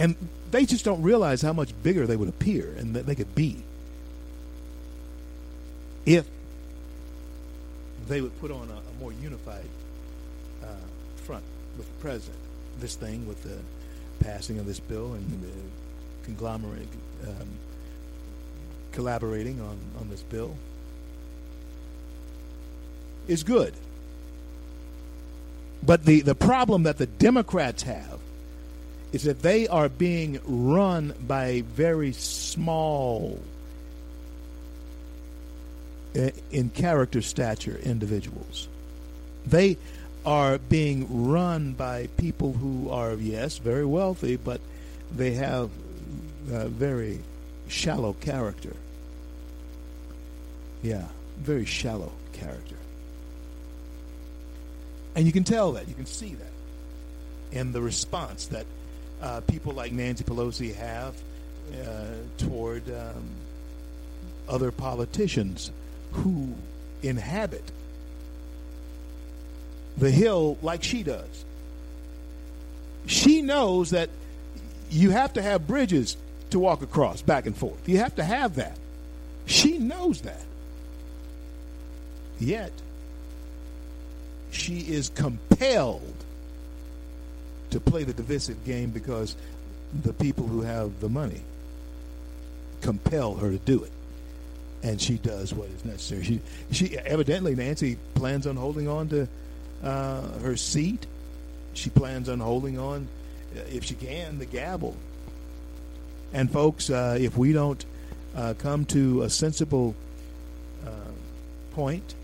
And 0.00 0.16
they 0.50 0.64
just 0.64 0.84
don't 0.84 1.02
realize 1.02 1.42
how 1.42 1.52
much 1.52 1.70
bigger 1.82 2.06
they 2.06 2.16
would 2.16 2.28
appear 2.28 2.74
and 2.78 2.94
that 2.94 3.06
they 3.06 3.14
could 3.14 3.34
be 3.34 3.62
if 6.06 6.26
they 8.08 8.20
would 8.20 8.38
put 8.40 8.50
on 8.50 8.68
a, 8.68 8.74
a 8.74 9.00
more 9.00 9.12
unified 9.12 9.68
uh, 10.62 10.66
front 11.16 11.44
with 11.76 11.86
the 11.86 12.02
president. 12.02 12.38
This 12.80 12.94
thing 12.94 13.26
with 13.28 13.42
the 13.42 13.58
passing 14.24 14.58
of 14.58 14.66
this 14.66 14.80
bill 14.80 15.12
and 15.12 15.42
the 15.42 16.24
conglomerate 16.24 16.88
um, 17.26 17.48
collaborating 18.92 19.60
on, 19.60 19.78
on 20.00 20.08
this 20.08 20.22
bill 20.22 20.56
is 23.28 23.42
good. 23.42 23.74
But 25.82 26.04
the, 26.04 26.20
the 26.20 26.34
problem 26.34 26.82
that 26.82 26.98
the 26.98 27.06
Democrats 27.06 27.84
have 27.84 28.18
is 29.12 29.24
that 29.24 29.42
they 29.42 29.66
are 29.68 29.88
being 29.88 30.40
run 30.44 31.14
by 31.26 31.62
very 31.62 32.12
small 32.12 33.38
uh, 36.16 36.30
in 36.50 36.70
character 36.70 37.22
stature 37.22 37.78
individuals. 37.82 38.68
They 39.46 39.78
are 40.24 40.58
being 40.58 41.30
run 41.30 41.72
by 41.72 42.08
people 42.16 42.52
who 42.52 42.90
are, 42.90 43.14
yes, 43.14 43.58
very 43.58 43.84
wealthy, 43.84 44.36
but 44.36 44.60
they 45.14 45.32
have 45.32 45.70
very 46.44 47.20
shallow 47.68 48.12
character. 48.14 48.74
Yeah, 50.82 51.06
very 51.38 51.64
shallow 51.64 52.12
character. 52.32 52.76
And 55.14 55.26
you 55.26 55.32
can 55.32 55.44
tell 55.44 55.72
that, 55.72 55.88
you 55.88 55.94
can 55.94 56.06
see 56.06 56.34
that 56.34 57.56
in 57.58 57.72
the 57.72 57.80
response 57.80 58.46
that 58.48 58.66
uh, 59.22 59.40
people 59.42 59.72
like 59.72 59.92
Nancy 59.92 60.24
Pelosi 60.24 60.74
have 60.74 61.14
uh, 61.72 62.04
toward 62.38 62.88
um, 62.88 63.24
other 64.48 64.70
politicians 64.72 65.70
who 66.12 66.54
inhabit 67.02 67.64
the 69.96 70.10
hill 70.10 70.58
like 70.62 70.82
she 70.82 71.02
does. 71.02 71.44
She 73.06 73.42
knows 73.42 73.90
that 73.90 74.10
you 74.90 75.10
have 75.10 75.34
to 75.34 75.42
have 75.42 75.66
bridges 75.66 76.16
to 76.50 76.58
walk 76.58 76.82
across 76.82 77.22
back 77.22 77.46
and 77.46 77.56
forth. 77.56 77.88
You 77.88 77.98
have 77.98 78.16
to 78.16 78.24
have 78.24 78.56
that. 78.56 78.76
She 79.46 79.78
knows 79.78 80.22
that. 80.22 80.42
Yet, 82.38 82.72
she 84.50 84.78
is 84.80 85.10
compelled 85.10 86.09
to 87.70 87.80
play 87.80 88.04
the 88.04 88.12
divisive 88.12 88.64
game 88.64 88.90
because 88.90 89.36
the 90.02 90.12
people 90.12 90.46
who 90.46 90.62
have 90.62 91.00
the 91.00 91.08
money 91.08 91.40
compel 92.80 93.34
her 93.34 93.50
to 93.50 93.58
do 93.58 93.82
it. 93.84 93.92
And 94.82 95.00
she 95.00 95.18
does 95.18 95.52
what 95.52 95.68
is 95.68 95.84
necessary. 95.84 96.24
She, 96.24 96.40
she 96.70 96.98
evidently 96.98 97.54
Nancy 97.54 97.98
plans 98.14 98.46
on 98.46 98.56
holding 98.56 98.88
on 98.88 99.08
to 99.08 99.28
uh, 99.82 100.38
her 100.38 100.56
seat. 100.56 101.06
She 101.74 101.90
plans 101.90 102.28
on 102.28 102.40
holding 102.40 102.78
on, 102.78 103.08
uh, 103.56 103.60
if 103.70 103.84
she 103.84 103.94
can, 103.94 104.38
the 104.38 104.46
gavel. 104.46 104.96
And 106.32 106.50
folks, 106.50 106.88
uh, 106.88 107.18
if 107.20 107.36
we 107.36 107.52
don't 107.52 107.84
uh, 108.34 108.54
come 108.56 108.84
to 108.86 109.22
a 109.22 109.30
sensible 109.30 109.94
uh, 110.86 110.90
point 111.72 112.14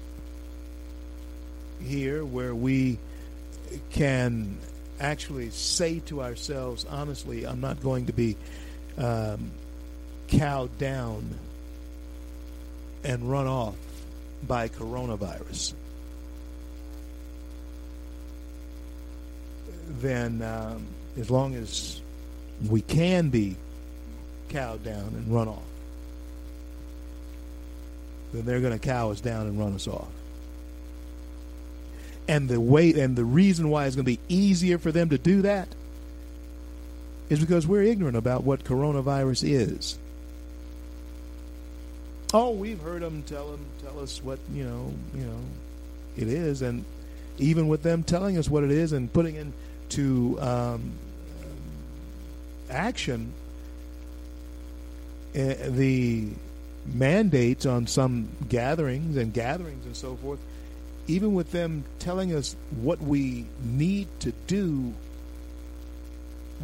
here 1.83 2.25
where 2.25 2.55
we 2.55 2.99
can 3.91 4.57
actually 5.01 5.51
say 5.51 6.01
to 6.07 6.23
ourselves, 6.23 6.87
honestly, 6.89 7.47
I'm 7.47 7.61
not 7.61 7.83
going 7.83 8.07
to 8.07 8.13
be 8.13 8.37
um, 8.99 9.51
cowed 10.29 10.77
down 10.79 11.39
and 13.05 13.31
run 13.31 13.47
off 13.47 13.77
by 14.47 14.69
coronavirus, 14.69 15.75
then 20.01 20.43
um, 20.43 20.87
as 21.19 21.31
long 21.31 21.55
as 21.55 22.01
we 22.69 22.81
can 22.81 23.29
be 23.29 23.57
cowed 24.49 24.83
down 24.85 25.07
and 25.15 25.29
run 25.29 25.49
off, 25.49 25.63
then 28.33 28.45
they're 28.45 28.61
going 28.61 28.73
to 28.73 28.79
cow 28.79 29.11
us 29.11 29.21
down 29.21 29.47
and 29.47 29.59
run 29.59 29.75
us 29.75 29.87
off. 29.87 30.09
And 32.29 32.49
the 32.49 32.61
way 32.61 32.93
and 33.01 33.17
the 33.17 33.25
reason 33.25 33.69
why 33.69 33.87
it's 33.87 33.95
going 33.95 34.05
to 34.05 34.11
be 34.11 34.21
easier 34.29 34.79
for 34.79 34.91
them 34.91 35.11
to 35.11 35.19
do 35.19 35.43
that 35.43 35.69
is 37.29 37.41
because 37.41 37.67
we're 37.67 37.83
ignorant 37.83 38.17
about 38.17 38.45
what 38.45 38.65
coronavirus 38.65 39.49
is. 39.49 39.99
Oh, 42.35 42.51
we've 42.51 42.81
heard 42.81 43.03
them 43.03 43.23
tell 43.27 43.51
them 43.51 43.65
tell 43.83 44.01
us 44.01 44.23
what 44.23 44.39
you 44.53 44.65
know 44.65 44.93
you 45.15 45.25
know 45.25 45.39
it 46.17 46.29
is, 46.29 46.63
and 46.63 46.85
even 47.39 47.69
with 47.69 47.83
them 47.83 48.03
telling 48.03 48.37
us 48.37 48.49
what 48.49 48.65
it 48.65 48.71
is 48.71 48.93
and 48.93 49.13
putting 49.13 49.37
into 49.37 50.41
um, 50.41 50.93
action 52.71 53.33
uh, 55.37 55.55
the 55.69 56.29
mandates 56.87 57.67
on 57.67 57.87
some 57.87 58.29
gatherings 58.49 59.17
and 59.17 59.33
gatherings 59.33 59.85
and 59.87 59.97
so 59.97 60.17
forth 60.17 60.39
even 61.09 61.35
with 61.35 61.53
them 61.53 61.85
telling 61.99 62.35
us 62.35 62.57
what 62.81 63.01
we 63.01 63.47
need 63.63 64.09
to 64.21 64.33
do, 64.47 64.93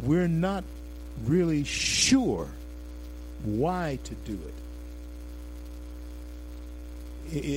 we're 0.01 0.27
not 0.27 0.63
really 1.25 1.63
sure 1.63 2.47
why 3.43 3.99
to 4.03 4.15
do 4.15 4.33
it. 4.33 4.53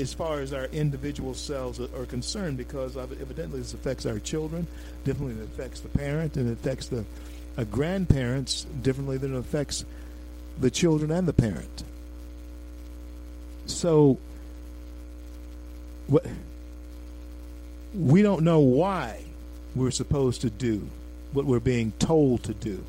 As 0.01 0.15
far 0.15 0.41
as 0.41 0.53
our 0.53 0.67
individual 0.67 1.35
selves 1.35 1.81
are 1.81 2.07
concerned 2.07 2.57
because 2.57 2.97
evidently 2.97 3.59
this 3.59 3.75
affects 3.75 4.07
our 4.07 4.19
children 4.19 4.67
differently 5.05 5.35
than 5.35 5.45
it 5.45 5.51
affects 5.51 5.81
the 5.81 5.89
parent 5.89 6.37
and 6.37 6.49
it 6.49 6.53
affects 6.53 6.87
the 6.87 7.05
uh, 7.59 7.65
grandparents 7.65 8.65
differently 8.83 9.19
than 9.19 9.35
it 9.35 9.39
affects 9.39 9.85
the 10.59 10.71
children 10.71 11.11
and 11.11 11.27
the 11.29 11.33
parent. 11.33 11.85
So 13.67 14.19
what 16.07 16.25
we 17.97 18.23
don't 18.23 18.43
know 18.43 18.61
why 18.61 19.23
we're 19.75 19.91
supposed 19.91 20.43
to 20.43 20.51
do 20.51 20.89
what 21.33 21.47
we're 21.47 21.61
being 21.61 21.93
told 21.99 22.43
to 22.45 22.55
do, 22.55 22.85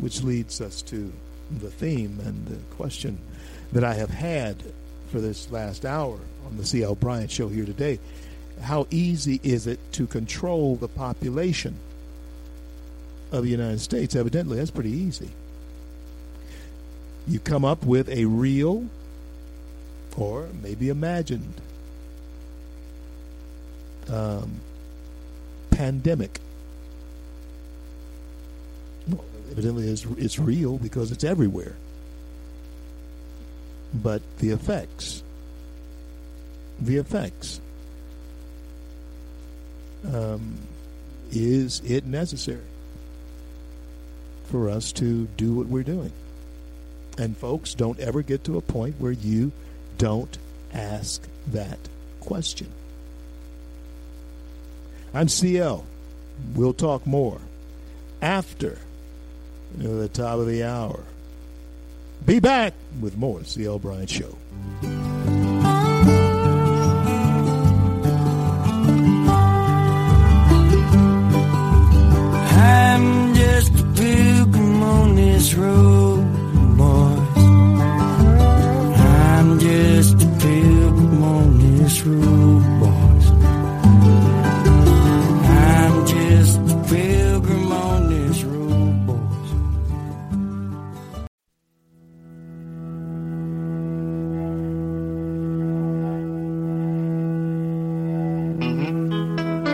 which 0.00 0.22
leads 0.22 0.60
us 0.60 0.82
to 0.82 1.12
the 1.60 1.70
theme 1.70 2.18
and 2.24 2.46
the 2.46 2.56
question 2.76 3.18
that 3.72 3.84
I 3.84 3.94
have 3.94 4.10
had 4.10 4.56
for 5.10 5.20
this 5.20 5.50
last 5.50 5.84
hour 5.84 6.18
on 6.46 6.56
the 6.56 6.64
C.L. 6.64 6.94
Bryant 6.94 7.30
show 7.30 7.48
here 7.48 7.64
today. 7.64 7.98
How 8.62 8.86
easy 8.90 9.40
is 9.42 9.66
it 9.66 9.78
to 9.92 10.06
control 10.06 10.76
the 10.76 10.88
population 10.88 11.76
of 13.30 13.44
the 13.44 13.50
United 13.50 13.80
States? 13.80 14.16
Evidently, 14.16 14.56
that's 14.56 14.70
pretty 14.70 14.90
easy. 14.90 15.30
You 17.26 17.38
come 17.38 17.64
up 17.64 17.84
with 17.84 18.08
a 18.08 18.24
real 18.24 18.86
or 20.16 20.48
maybe 20.62 20.88
imagined 20.88 21.54
um, 24.10 24.60
pandemic. 25.70 26.40
Well, 29.08 29.24
evidently, 29.50 29.88
it's, 29.88 30.04
it's 30.16 30.38
real 30.38 30.78
because 30.78 31.12
it's 31.12 31.24
everywhere. 31.24 31.74
But 33.94 34.22
the 34.38 34.50
effects, 34.50 35.22
the 36.80 36.96
effects, 36.96 37.60
um, 40.12 40.58
is 41.30 41.80
it 41.84 42.04
necessary 42.04 42.60
for 44.44 44.70
us 44.70 44.92
to 44.92 45.26
do 45.36 45.54
what 45.54 45.66
we're 45.66 45.82
doing? 45.82 46.12
And 47.16 47.36
folks, 47.36 47.74
don't 47.74 47.98
ever 47.98 48.22
get 48.22 48.44
to 48.44 48.58
a 48.58 48.60
point 48.60 48.96
where 48.98 49.12
you 49.12 49.52
don't 49.96 50.38
ask 50.72 51.26
that 51.48 51.78
question. 52.20 52.68
I'm 55.14 55.28
CL. 55.28 55.84
We'll 56.54 56.72
talk 56.72 57.06
more 57.06 57.40
after 58.22 58.78
you 59.78 60.00
the 60.00 60.08
top 60.08 60.38
of 60.38 60.46
the 60.46 60.64
hour. 60.64 61.00
Be 62.24 62.40
back 62.40 62.74
with 63.00 63.16
more 63.16 63.44
CL 63.44 63.78
Bryant 63.78 64.10
Show. 64.10 64.36
I'm 72.60 73.34
just 73.34 73.72
a 73.78 73.84
pilgrim 73.94 74.82
on 74.82 75.14
this 75.16 75.54
road, 75.54 76.24
boys. 76.76 77.38
I'm 79.00 79.58
just 79.58 80.14
a 80.14 80.26
pilgrim 80.40 81.22
on 81.22 81.58
this 81.58 82.04
road, 82.04 82.37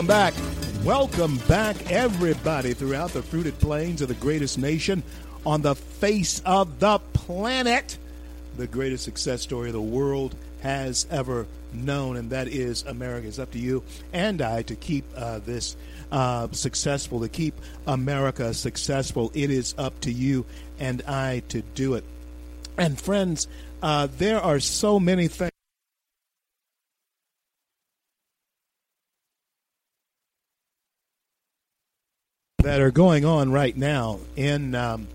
Welcome 0.00 0.32
back. 0.32 0.34
Welcome 0.82 1.36
back, 1.46 1.92
everybody, 1.92 2.72
throughout 2.72 3.10
the 3.10 3.20
fruited 3.20 3.58
plains 3.58 4.00
of 4.00 4.08
the 4.08 4.14
greatest 4.14 4.56
nation 4.56 5.02
on 5.44 5.60
the 5.60 5.74
face 5.74 6.40
of 6.46 6.80
the 6.80 7.00
planet. 7.12 7.98
The 8.56 8.66
greatest 8.66 9.04
success 9.04 9.42
story 9.42 9.72
the 9.72 9.80
world 9.82 10.34
has 10.62 11.06
ever 11.10 11.46
known, 11.74 12.16
and 12.16 12.30
that 12.30 12.48
is 12.48 12.82
America. 12.84 13.28
It's 13.28 13.38
up 13.38 13.50
to 13.50 13.58
you 13.58 13.82
and 14.10 14.40
I 14.40 14.62
to 14.62 14.74
keep 14.74 15.04
uh, 15.14 15.40
this 15.40 15.76
uh, 16.10 16.48
successful, 16.52 17.20
to 17.20 17.28
keep 17.28 17.60
America 17.86 18.54
successful. 18.54 19.30
It 19.34 19.50
is 19.50 19.74
up 19.76 20.00
to 20.00 20.10
you 20.10 20.46
and 20.78 21.02
I 21.02 21.42
to 21.48 21.60
do 21.60 21.92
it. 21.92 22.04
And, 22.78 22.98
friends, 22.98 23.48
uh, 23.82 24.08
there 24.16 24.40
are 24.40 24.60
so 24.60 24.98
many 24.98 25.28
things. 25.28 25.50
That 32.62 32.80
are 32.80 32.90
going 32.90 33.24
on 33.24 33.50
right 33.50 33.76
now 33.76 34.18
in 34.36 34.74
um, 34.74 35.06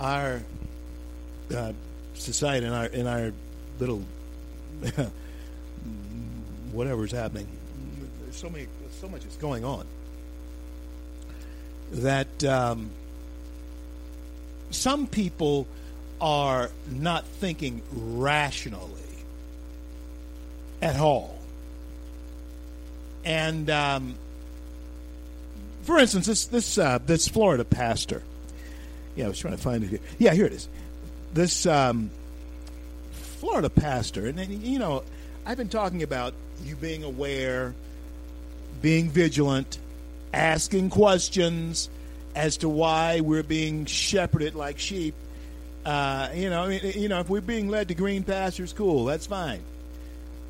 our 0.00 0.42
uh, 1.54 1.72
society, 2.14 2.66
in 2.66 2.72
our 2.72 2.86
in 2.86 3.06
our 3.06 3.32
little 3.78 4.02
whatever's 6.72 7.12
happening. 7.12 7.46
There's 8.22 8.36
so 8.36 8.50
many, 8.50 8.66
so 9.00 9.08
much 9.08 9.24
is 9.24 9.36
going 9.36 9.64
on 9.64 9.86
that 11.92 12.42
um, 12.44 12.90
some 14.70 15.06
people 15.06 15.68
are 16.20 16.70
not 16.90 17.24
thinking 17.24 17.82
rationally 17.92 18.90
at 20.80 20.96
all, 20.96 21.38
and. 23.24 23.70
Um, 23.70 24.16
for 25.82 25.98
instance, 25.98 26.26
this 26.26 26.46
this 26.46 26.78
uh, 26.78 26.98
this 27.04 27.28
Florida 27.28 27.64
pastor. 27.64 28.22
Yeah, 29.16 29.26
I 29.26 29.28
was 29.28 29.38
trying 29.38 29.56
to 29.56 29.62
find 29.62 29.84
it 29.84 29.90
here. 29.90 30.00
Yeah, 30.18 30.32
here 30.32 30.46
it 30.46 30.52
is. 30.52 30.68
This 31.34 31.66
um, 31.66 32.10
Florida 33.12 33.68
pastor, 33.68 34.26
and, 34.26 34.38
and 34.38 34.62
you 34.62 34.78
know, 34.78 35.02
I've 35.44 35.56
been 35.56 35.68
talking 35.68 36.02
about 36.02 36.34
you 36.64 36.76
being 36.76 37.04
aware, 37.04 37.74
being 38.80 39.10
vigilant, 39.10 39.78
asking 40.32 40.90
questions 40.90 41.90
as 42.34 42.58
to 42.58 42.68
why 42.68 43.20
we're 43.20 43.42
being 43.42 43.84
shepherded 43.84 44.54
like 44.54 44.78
sheep. 44.78 45.14
Uh, 45.84 46.28
you 46.34 46.48
know, 46.48 46.68
you 46.68 47.08
know, 47.08 47.20
if 47.20 47.28
we're 47.28 47.40
being 47.40 47.68
led 47.68 47.88
to 47.88 47.94
green 47.94 48.22
pastures, 48.22 48.72
cool, 48.72 49.04
that's 49.04 49.26
fine. 49.26 49.60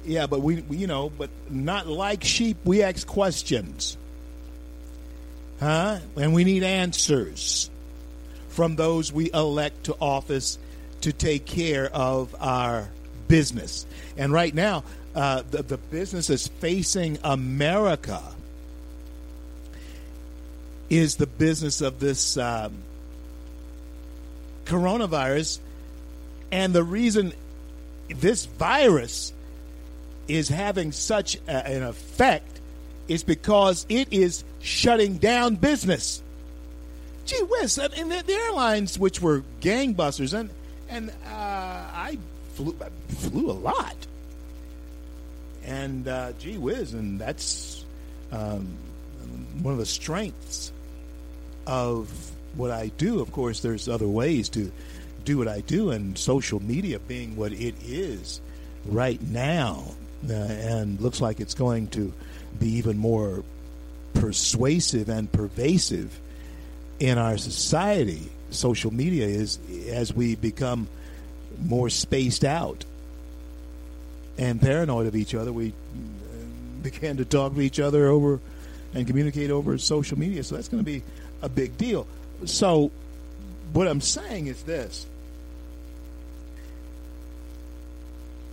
Yeah, 0.05 0.27
but 0.27 0.41
we, 0.41 0.63
you 0.71 0.87
know, 0.87 1.11
but 1.11 1.31
not 1.49 1.87
like 1.87 2.23
sheep. 2.23 2.59
We 2.65 2.83
ask 2.83 3.07
questions. 3.07 3.97
Huh? 5.63 6.01
And 6.17 6.35
we 6.35 6.43
need 6.43 6.65
answers 6.65 7.71
from 8.49 8.75
those 8.75 9.13
we 9.13 9.31
elect 9.33 9.85
to 9.85 9.97
office 10.01 10.59
to 11.03 11.13
take 11.13 11.47
care 11.47 11.87
of 11.87 12.35
our 12.41 12.89
business. 13.29 13.87
And 14.17 14.33
right 14.33 14.53
now, 14.53 14.83
uh, 15.15 15.45
the, 15.49 15.63
the 15.63 15.77
business 15.77 16.31
is 16.31 16.49
facing 16.49 17.19
America 17.23 18.21
is 20.91 21.15
the 21.15 21.29
business 21.29 21.81
of 21.81 22.01
this 22.01 22.37
um, 22.37 22.73
coronavirus. 24.65 25.61
And 26.51 26.73
the 26.73 26.83
reason 26.83 27.35
this 28.09 28.47
virus 28.47 29.33
is 30.27 30.49
having 30.49 30.91
such 30.91 31.37
a, 31.47 31.69
an 31.69 31.85
effect 31.85 32.61
is 33.07 33.23
because 33.23 33.87
it 33.89 34.09
is 34.11 34.43
shutting 34.63 35.19
down 35.19 35.57
business. 35.57 36.23
Gee 37.27 37.43
whiz! 37.43 37.79
And 37.79 38.11
the, 38.11 38.23
the 38.27 38.33
airlines, 38.33 38.99
which 38.99 39.21
were 39.21 39.45
gangbusters, 39.61 40.33
and 40.39 40.51
and 40.89 41.11
uh, 41.11 41.13
I 41.29 42.19
flew 42.55 42.77
I 42.81 42.89
flew 43.15 43.51
a 43.51 43.53
lot, 43.53 43.97
and 45.65 46.09
uh, 46.09 46.33
gee 46.39 46.59
whiz, 46.59 46.95
and 46.95 47.21
that's 47.21 47.85
um, 48.31 48.69
one 49.61 49.73
of 49.73 49.79
the 49.79 49.87
strengths 49.87 50.73
of 51.67 52.11
what 52.55 52.71
I 52.71 52.89
do. 52.99 53.21
Of 53.21 53.33
course, 53.33 53.61
there's 53.61 53.89
other 53.89 54.09
ways 54.09 54.49
to 54.51 54.73
do 55.25 55.39
what 55.39 55.49
I 55.49 55.61
do, 55.61 55.91
and 55.91 56.19
social 56.19 56.61
media 56.61 56.99
being 56.99 57.37
what 57.37 57.53
it 57.53 57.75
is 57.85 58.41
right 58.85 59.21
now, 59.23 59.85
uh, 60.29 60.33
and 60.33 61.01
looks 61.01 61.21
like 61.21 61.39
it's 61.39 61.55
going 61.55 61.87
to 61.89 62.13
be 62.59 62.69
even 62.71 62.99
more 62.99 63.45
persuasive 64.15 65.09
and 65.09 65.31
pervasive 65.31 66.19
in 66.99 67.19
our 67.19 67.39
society. 67.39 68.31
Social 68.51 68.93
media 68.93 69.27
is 69.27 69.59
as 69.89 70.13
we 70.13 70.37
become 70.37 70.89
more 71.65 71.89
spaced 71.91 72.45
out 72.45 72.85
and 74.39 74.61
paranoid 74.61 75.07
of 75.07 75.17
each 75.17 75.35
other. 75.35 75.53
We 75.53 75.69
uh, 75.69 75.73
began 76.83 77.17
to 77.19 77.25
talk 77.25 77.55
to 77.55 77.61
each 77.61 77.81
other 77.81 78.07
over 78.07 78.41
and 78.95 79.07
communicate 79.07 79.51
over 79.51 79.77
social 79.79 80.19
media. 80.19 80.43
So 80.45 80.57
that's 80.57 80.69
going 80.69 80.83
to 80.83 80.91
be 80.91 81.03
a 81.41 81.49
big 81.49 81.77
deal. 81.77 82.07
So, 82.45 82.91
what 83.73 83.89
I'm 83.89 84.01
saying 84.01 84.49
is 84.49 84.63
this 84.65 85.07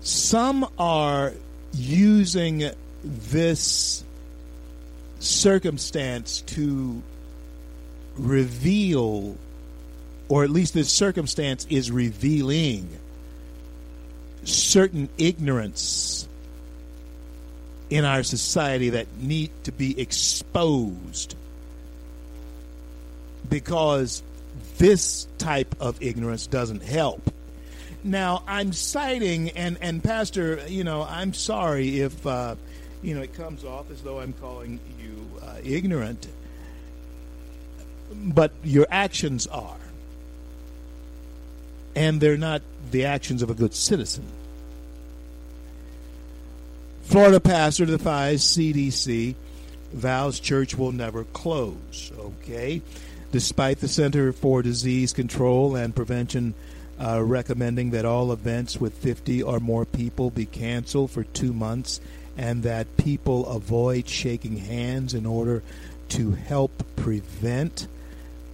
some 0.01 0.67
are 0.77 1.33
using 1.73 2.71
this 3.03 4.03
circumstance 5.19 6.41
to 6.41 7.01
reveal, 8.17 9.37
or 10.27 10.43
at 10.43 10.49
least 10.49 10.73
this 10.73 10.89
circumstance 10.89 11.65
is 11.69 11.91
revealing 11.91 12.89
certain 14.43 15.09
ignorance 15.17 16.27
in 17.89 18.05
our 18.05 18.23
society 18.23 18.91
that 18.91 19.07
need 19.17 19.51
to 19.63 19.71
be 19.71 19.99
exposed 19.99 21.35
because 23.49 24.21
this 24.77 25.27
type 25.37 25.75
of 25.79 26.01
ignorance 26.01 26.47
doesn't 26.47 26.83
help. 26.83 27.33
Now, 28.03 28.43
I'm 28.47 28.71
citing, 28.71 29.49
and, 29.51 29.77
and 29.81 30.03
Pastor, 30.03 30.61
you 30.67 30.83
know, 30.83 31.03
I'm 31.03 31.33
sorry 31.33 31.99
if, 31.99 32.25
uh, 32.25 32.55
you 33.01 33.15
know, 33.15 33.21
it 33.21 33.33
comes 33.33 33.63
off 33.63 33.89
as 33.91 34.01
though 34.01 34.19
I'm 34.19 34.33
calling 34.33 34.79
you 34.99 35.25
uh, 35.41 35.55
ignorant, 35.63 36.27
but 38.13 38.51
your 38.63 38.87
actions 38.89 39.47
are. 39.47 39.77
And 41.95 42.21
they're 42.21 42.37
not 42.37 42.61
the 42.91 43.05
actions 43.05 43.41
of 43.41 43.49
a 43.49 43.53
good 43.53 43.73
citizen. 43.73 44.25
Florida 47.03 47.39
pastor 47.39 47.85
defies 47.85 48.43
CDC, 48.43 49.35
vows 49.93 50.39
church 50.39 50.75
will 50.75 50.91
never 50.91 51.23
close. 51.23 52.11
Okay. 52.17 52.81
Despite 53.31 53.79
the 53.79 53.87
Center 53.87 54.31
for 54.33 54.61
Disease 54.61 55.13
Control 55.13 55.75
and 55.75 55.95
Prevention 55.95 56.53
uh, 56.99 57.23
recommending 57.23 57.91
that 57.91 58.05
all 58.05 58.31
events 58.31 58.79
with 58.79 58.93
50 58.93 59.41
or 59.43 59.59
more 59.59 59.85
people 59.85 60.29
be 60.29 60.45
canceled 60.45 61.11
for 61.11 61.23
two 61.23 61.53
months 61.53 62.01
and 62.39 62.63
that 62.63 62.95
people 62.95 63.45
avoid 63.47 64.07
shaking 64.07 64.55
hands 64.55 65.13
in 65.13 65.25
order 65.25 65.61
to 66.07 66.31
help 66.31 66.71
prevent 66.95 67.85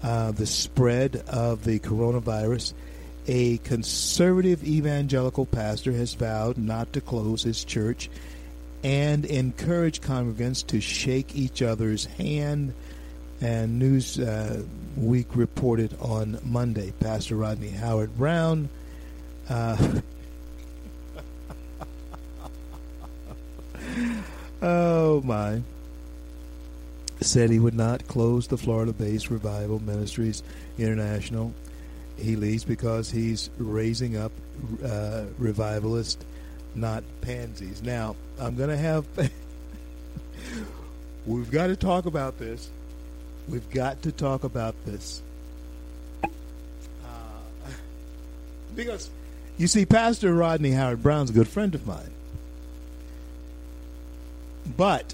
uh, 0.01 0.31
the 0.31 0.47
spread 0.47 1.23
of 1.27 1.63
the 1.65 1.77
coronavirus. 1.77 2.73
A 3.27 3.59
conservative 3.59 4.63
evangelical 4.63 5.45
pastor 5.45 5.91
has 5.91 6.15
vowed 6.15 6.57
not 6.57 6.93
to 6.93 7.01
close 7.01 7.43
his 7.43 7.63
church 7.63 8.09
and 8.83 9.23
encourage 9.23 10.01
congregants 10.01 10.65
to 10.65 10.81
shake 10.81 11.35
each 11.35 11.61
other's 11.61 12.05
hand 12.05 12.73
And 13.39 13.79
Newsweek 13.79 15.27
uh, 15.29 15.35
reported 15.35 15.95
on 16.01 16.39
Monday, 16.43 16.91
Pastor 16.99 17.35
Rodney 17.35 17.69
Howard 17.69 18.17
Browne. 18.17 18.67
Uh, 19.47 20.01
oh 24.61 25.21
my! 25.21 25.61
Said 27.21 27.49
he 27.49 27.59
would 27.59 27.75
not 27.75 28.07
close 28.07 28.47
the 28.47 28.57
Florida-based 28.57 29.29
Revival 29.29 29.79
Ministries 29.79 30.43
International. 30.77 31.53
He 32.17 32.35
leaves 32.35 32.63
because 32.63 33.09
he's 33.11 33.49
raising 33.57 34.17
up 34.17 34.31
uh, 34.83 35.25
revivalists, 35.37 36.23
not 36.73 37.03
pansies. 37.21 37.81
Now 37.81 38.15
I'm 38.39 38.55
going 38.55 38.69
to 38.69 38.77
have. 38.77 39.05
we've 41.25 41.51
got 41.51 41.67
to 41.67 41.75
talk 41.75 42.05
about 42.05 42.37
this. 42.37 42.69
We've 43.47 43.69
got 43.69 44.01
to 44.03 44.11
talk 44.11 44.43
about 44.43 44.75
this. 44.85 45.21
Uh, 46.23 46.27
because, 48.75 49.09
you 49.57 49.67
see, 49.67 49.85
Pastor 49.85 50.33
Rodney 50.33 50.71
Howard 50.71 51.03
Browne's 51.03 51.29
a 51.29 51.33
good 51.33 51.47
friend 51.47 51.75
of 51.75 51.85
mine. 51.85 52.14
But 54.77 55.13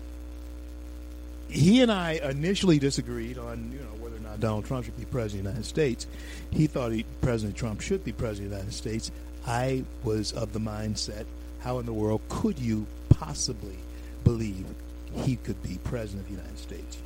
he 1.49 1.81
and 1.81 1.91
I 1.91 2.13
initially 2.23 2.79
disagreed 2.79 3.37
on, 3.37 3.71
you 3.73 3.79
know, 3.79 4.03
whether 4.03 4.15
or 4.15 4.19
not 4.19 4.39
Donald 4.39 4.65
Trump 4.65 4.85
should 4.85 4.97
be 4.97 5.05
president 5.05 5.47
of 5.47 5.53
the 5.53 5.59
United 5.59 5.67
States. 5.67 6.07
He 6.51 6.67
thought 6.67 6.91
he, 6.91 7.05
President 7.21 7.57
Trump 7.57 7.81
should 7.81 8.03
be 8.03 8.11
president 8.11 8.47
of 8.47 8.51
the 8.51 8.57
United 8.57 8.73
States. 8.73 9.11
I 9.45 9.83
was 10.03 10.31
of 10.31 10.53
the 10.53 10.59
mindset, 10.59 11.25
how 11.59 11.79
in 11.79 11.85
the 11.85 11.93
world 11.93 12.21
could 12.29 12.59
you 12.59 12.87
possibly 13.09 13.77
believe 14.23 14.65
he 15.13 15.35
could 15.35 15.61
be 15.61 15.79
president 15.83 16.27
of 16.27 16.31
the 16.31 16.37
United 16.37 16.59
States? 16.59 16.97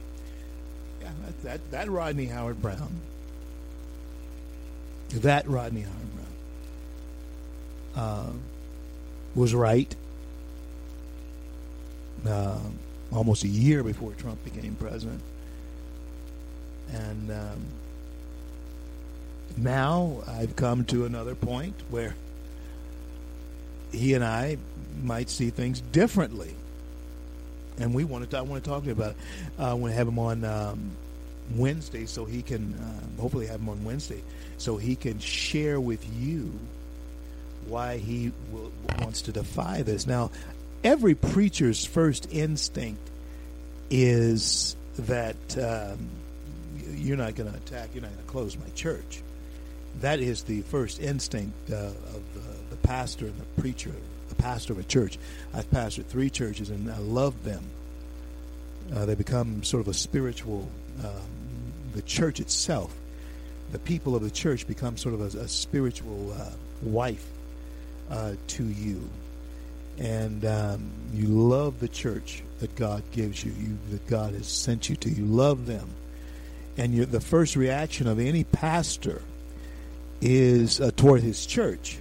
Yeah, 1.02 1.12
that, 1.26 1.44
that, 1.44 1.72
that 1.72 1.90
Rodney 1.90 2.26
Howard 2.26 2.62
Browne, 2.62 3.02
that 5.14 5.48
Rodney 5.48 5.82
Howard 5.82 6.16
Browne, 7.94 8.06
uh, 8.06 8.32
was 9.34 9.56
right. 9.56 9.96
Uh, 12.28 12.60
almost 13.14 13.44
a 13.44 13.48
year 13.48 13.84
before 13.84 14.12
Trump 14.14 14.44
became 14.44 14.76
president. 14.76 15.22
And 16.92 17.32
um, 17.32 17.66
now 19.58 20.24
I've 20.28 20.56
come 20.56 20.86
to 20.86 21.06
another 21.06 21.36
point 21.36 21.76
where 21.90 22.16
he 23.92 24.14
and 24.14 24.24
I 24.24 24.58
might 25.04 25.30
see 25.30 25.50
things 25.50 25.82
differently. 25.82 26.54
And 27.78 27.94
we 27.94 28.04
wanted 28.04 28.32
to, 28.32 28.38
I 28.38 28.42
want 28.42 28.64
to 28.64 28.70
talk 28.70 28.82
to 28.82 28.88
you 28.88 28.94
about 28.94 29.12
it. 29.12 29.18
Uh, 29.60 29.72
I 29.72 29.74
want 29.74 29.92
to 29.92 29.98
have 29.98 30.08
him 30.08 30.20
on 30.20 30.44
um, 30.44 30.92
Wednesday 31.56 32.06
so 32.06 32.26
he 32.26 32.42
can, 32.42 32.74
uh, 32.74 33.22
hopefully 33.22 33.48
have 33.48 33.60
him 33.60 33.70
on 33.70 33.84
Wednesday, 33.84 34.22
so 34.58 34.78
he 34.78 34.96
can 34.96 35.20
share 35.20 35.80
with 35.80 36.06
you 36.18 36.52
why 37.68 37.98
he 37.98 38.32
will, 38.52 38.72
wants 39.00 39.22
to 39.24 39.32
defy 39.32 39.82
this. 39.82 40.08
Now, 40.08 40.32
every 40.86 41.16
preacher's 41.16 41.84
first 41.84 42.32
instinct 42.32 43.02
is 43.90 44.76
that 45.00 45.58
um, 45.58 46.08
you're 46.94 47.18
not 47.18 47.34
going 47.36 47.52
to 47.52 47.58
attack, 47.58 47.90
you're 47.94 48.04
not 48.04 48.12
going 48.12 48.24
to 48.24 48.32
close 48.32 48.56
my 48.56 48.70
church. 48.76 49.22
That 50.02 50.20
is 50.20 50.44
the 50.44 50.62
first 50.62 51.02
instinct 51.02 51.72
uh, 51.72 51.76
of 51.76 51.96
uh, 52.38 52.40
the 52.70 52.76
pastor 52.78 53.26
and 53.26 53.38
the 53.38 53.62
preacher, 53.62 53.92
the 54.30 54.36
pastor 54.36 54.74
of 54.74 54.80
a 54.80 54.84
church. 54.84 55.18
I've 55.54 55.70
pastored 55.72 56.06
three 56.06 56.30
churches 56.30 56.70
and 56.70 56.90
I 56.92 57.00
love 57.00 57.44
them. 57.44 57.64
Uh, 58.96 59.08
they 59.08 59.16
become 59.16 59.64
sort 59.64 59.82
of 59.82 59.88
a 59.88 59.94
spiritual, 59.94 60.70
um, 61.04 61.74
the 61.96 62.04
church 62.04 62.40
itself, 62.40 62.96
the 63.72 63.80
people 63.80 64.16
of 64.16 64.22
the 64.22 64.30
church 64.30 64.68
become 64.68 64.98
sort 64.98 65.16
of 65.16 65.34
a, 65.34 65.40
a 65.40 65.48
spiritual 65.48 66.32
uh, 66.34 66.52
wife 66.84 67.26
uh, 68.12 68.34
to 68.48 68.64
you 68.64 69.10
and 69.98 70.46
um, 70.46 70.92
you 71.14 71.28
love 71.28 71.80
the 71.80 71.88
church 71.88 72.44
that 72.60 72.76
God 72.76 73.04
gives 73.12 73.44
you, 73.44 73.52
you, 73.52 73.78
that 73.92 74.08
God 74.08 74.34
has 74.34 74.48
sent 74.48 74.90
you 74.90 74.96
to. 74.98 75.10
You 75.10 75.26
love 75.26 75.66
them, 75.66 75.90
and 76.78 76.98
the 76.98 77.22
first 77.22 77.56
reaction 77.56 78.08
of 78.08 78.20
any 78.20 78.44
pastor 78.44 79.22
is 80.22 80.82
uh, 80.82 80.92
toward 80.96 81.22
his 81.22 81.46
church, 81.46 81.98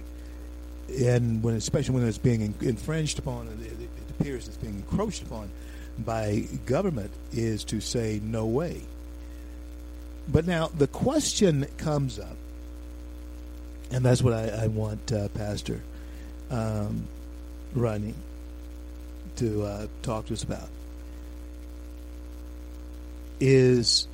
and 0.99 1.43
when 1.43 1.55
especially 1.55 1.95
when 1.95 2.07
it's 2.07 2.17
being 2.17 2.53
infringed 2.61 3.19
upon, 3.19 3.47
it, 3.47 3.81
it 3.81 3.89
appears 4.19 4.47
it's 4.47 4.57
being 4.57 4.75
encroached 4.75 5.23
upon 5.23 5.49
by 5.99 6.43
government, 6.65 7.11
is 7.31 7.63
to 7.65 7.79
say 7.79 8.19
no 8.23 8.45
way. 8.45 8.81
But 10.27 10.45
now 10.45 10.67
the 10.67 10.87
question 10.87 11.65
comes 11.77 12.19
up, 12.19 12.35
and 13.91 14.03
that's 14.03 14.21
what 14.21 14.33
I, 14.33 14.63
I 14.63 14.67
want, 14.67 15.11
uh, 15.11 15.29
Pastor. 15.29 15.81
Um, 16.49 17.07
Rodney 17.75 18.13
to 19.35 19.63
uh, 19.63 19.87
talk 20.01 20.27
to 20.27 20.33
us 20.33 20.43
about 20.43 20.69
is 23.39 24.07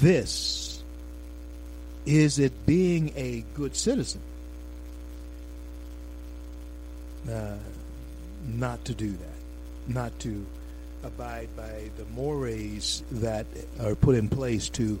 this 0.00 0.82
is 2.06 2.38
it 2.38 2.66
being 2.66 3.12
a 3.14 3.44
good 3.54 3.76
citizen? 3.76 4.22
Uh, 7.30 7.56
not 8.46 8.82
to 8.86 8.94
do 8.94 9.10
that. 9.10 9.94
Not 9.94 10.18
to 10.20 10.46
abide 11.02 11.48
by 11.56 11.90
the 11.98 12.04
mores 12.06 13.02
that 13.12 13.46
are 13.80 13.94
put 13.94 14.16
in 14.16 14.28
place 14.28 14.70
to 14.70 14.98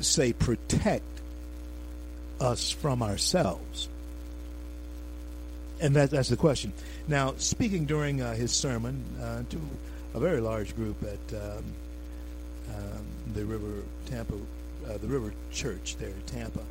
say 0.00 0.32
protect 0.32 1.04
us 2.40 2.70
from 2.70 3.02
ourselves 3.02 3.88
and 5.80 5.94
that, 5.96 6.10
that's 6.10 6.28
the 6.28 6.36
question. 6.36 6.72
Now, 7.08 7.34
speaking 7.36 7.84
during 7.84 8.22
uh, 8.22 8.34
his 8.34 8.52
sermon 8.52 9.04
uh, 9.20 9.42
to 9.50 9.60
a 10.14 10.20
very 10.20 10.40
large 10.40 10.74
group 10.74 11.02
at 11.02 11.36
um, 11.36 11.64
um, 12.74 13.06
the 13.34 13.44
River 13.44 13.82
Tampa, 14.06 14.34
uh, 14.34 14.98
the 14.98 15.06
River 15.06 15.32
Church 15.52 15.96
there 15.98 16.08
in 16.08 16.22
Tampa, 16.22 16.62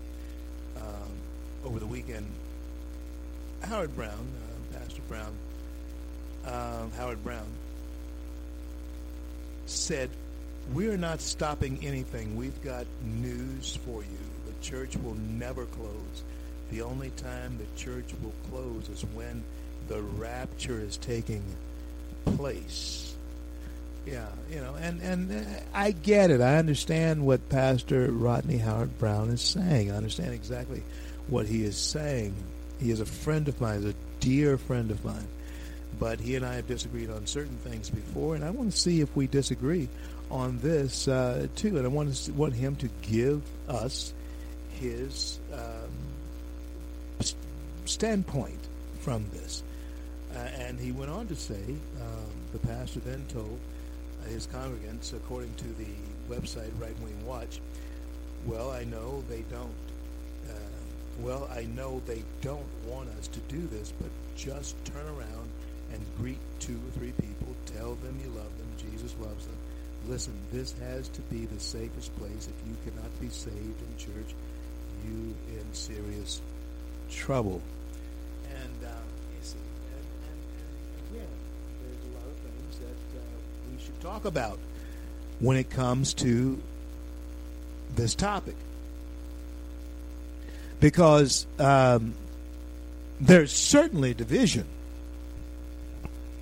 um, 0.77 1.11
over 1.63 1.79
the 1.79 1.85
weekend, 1.85 2.25
Howard 3.61 3.95
Browne, 3.95 4.11
uh, 4.11 4.79
Pastor 4.79 5.01
Browne, 5.07 5.35
um, 6.45 6.91
Howard 6.97 7.23
Browne, 7.23 7.53
said, 9.67 10.09
"We're 10.73 10.97
not 10.97 11.21
stopping 11.21 11.79
anything. 11.83 12.35
We've 12.35 12.61
got 12.63 12.85
news 13.03 13.77
for 13.85 14.01
you. 14.01 14.17
The 14.45 14.65
church 14.65 14.95
will 14.97 15.15
never 15.15 15.65
close." 15.65 16.23
The 16.71 16.81
only 16.81 17.11
time 17.11 17.57
the 17.57 17.79
church 17.79 18.05
will 18.23 18.33
close 18.49 18.89
is 18.89 19.01
when 19.13 19.43
the 19.87 20.01
rapture 20.01 20.79
is 20.79 20.97
taking 20.97 21.43
place. 22.37 23.15
Yeah, 24.05 24.27
you 24.51 24.61
know, 24.61 24.75
and 24.75 25.01
and 25.01 25.31
uh, 25.31 25.49
I 25.73 25.91
get 25.91 26.29
it. 26.29 26.41
I 26.41 26.57
understand 26.57 27.25
what 27.25 27.49
Pastor 27.49 28.11
Rodney 28.11 28.57
Howard 28.57 28.99
Browne 28.99 29.29
is 29.29 29.41
saying. 29.41 29.91
I 29.91 29.95
understand 29.95 30.33
exactly 30.33 30.83
what 31.27 31.47
he 31.47 31.63
is 31.63 31.75
saying. 31.75 32.35
He 32.79 32.91
is 32.91 32.99
a 32.99 33.05
friend 33.05 33.47
of 33.47 33.59
mine, 33.59 33.81
he's 33.81 33.91
a 33.91 33.95
dear 34.19 34.57
friend 34.57 34.91
of 34.91 35.03
mine. 35.03 35.27
But 35.99 36.19
he 36.19 36.35
and 36.35 36.45
I 36.45 36.55
have 36.55 36.67
disagreed 36.67 37.09
on 37.09 37.25
certain 37.25 37.57
things 37.57 37.89
before, 37.89 38.35
and 38.35 38.43
I 38.43 38.49
want 38.51 38.71
to 38.71 38.77
see 38.77 39.01
if 39.01 39.15
we 39.15 39.27
disagree 39.27 39.87
on 40.29 40.59
this 40.59 41.07
uh, 41.07 41.47
too. 41.55 41.77
And 41.77 41.85
I 41.85 41.89
want 41.89 42.13
to 42.13 42.33
want 42.33 42.53
him 42.53 42.75
to 42.77 42.89
give 43.01 43.41
us 43.67 44.13
his 44.79 45.39
standpoint 47.85 48.59
from 48.99 49.25
this. 49.31 49.63
Uh, 50.35 50.39
and 50.39 50.79
he 50.79 50.91
went 50.91 51.11
on 51.11 51.27
to 51.27 51.35
say, 51.35 51.63
um, 52.01 52.31
the 52.51 52.59
pastor 52.59 52.99
then 53.01 53.23
told 53.29 53.59
his 54.27 54.47
congregants, 54.47 55.13
according 55.13 55.53
to 55.55 55.67
the 55.73 56.33
website 56.33 56.71
Right 56.79 56.97
Wing 56.99 57.25
Watch, 57.25 57.61
well, 58.45 58.71
I 58.71 58.83
know 58.83 59.23
they 59.29 59.43
don't. 59.49 59.73
Uh, 60.47 60.53
well, 61.19 61.49
I 61.55 61.63
know 61.63 62.01
they 62.05 62.23
don't 62.41 62.65
want 62.85 63.09
us 63.17 63.27
to 63.29 63.39
do 63.47 63.65
this, 63.67 63.93
but 63.99 64.09
just 64.35 64.75
turn 64.85 65.05
around 65.07 65.49
and 65.93 66.01
greet 66.17 66.39
two 66.59 66.75
or 66.75 66.99
three 66.99 67.11
people. 67.11 67.55
Tell 67.77 67.95
them 67.95 68.19
you 68.23 68.29
love 68.31 68.57
them. 68.57 68.67
Jesus 68.91 69.15
loves 69.21 69.45
them. 69.45 69.57
Listen, 70.07 70.33
this 70.51 70.73
has 70.73 71.07
to 71.09 71.21
be 71.21 71.45
the 71.45 71.59
safest 71.59 72.15
place. 72.17 72.47
If 72.47 72.67
you 72.67 72.75
cannot 72.83 73.19
be 73.19 73.29
saved 73.29 73.55
in 73.55 73.97
church, 73.97 74.35
you 75.05 75.33
in 75.57 75.73
serious 75.73 76.41
trouble. 77.09 77.61
And, 78.49 78.85
um, 78.85 78.91
you 79.31 79.43
see, 79.43 79.57
and, 79.93 80.05
and, 80.29 80.39
and 80.59 81.15
again, 81.15 81.27
there's 81.81 82.03
a 82.03 82.17
lot 82.17 82.27
of 82.27 82.35
things 82.37 82.79
that 82.79 83.19
uh, 83.19 83.71
we 83.71 83.83
should 83.83 83.99
talk 84.01 84.25
about 84.25 84.59
when 85.39 85.57
it 85.57 85.69
comes 85.69 86.13
to 86.15 86.61
this 87.95 88.15
topic. 88.15 88.55
Because 90.79 91.47
um, 91.59 92.13
there's 93.19 93.51
certainly 93.51 94.13
division 94.13 94.65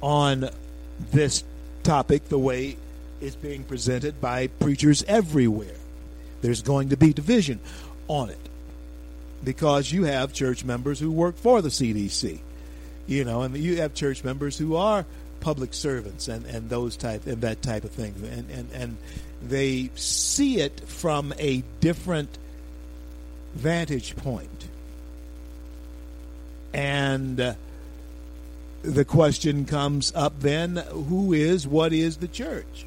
on 0.02 0.50
this 1.12 1.44
topic 1.84 2.28
the 2.30 2.40
way 2.40 2.78
it's 3.22 3.36
being 3.36 3.64
presented 3.64 4.20
by 4.20 4.48
preachers 4.48 5.04
everywhere. 5.08 5.76
There's 6.42 6.62
going 6.62 6.90
to 6.90 6.98
be 6.98 7.14
division 7.14 7.60
on 8.08 8.30
it 8.30 8.43
because 9.44 9.92
you 9.92 10.06
have 10.06 10.34
church 10.34 10.64
members 10.64 11.00
who 11.00 11.12
work 11.12 11.38
for 11.38 11.62
the 11.62 11.70
CDC, 11.70 12.40
you 13.08 13.24
know, 13.24 13.42
and 13.42 13.56
you 13.58 13.78
have 13.82 13.94
church 13.94 14.24
members 14.24 14.58
who 14.58 14.76
are 14.76 15.06
public 15.40 15.74
servants 15.74 16.28
and, 16.28 16.46
and 16.46 16.70
those 16.70 16.96
type 16.96 17.28
and 17.28 17.42
that 17.42 17.62
type 17.62 17.84
of 17.84 17.92
thing, 17.92 18.14
and, 18.32 18.50
and 18.50 18.70
and 18.74 18.98
they 19.42 19.90
see 19.96 20.60
it 20.60 20.80
from 20.88 21.34
a 21.38 21.64
different 21.80 22.38
vantage 23.54 24.16
point. 24.16 24.48
point, 24.48 24.68
and. 26.74 27.40
Uh, 27.40 27.54
the 28.84 29.06
question 29.06 29.66
comes 29.66 30.14
up 30.14 30.42
then 30.42 30.76
who 30.76 31.34
is, 31.34 31.66
what 31.66 31.94
is 31.94 32.18
the 32.18 32.28
church? 32.28 32.86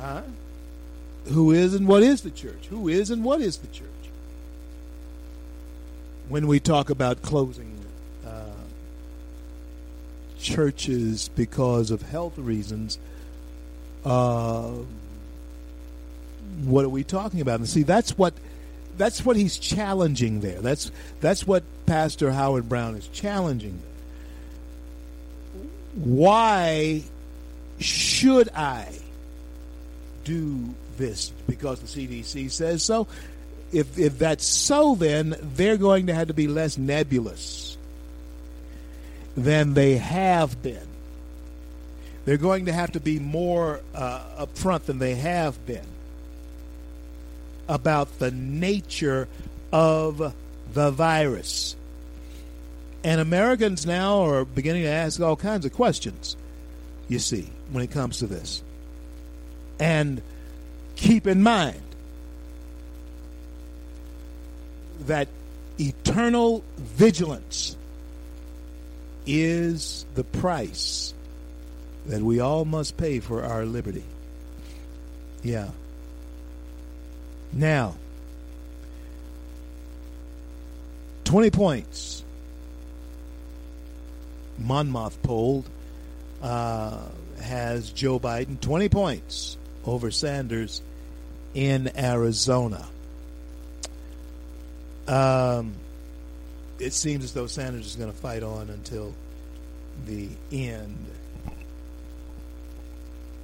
Huh? 0.00 0.22
Who 1.26 1.52
is 1.52 1.74
and 1.74 1.86
what 1.86 2.02
is 2.02 2.22
the 2.22 2.30
church? 2.30 2.66
Who 2.70 2.88
is 2.88 3.10
and 3.10 3.22
what 3.22 3.40
is 3.40 3.58
the 3.58 3.66
church? 3.68 3.85
When 6.28 6.46
we 6.46 6.60
talk 6.60 6.90
about 6.90 7.22
closing 7.22 7.78
uh, 8.26 8.30
churches 10.38 11.28
because 11.28 11.90
of 11.90 12.02
health 12.02 12.36
reasons, 12.36 12.98
uh, 14.04 14.70
what 16.64 16.84
are 16.84 16.88
we 16.88 17.04
talking 17.04 17.40
about? 17.40 17.60
And 17.60 17.68
see, 17.68 17.82
that's 17.82 18.16
what 18.18 18.34
that's 18.96 19.24
what 19.24 19.36
he's 19.36 19.58
challenging 19.58 20.40
there. 20.40 20.60
That's 20.60 20.90
that's 21.20 21.46
what 21.46 21.62
Pastor 21.86 22.32
Howard 22.32 22.68
Browne 22.68 22.96
is 22.96 23.08
challenging. 23.08 23.80
Why 25.94 27.02
should 27.78 28.48
I 28.54 28.92
do 30.24 30.74
this 30.96 31.32
because 31.46 31.80
the 31.80 31.86
CDC 31.86 32.50
says 32.50 32.82
so? 32.82 33.06
If 33.72 33.98
if 33.98 34.18
that's 34.18 34.46
so, 34.46 34.94
then 34.94 35.36
they're 35.40 35.76
going 35.76 36.06
to 36.06 36.14
have 36.14 36.28
to 36.28 36.34
be 36.34 36.46
less 36.46 36.78
nebulous 36.78 37.76
than 39.36 39.74
they 39.74 39.98
have 39.98 40.62
been. 40.62 40.86
They're 42.24 42.36
going 42.36 42.66
to 42.66 42.72
have 42.72 42.92
to 42.92 43.00
be 43.00 43.18
more 43.18 43.80
uh, 43.94 44.46
upfront 44.46 44.84
than 44.84 44.98
they 44.98 45.14
have 45.14 45.64
been 45.66 45.86
about 47.68 48.18
the 48.18 48.30
nature 48.30 49.28
of 49.72 50.34
the 50.72 50.90
virus. 50.90 51.76
And 53.04 53.20
Americans 53.20 53.86
now 53.86 54.24
are 54.24 54.44
beginning 54.44 54.82
to 54.82 54.88
ask 54.88 55.20
all 55.20 55.36
kinds 55.36 55.64
of 55.64 55.72
questions, 55.72 56.36
you 57.08 57.20
see, 57.20 57.48
when 57.70 57.84
it 57.84 57.90
comes 57.92 58.18
to 58.18 58.26
this. 58.26 58.62
And 59.78 60.22
keep 60.96 61.26
in 61.26 61.42
mind 61.42 61.80
that 65.06 65.28
eternal 65.78 66.62
vigilance 66.76 67.76
is 69.26 70.06
the 70.14 70.24
price 70.24 71.12
that 72.06 72.22
we 72.22 72.40
all 72.40 72.64
must 72.64 72.96
pay 72.96 73.20
for 73.20 73.42
our 73.44 73.64
liberty. 73.64 74.04
Yeah. 75.42 75.70
Now, 77.52 77.96
20 81.24 81.50
points. 81.50 82.22
Monmouth 84.58 85.22
polled 85.22 85.68
uh, 86.42 86.98
has 87.42 87.90
Joe 87.90 88.18
Biden 88.18 88.58
20 88.60 88.88
points 88.88 89.56
over 89.84 90.10
Sanders 90.10 90.80
in 91.54 91.90
Arizona. 91.96 92.86
Um, 95.08 95.74
it 96.78 96.92
seems 96.92 97.24
as 97.24 97.32
though 97.32 97.46
Sanders 97.46 97.86
is 97.86 97.96
going 97.96 98.10
to 98.10 98.16
fight 98.16 98.42
on 98.42 98.70
until 98.70 99.14
the 100.06 100.28
end. 100.52 101.06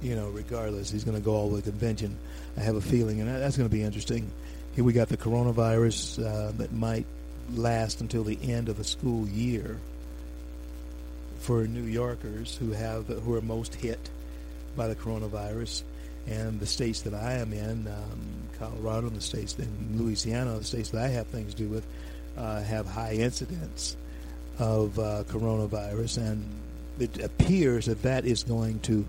You 0.01 0.15
know, 0.15 0.29
regardless, 0.29 0.91
he's 0.91 1.03
going 1.03 1.17
to 1.17 1.23
go 1.23 1.33
all 1.33 1.49
the 1.49 1.55
way 1.55 1.61
to 1.61 1.69
convention. 1.69 2.17
I 2.57 2.61
have 2.61 2.75
a 2.75 2.81
feeling, 2.81 3.21
and 3.21 3.29
that's 3.29 3.57
going 3.57 3.69
to 3.69 3.73
be 3.73 3.83
interesting. 3.83 4.29
Here 4.75 4.83
we 4.83 4.93
got 4.93 5.07
the 5.07 5.17
coronavirus 5.17 6.25
uh, 6.25 6.51
that 6.57 6.73
might 6.73 7.05
last 7.51 8.01
until 8.01 8.23
the 8.23 8.37
end 8.41 8.69
of 8.69 8.77
the 8.77 8.83
school 8.83 9.27
year 9.27 9.79
for 11.39 11.67
New 11.67 11.83
Yorkers 11.83 12.55
who 12.55 12.71
have 12.71 13.07
who 13.07 13.35
are 13.35 13.41
most 13.41 13.75
hit 13.75 14.09
by 14.75 14.87
the 14.87 14.95
coronavirus, 14.95 15.83
and 16.27 16.59
the 16.59 16.65
states 16.65 17.01
that 17.01 17.13
I 17.13 17.33
am 17.33 17.53
in, 17.53 17.87
um, 17.87 18.42
Colorado, 18.63 19.07
and 19.07 19.15
the 19.15 19.21
states 19.21 19.57
in 19.59 19.97
Louisiana, 19.97 20.57
the 20.57 20.63
states 20.63 20.89
that 20.89 21.03
I 21.03 21.09
have 21.09 21.27
things 21.27 21.53
to 21.53 21.63
do 21.63 21.69
with, 21.69 21.85
uh, 22.37 22.61
have 22.61 22.85
high 22.85 23.13
incidence 23.13 23.97
of 24.59 24.97
uh, 24.99 25.23
coronavirus, 25.27 26.17
and 26.17 26.45
it 26.99 27.23
appears 27.23 27.87
that 27.87 28.03
that 28.03 28.25
is 28.25 28.43
going 28.43 28.79
to 28.81 29.05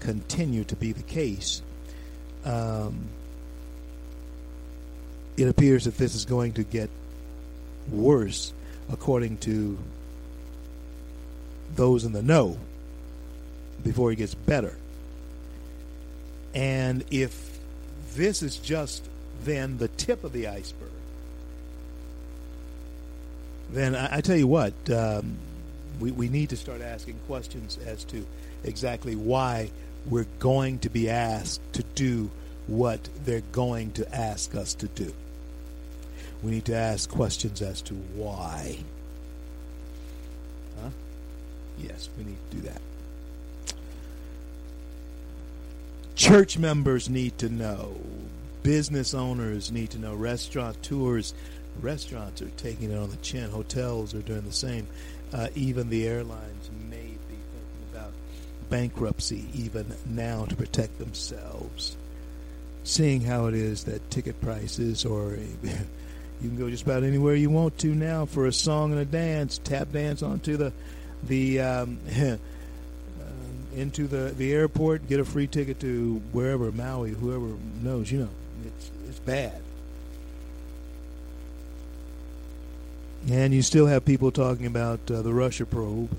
continue 0.00 0.64
to 0.64 0.76
be 0.76 0.92
the 0.92 1.02
case. 1.02 1.62
Um, 2.44 3.08
it 5.36 5.48
appears 5.48 5.84
that 5.84 5.98
this 5.98 6.14
is 6.14 6.24
going 6.24 6.54
to 6.54 6.62
get 6.62 6.88
worse, 7.90 8.52
according 8.90 9.38
to 9.38 9.76
those 11.74 12.04
in 12.04 12.12
the 12.12 12.22
know, 12.22 12.56
before 13.82 14.12
it 14.12 14.16
gets 14.16 14.34
better. 14.34 14.74
And 16.54 17.04
if 17.10 17.55
this 18.16 18.42
is 18.42 18.56
just 18.56 19.04
then 19.44 19.78
the 19.78 19.88
tip 19.88 20.24
of 20.24 20.32
the 20.32 20.48
iceberg, 20.48 20.90
then 23.70 23.94
I, 23.94 24.16
I 24.16 24.20
tell 24.20 24.36
you 24.36 24.46
what, 24.46 24.74
um, 24.90 25.36
we, 26.00 26.10
we 26.10 26.28
need 26.28 26.50
to 26.50 26.56
start 26.56 26.80
asking 26.80 27.18
questions 27.26 27.78
as 27.86 28.04
to 28.04 28.26
exactly 28.64 29.16
why 29.16 29.70
we're 30.06 30.26
going 30.38 30.78
to 30.80 30.90
be 30.90 31.10
asked 31.10 31.60
to 31.74 31.82
do 31.94 32.30
what 32.66 33.00
they're 33.24 33.42
going 33.52 33.92
to 33.92 34.14
ask 34.14 34.54
us 34.54 34.74
to 34.74 34.88
do. 34.88 35.12
We 36.42 36.50
need 36.50 36.64
to 36.66 36.76
ask 36.76 37.08
questions 37.08 37.62
as 37.62 37.80
to 37.82 37.94
why. 37.94 38.78
Huh? 40.80 40.90
Yes, 41.78 42.08
we 42.18 42.24
need 42.24 42.38
to 42.50 42.56
do 42.56 42.62
that. 42.68 42.80
Church 46.16 46.56
members 46.56 47.10
need 47.10 47.36
to 47.38 47.50
know. 47.50 47.94
Business 48.62 49.12
owners 49.12 49.70
need 49.70 49.90
to 49.90 49.98
know. 49.98 50.14
Restaurateurs, 50.14 51.34
restaurants 51.82 52.40
are 52.40 52.48
taking 52.56 52.90
it 52.90 52.96
on 52.96 53.10
the 53.10 53.16
chin. 53.18 53.50
Hotels 53.50 54.14
are 54.14 54.22
doing 54.22 54.46
the 54.46 54.52
same. 54.52 54.88
Uh, 55.32 55.48
even 55.54 55.90
the 55.90 56.08
airlines 56.08 56.70
may 56.88 56.96
be 56.96 57.34
thinking 57.34 57.92
about 57.92 58.12
bankruptcy 58.70 59.44
even 59.54 59.94
now 60.06 60.46
to 60.46 60.56
protect 60.56 60.98
themselves. 60.98 61.98
Seeing 62.82 63.20
how 63.20 63.46
it 63.46 63.54
is 63.54 63.84
that 63.84 64.10
ticket 64.10 64.40
prices, 64.40 65.04
or 65.04 65.36
you 65.62 66.48
can 66.48 66.56
go 66.56 66.70
just 66.70 66.84
about 66.84 67.04
anywhere 67.04 67.34
you 67.34 67.50
want 67.50 67.76
to 67.78 67.94
now 67.94 68.24
for 68.24 68.46
a 68.46 68.52
song 68.52 68.90
and 68.92 69.00
a 69.00 69.04
dance, 69.04 69.58
tap 69.62 69.92
dance 69.92 70.22
onto 70.22 70.56
the 70.56 70.72
the 71.24 71.60
um, 71.60 71.98
into 73.76 74.06
the, 74.06 74.32
the 74.36 74.52
airport, 74.52 75.06
get 75.06 75.20
a 75.20 75.24
free 75.24 75.46
ticket 75.46 75.78
to 75.80 76.22
wherever 76.32 76.72
Maui, 76.72 77.10
whoever 77.10 77.54
knows, 77.82 78.10
you 78.10 78.18
know, 78.20 78.30
it's 78.64 78.90
it's 79.08 79.18
bad. 79.20 79.60
And 83.28 83.52
you 83.52 83.62
still 83.62 83.86
have 83.86 84.04
people 84.04 84.30
talking 84.30 84.66
about 84.66 85.10
uh, 85.10 85.20
the 85.20 85.32
Russia 85.32 85.66
probe, 85.66 86.16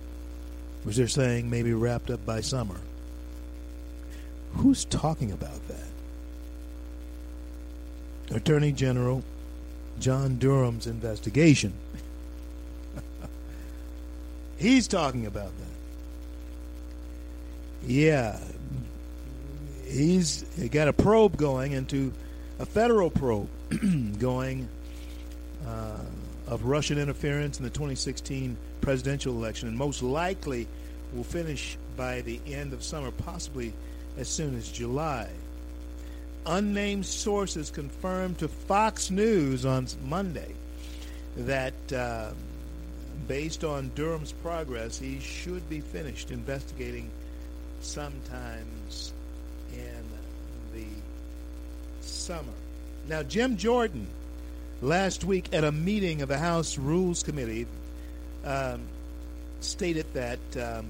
which 0.83 0.97
they're 0.97 1.07
saying 1.07 1.49
may 1.49 1.63
be 1.63 1.73
wrapped 1.73 2.09
up 2.09 2.25
by 2.25 2.41
summer. 2.41 2.79
Who's 4.53 4.85
talking 4.85 5.31
about 5.31 5.67
that? 5.67 5.77
Attorney 8.35 8.71
General 8.71 9.23
John 9.99 10.37
Durham's 10.37 10.85
investigation. 10.85 11.73
He's 14.57 14.87
talking 14.87 15.25
about 15.25 15.51
that. 15.57 15.66
Yeah. 17.87 18.37
He's 19.85 20.43
got 20.71 20.89
a 20.89 20.93
probe 20.93 21.37
going 21.37 21.71
into 21.71 22.11
a 22.59 22.65
federal 22.65 23.09
probe 23.09 23.47
going 24.19 24.67
uh, 25.65 25.99
of 26.47 26.65
Russian 26.65 26.97
interference 26.97 27.59
in 27.59 27.63
the 27.63 27.69
2016 27.69 28.57
presidential 28.81 29.33
election, 29.33 29.69
and 29.69 29.77
most 29.77 30.03
likely 30.03 30.67
will 31.13 31.23
finish 31.23 31.77
by 31.95 32.21
the 32.21 32.39
end 32.45 32.73
of 32.73 32.83
summer, 32.83 33.11
possibly 33.11 33.73
as 34.17 34.27
soon 34.27 34.57
as 34.57 34.69
July. 34.69 35.29
Unnamed 36.45 37.05
sources 37.05 37.71
confirmed 37.71 38.37
to 38.39 38.47
Fox 38.47 39.09
News 39.09 39.65
on 39.65 39.87
Monday 40.05 40.53
that, 41.37 41.93
uh, 41.93 42.31
based 43.27 43.63
on 43.63 43.91
Durham's 43.95 44.33
progress, 44.33 44.99
he 44.99 45.19
should 45.19 45.69
be 45.69 45.79
finished 45.79 46.31
investigating 46.31 47.09
sometimes 47.81 49.13
in 49.73 50.03
the 50.73 50.85
summer. 52.01 52.53
Now, 53.07 53.23
Jim 53.23 53.57
Jordan, 53.57 54.07
last 54.81 55.23
week 55.23 55.53
at 55.53 55.63
a 55.63 55.71
meeting 55.71 56.21
of 56.21 56.29
the 56.29 56.37
House 56.37 56.77
Rules 56.77 57.23
Committee, 57.23 57.67
um, 58.43 58.81
stated 59.59 60.05
that 60.13 60.39
um, 60.57 60.85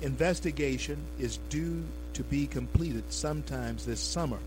investigation 0.00 0.98
is 1.18 1.38
due 1.48 1.82
to 2.14 2.22
be 2.22 2.46
completed 2.46 3.04
sometimes 3.12 3.86
this 3.86 4.00
summer. 4.00 4.38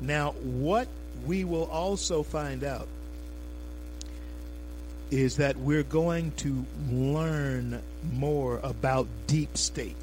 Now, 0.00 0.32
what 0.42 0.88
we 1.26 1.44
will 1.44 1.66
also 1.66 2.22
find 2.22 2.64
out 2.64 2.88
is 5.10 5.36
that 5.36 5.56
we're 5.56 5.82
going 5.82 6.32
to 6.32 6.64
learn 6.90 7.80
more 8.12 8.58
about 8.62 9.06
deep 9.26 9.56
state. 9.56 9.96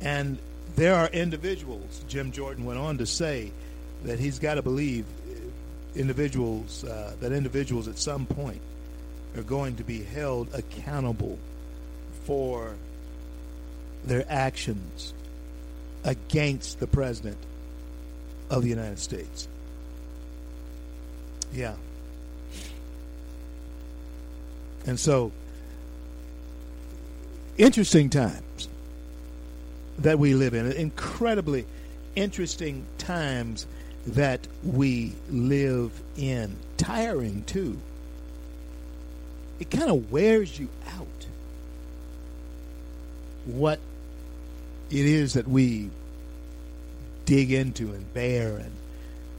And 0.00 0.38
there 0.76 0.94
are 0.94 1.08
individuals, 1.08 2.02
Jim 2.08 2.32
Jordan 2.32 2.64
went 2.64 2.78
on 2.78 2.98
to 2.98 3.06
say, 3.06 3.52
that 4.04 4.18
he's 4.18 4.38
got 4.38 4.54
to 4.54 4.62
believe 4.62 5.04
individuals, 5.94 6.84
uh, 6.84 7.14
that 7.20 7.32
individuals 7.32 7.88
at 7.88 7.98
some 7.98 8.26
point 8.26 8.60
are 9.36 9.42
going 9.42 9.76
to 9.76 9.84
be 9.84 10.02
held 10.02 10.52
accountable 10.54 11.38
for 12.24 12.74
their 14.04 14.24
actions 14.28 15.12
against 16.04 16.78
the 16.78 16.86
President 16.86 17.38
of 18.50 18.62
the 18.62 18.68
United 18.68 18.98
States. 18.98 19.48
Yeah. 21.52 21.74
And 24.86 25.00
so, 25.00 25.32
interesting 27.58 28.08
times 28.08 28.68
that 29.98 30.18
we 30.18 30.34
live 30.34 30.54
in, 30.54 30.70
incredibly 30.72 31.66
interesting 32.14 32.84
times 32.98 33.66
that 34.06 34.46
we 34.64 35.12
live 35.30 35.92
in. 36.16 36.56
Tiring, 36.76 37.44
too. 37.44 37.78
It 39.58 39.70
kind 39.70 39.90
of 39.90 40.12
wears 40.12 40.58
you 40.58 40.68
out 40.96 41.06
what 43.46 43.78
it 44.90 45.06
is 45.06 45.34
that 45.34 45.48
we 45.48 45.90
dig 47.24 47.52
into 47.52 47.92
and 47.92 48.12
bear 48.14 48.56
and 48.56 48.72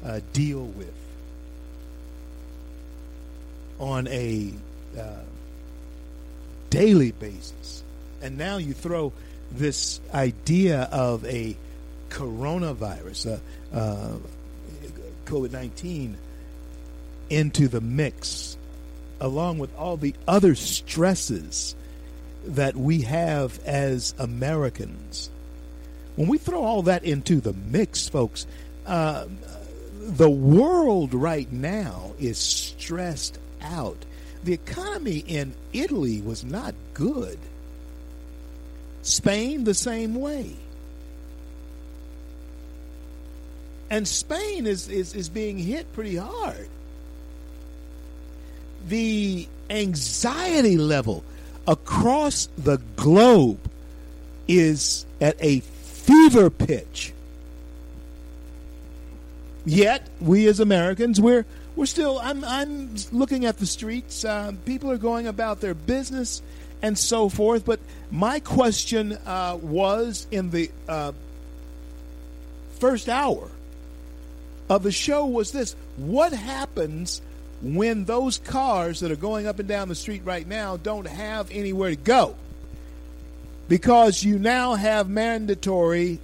uh, 0.03 0.19
deal 0.33 0.63
with 0.63 0.93
on 3.79 4.07
a 4.07 4.51
uh, 4.97 5.21
daily 6.69 7.11
basis. 7.11 7.83
And 8.21 8.37
now 8.37 8.57
you 8.57 8.73
throw 8.73 9.13
this 9.51 9.99
idea 10.13 10.83
of 10.91 11.25
a 11.25 11.55
coronavirus, 12.09 13.39
uh, 13.73 13.75
uh, 13.75 14.17
COVID 15.25 15.51
19, 15.51 16.17
into 17.29 17.67
the 17.67 17.81
mix, 17.81 18.57
along 19.19 19.59
with 19.59 19.75
all 19.77 19.97
the 19.97 20.15
other 20.27 20.55
stresses 20.55 21.75
that 22.45 22.75
we 22.75 23.01
have 23.01 23.59
as 23.65 24.13
Americans. 24.17 25.29
When 26.15 26.27
we 26.27 26.37
throw 26.37 26.63
all 26.63 26.83
that 26.83 27.03
into 27.03 27.41
the 27.41 27.53
mix, 27.53 28.09
folks, 28.09 28.47
uh, 28.85 29.25
the 29.99 30.29
world 30.29 31.13
right 31.13 31.51
now 31.51 32.13
is 32.19 32.37
stressed 32.37 33.37
out. 33.61 33.97
The 34.43 34.53
economy 34.53 35.17
in 35.17 35.53
Italy 35.73 36.21
was 36.21 36.43
not 36.43 36.73
good. 36.93 37.37
Spain, 39.07 39.63
the 39.63 39.73
same 39.73 40.15
way. 40.15 40.51
And 43.89 44.07
Spain 44.07 44.67
is, 44.67 44.89
is, 44.89 45.15
is 45.15 45.29
being 45.29 45.57
hit 45.57 45.91
pretty 45.93 46.17
hard. 46.17 46.67
The 48.87 49.47
anxiety 49.69 50.77
level 50.77 51.23
across 51.65 52.49
the 52.57 52.77
globe 52.97 53.59
is 54.47 55.05
at 55.21 55.35
a 55.39 55.61
fever 55.61 56.49
pitch. 56.49 57.13
Yet, 59.65 60.07
we 60.21 60.47
as 60.47 60.59
Americans, 60.59 61.19
we're 61.19 61.45
we're 61.75 61.85
still. 61.85 62.19
I'm 62.19 62.43
I'm 62.45 62.95
looking 63.11 63.45
at 63.45 63.57
the 63.57 63.65
streets. 63.65 64.23
Uh, 64.23 64.53
people 64.65 64.89
are 64.91 64.97
going 64.97 65.27
about 65.27 65.59
their 65.59 65.73
business 65.73 66.41
and 66.81 66.97
so 66.97 67.29
forth. 67.29 67.65
But 67.65 67.79
my 68.11 68.39
question 68.39 69.17
uh, 69.25 69.57
was 69.61 70.27
in 70.31 70.49
the 70.51 70.71
uh, 70.87 71.11
first 72.79 73.09
hour 73.09 73.49
of 74.69 74.83
the 74.83 74.91
show 74.91 75.25
was 75.25 75.51
this: 75.51 75.75
What 75.97 76.33
happens 76.33 77.21
when 77.61 78.05
those 78.05 78.37
cars 78.37 78.99
that 78.99 79.11
are 79.11 79.15
going 79.15 79.47
up 79.47 79.59
and 79.59 79.67
down 79.67 79.89
the 79.89 79.95
street 79.95 80.21
right 80.25 80.47
now 80.47 80.77
don't 80.77 81.07
have 81.07 81.49
anywhere 81.51 81.89
to 81.89 81.95
go 81.95 82.35
because 83.67 84.23
you 84.23 84.37
now 84.37 84.75
have 84.75 85.09
mandatory 85.09 86.19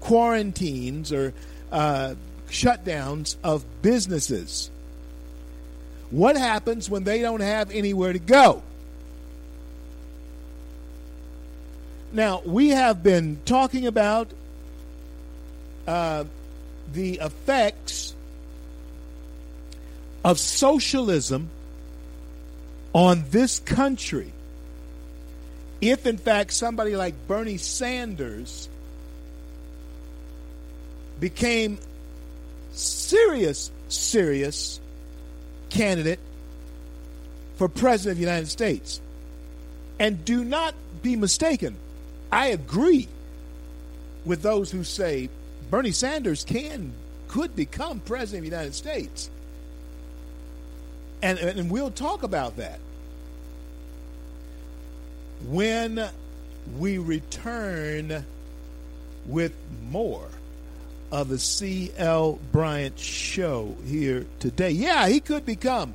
quarantines 0.00 1.12
or 1.12 1.32
uh, 1.70 2.14
shutdowns 2.48 3.36
of 3.44 3.64
businesses. 3.82 4.70
What 6.10 6.36
happens 6.36 6.88
when 6.88 7.04
they 7.04 7.20
don't 7.20 7.40
have 7.40 7.70
anywhere 7.70 8.12
to 8.12 8.18
go? 8.18 8.62
Now, 12.12 12.42
we 12.44 12.70
have 12.70 13.02
been 13.02 13.38
talking 13.44 13.86
about 13.86 14.28
uh, 15.86 16.24
the 16.92 17.20
effects 17.20 18.14
of 20.24 20.38
socialism 20.38 21.50
on 22.92 23.24
this 23.30 23.58
country 23.58 24.32
if, 25.80 26.06
in 26.06 26.18
fact, 26.18 26.52
somebody 26.52 26.96
like 26.96 27.14
Bernie 27.28 27.56
Sanders 27.56 28.68
became 31.20 31.78
serious, 32.72 33.70
serious 33.88 34.80
candidate 35.70 36.20
for 37.56 37.68
president 37.68 38.12
of 38.12 38.16
the 38.18 38.24
United 38.24 38.48
States. 38.48 39.00
And 39.98 40.24
do 40.24 40.44
not 40.44 40.74
be 41.02 41.16
mistaken, 41.16 41.76
I 42.30 42.48
agree 42.48 43.08
with 44.24 44.42
those 44.42 44.70
who 44.70 44.84
say 44.84 45.30
Bernie 45.70 45.92
Sanders 45.92 46.44
can 46.44 46.92
could 47.28 47.54
become 47.54 48.00
president 48.00 48.46
of 48.46 48.50
the 48.50 48.56
United 48.56 48.74
States. 48.74 49.30
And, 51.20 51.38
and 51.38 51.70
we'll 51.70 51.90
talk 51.90 52.22
about 52.22 52.56
that 52.56 52.78
when 55.46 56.08
we 56.78 56.98
return 56.98 58.24
with 59.26 59.52
more 59.90 60.28
of 61.10 61.28
the 61.28 61.38
C.L. 61.38 62.38
Bryant 62.52 62.98
show 62.98 63.76
here 63.86 64.26
today. 64.40 64.70
Yeah, 64.70 65.08
he 65.08 65.20
could 65.20 65.46
become 65.46 65.94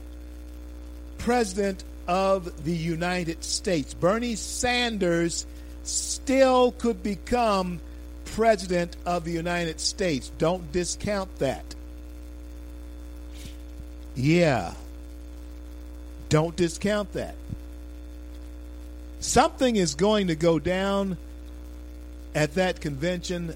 president 1.18 1.84
of 2.08 2.66
the 2.66 2.74
United 2.74 3.44
States. 3.44 3.94
Bernie 3.94 4.36
Sanders 4.36 5.46
still 5.84 6.72
could 6.72 7.04
become 7.04 7.80
president 8.26 8.96
of 9.06 9.26
the 9.26 9.32
United 9.32 9.80
States. 9.80 10.32
Don't 10.38 10.72
discount 10.72 11.40
that. 11.40 11.76
Yeah. 14.16 14.74
Don't 16.30 16.56
discount 16.56 17.14
that. 17.14 17.36
Something 19.20 19.76
is 19.76 19.96
going 19.96 20.28
to 20.28 20.36
go 20.36 20.60
down 20.60 21.18
at 22.36 22.56
that 22.56 22.82
convention 22.82 23.56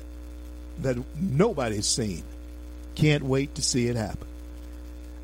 that 0.80 0.98
nobody's 1.20 1.88
seen. 1.88 2.24
Can't 2.96 3.24
wait 3.24 3.56
to 3.56 3.62
see 3.62 3.88
it 3.88 3.96
happen. 3.96 4.28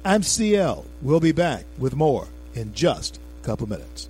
I'm 0.04 0.24
CL. 0.24 0.86
We'll 1.02 1.20
be 1.20 1.32
back 1.32 1.66
with 1.78 1.96
more 1.96 2.28
in 2.56 2.74
just 2.74 3.20
a 3.42 3.46
couple 3.46 3.68
minutes. 3.68 4.10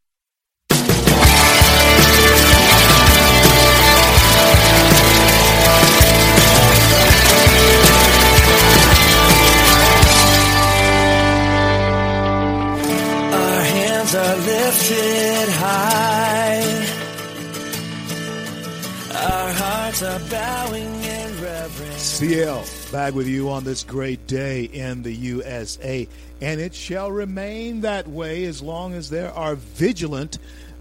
CL, 22.21 22.63
back 22.91 23.15
with 23.15 23.27
you 23.27 23.49
on 23.49 23.63
this 23.63 23.83
great 23.83 24.27
day 24.27 24.65
in 24.65 25.01
the 25.01 25.11
USA. 25.11 26.07
And 26.39 26.61
it 26.61 26.75
shall 26.75 27.11
remain 27.11 27.81
that 27.81 28.07
way 28.07 28.45
as 28.45 28.61
long 28.61 28.93
as 28.93 29.09
there 29.09 29.33
are 29.33 29.55
vigilant 29.55 30.37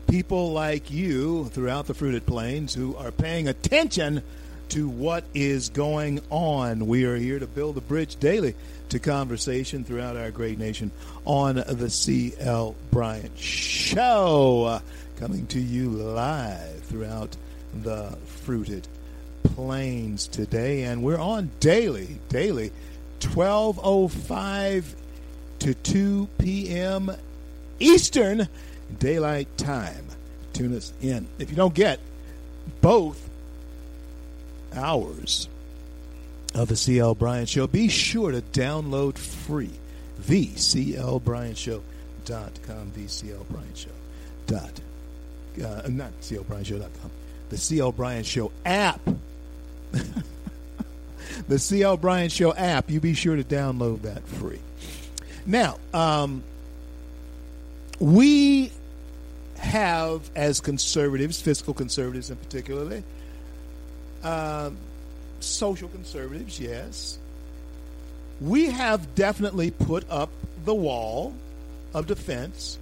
people 0.06 0.52
like 0.52 0.90
you 0.90 1.46
throughout 1.46 1.86
the 1.86 1.94
fruited 1.94 2.26
plains 2.26 2.74
who 2.74 2.94
are 2.94 3.10
paying 3.10 3.48
attention 3.48 4.22
to 4.68 4.86
what 4.86 5.24
is 5.32 5.70
going 5.70 6.20
on. 6.28 6.86
We 6.86 7.06
are 7.06 7.16
here 7.16 7.38
to 7.38 7.46
build 7.46 7.78
a 7.78 7.80
bridge 7.80 8.16
daily 8.16 8.54
to 8.90 8.98
conversation 8.98 9.82
throughout 9.82 10.18
our 10.18 10.30
great 10.30 10.58
nation 10.58 10.90
on 11.24 11.54
the 11.54 11.88
CL 11.88 12.76
Bryant 12.90 13.38
Show. 13.38 14.64
Uh, 14.64 14.80
coming 15.16 15.46
to 15.46 15.58
you 15.58 15.88
live 15.88 16.82
throughout 16.82 17.34
the 17.82 18.14
fruited 18.26 18.86
plains 19.42 20.26
today. 20.26 20.84
And 20.84 21.02
we're 21.02 21.18
on 21.18 21.50
daily, 21.60 22.18
daily, 22.28 22.72
1205 23.22 24.96
to 25.60 25.74
2 25.74 26.28
p.m. 26.38 27.12
Eastern 27.78 28.48
Daylight 28.98 29.56
Time. 29.56 30.06
Tune 30.52 30.76
us 30.76 30.92
in. 31.00 31.26
If 31.38 31.50
you 31.50 31.56
don't 31.56 31.74
get 31.74 32.00
both 32.80 33.28
hours 34.74 35.48
of 36.54 36.68
the 36.68 36.76
CL 36.76 37.14
Bryant 37.14 37.48
Show, 37.48 37.66
be 37.66 37.88
sure 37.88 38.32
to 38.32 38.40
download 38.40 39.18
free 39.18 39.70
the 40.26 40.46
CL 40.56 41.20
Bryant 41.20 41.56
Show.com, 41.56 42.92
the 42.94 43.08
CL 43.08 43.46
Bryant 43.50 43.76
Show. 43.76 43.90
Dot, 44.46 44.80
uh, 45.64 45.82
not 45.88 46.12
CL 46.20 46.44
Bryant 46.44 46.66
Show.com, 46.66 47.10
the 47.48 47.58
CL 47.58 47.92
Bryant 47.92 48.26
Show 48.26 48.52
app. 48.64 49.00
the 51.48 51.58
CL 51.58 51.96
Bryant 51.96 52.32
Show 52.32 52.54
app. 52.54 52.90
You 52.90 53.00
be 53.00 53.14
sure 53.14 53.36
to 53.36 53.44
download 53.44 54.02
that 54.02 54.26
free. 54.26 54.60
Now, 55.46 55.78
um, 55.92 56.42
we 57.98 58.72
have, 59.58 60.30
as 60.34 60.60
conservatives, 60.60 61.40
fiscal 61.40 61.74
conservatives 61.74 62.30
in 62.30 62.36
particularly, 62.36 63.04
um, 64.22 64.76
social 65.40 65.88
conservatives, 65.88 66.60
yes, 66.60 67.18
we 68.40 68.66
have 68.66 69.14
definitely 69.14 69.70
put 69.70 70.04
up 70.10 70.30
the 70.64 70.74
wall 70.74 71.34
of 71.92 72.06
defense 72.06 72.78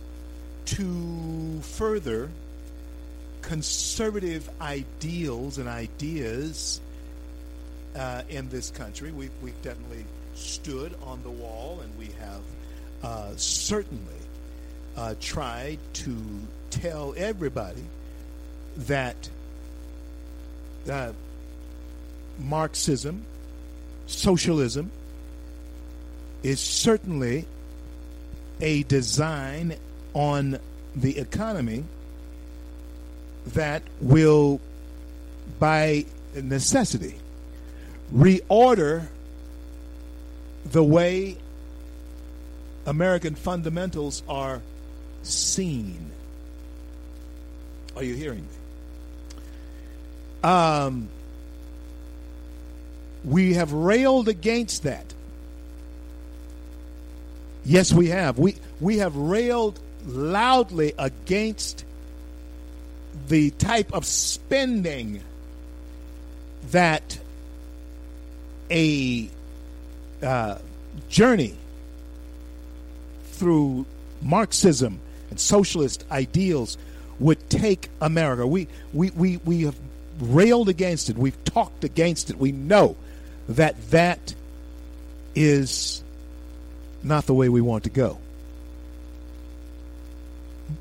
to 0.66 1.60
further 1.62 2.30
conservative 3.42 4.48
ideals 4.60 5.58
and 5.58 5.68
ideas 5.68 6.80
uh, 7.96 8.22
in 8.28 8.48
this 8.48 8.70
country. 8.70 9.12
We've, 9.12 9.30
we've 9.42 9.60
definitely 9.62 10.04
stood 10.34 10.94
on 11.04 11.22
the 11.22 11.30
wall 11.30 11.80
and 11.82 11.98
we 11.98 12.12
have 12.20 12.42
uh, 13.02 13.32
certainly 13.36 14.02
uh, 14.96 15.14
tried 15.20 15.78
to 15.94 16.16
tell 16.70 17.14
everybody 17.16 17.84
that 18.76 19.28
uh, 20.90 21.12
Marxism, 22.38 23.24
socialism, 24.06 24.90
is 26.42 26.60
certainly 26.60 27.46
a 28.60 28.82
design 28.84 29.76
on 30.14 30.58
the 30.94 31.18
economy 31.18 31.84
that 33.46 33.82
will, 34.00 34.60
by 35.58 36.04
necessity, 36.34 37.14
reorder 38.12 39.06
the 40.64 40.82
way 40.82 41.36
American 42.86 43.34
fundamentals 43.34 44.22
are 44.28 44.60
seen. 45.22 46.10
Are 47.96 48.02
you 48.02 48.14
hearing 48.14 48.40
me? 48.40 48.48
Um, 50.42 51.08
we 53.24 53.54
have 53.54 53.72
railed 53.72 54.28
against 54.28 54.84
that. 54.84 55.12
Yes, 57.64 57.92
we 57.92 58.08
have. 58.08 58.38
We 58.38 58.54
we 58.80 58.98
have 58.98 59.16
railed 59.16 59.78
loudly 60.06 60.94
against 60.98 61.84
the 63.26 63.50
type 63.50 63.92
of 63.92 64.06
spending 64.06 65.20
that 66.70 67.18
a 68.70 69.28
uh, 70.22 70.58
journey 71.08 71.56
through 73.32 73.86
Marxism 74.22 75.00
and 75.30 75.38
socialist 75.38 76.04
ideals 76.10 76.76
would 77.18 77.48
take 77.50 77.88
America. 78.00 78.46
We, 78.46 78.68
we, 78.92 79.10
we, 79.10 79.36
we 79.38 79.62
have 79.62 79.76
railed 80.20 80.68
against 80.68 81.10
it. 81.10 81.16
We've 81.16 81.42
talked 81.44 81.84
against 81.84 82.30
it. 82.30 82.38
We 82.38 82.52
know 82.52 82.96
that 83.48 83.90
that 83.90 84.34
is 85.34 86.02
not 87.02 87.26
the 87.26 87.34
way 87.34 87.48
we 87.48 87.60
want 87.60 87.84
to 87.84 87.90
go. 87.90 88.18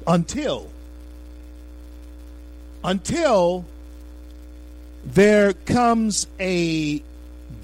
Until 0.05 0.69
until 2.84 3.65
there 5.03 5.53
comes 5.53 6.27
a 6.39 7.01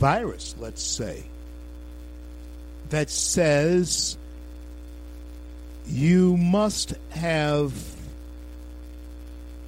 virus, 0.04 0.54
let's 0.60 0.84
say, 0.84 1.24
that 2.90 3.10
says 3.10 4.18
you 5.88 6.36
must 6.36 6.94
have 7.12 7.72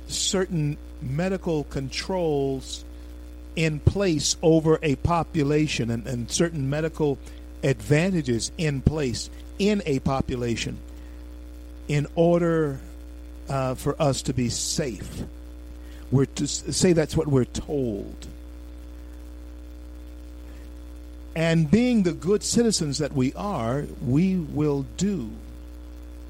certain 0.07 0.77
medical 1.01 1.63
controls 1.63 2.83
in 3.55 3.79
place 3.79 4.35
over 4.41 4.77
a 4.83 4.97
population 4.97 5.89
and, 5.89 6.05
and 6.05 6.29
certain 6.29 6.69
medical 6.69 7.17
advantages 7.63 8.51
in 8.57 8.81
place 8.81 9.29
in 9.57 9.81
a 9.85 9.99
population 9.99 10.77
in 11.87 12.05
order 12.15 12.77
uh, 13.47 13.73
for 13.73 13.95
us 14.01 14.23
to 14.23 14.33
be 14.33 14.49
safe. 14.49 15.23
We're 16.11 16.25
to 16.25 16.45
say 16.45 16.91
that's 16.91 17.15
what 17.15 17.27
we're 17.27 17.45
told. 17.45 18.27
And 21.35 21.69
being 21.69 22.03
the 22.03 22.13
good 22.13 22.43
citizens 22.43 22.99
that 22.99 23.11
we 23.11 23.33
are, 23.33 23.85
we 24.01 24.37
will 24.37 24.85
do 24.95 25.29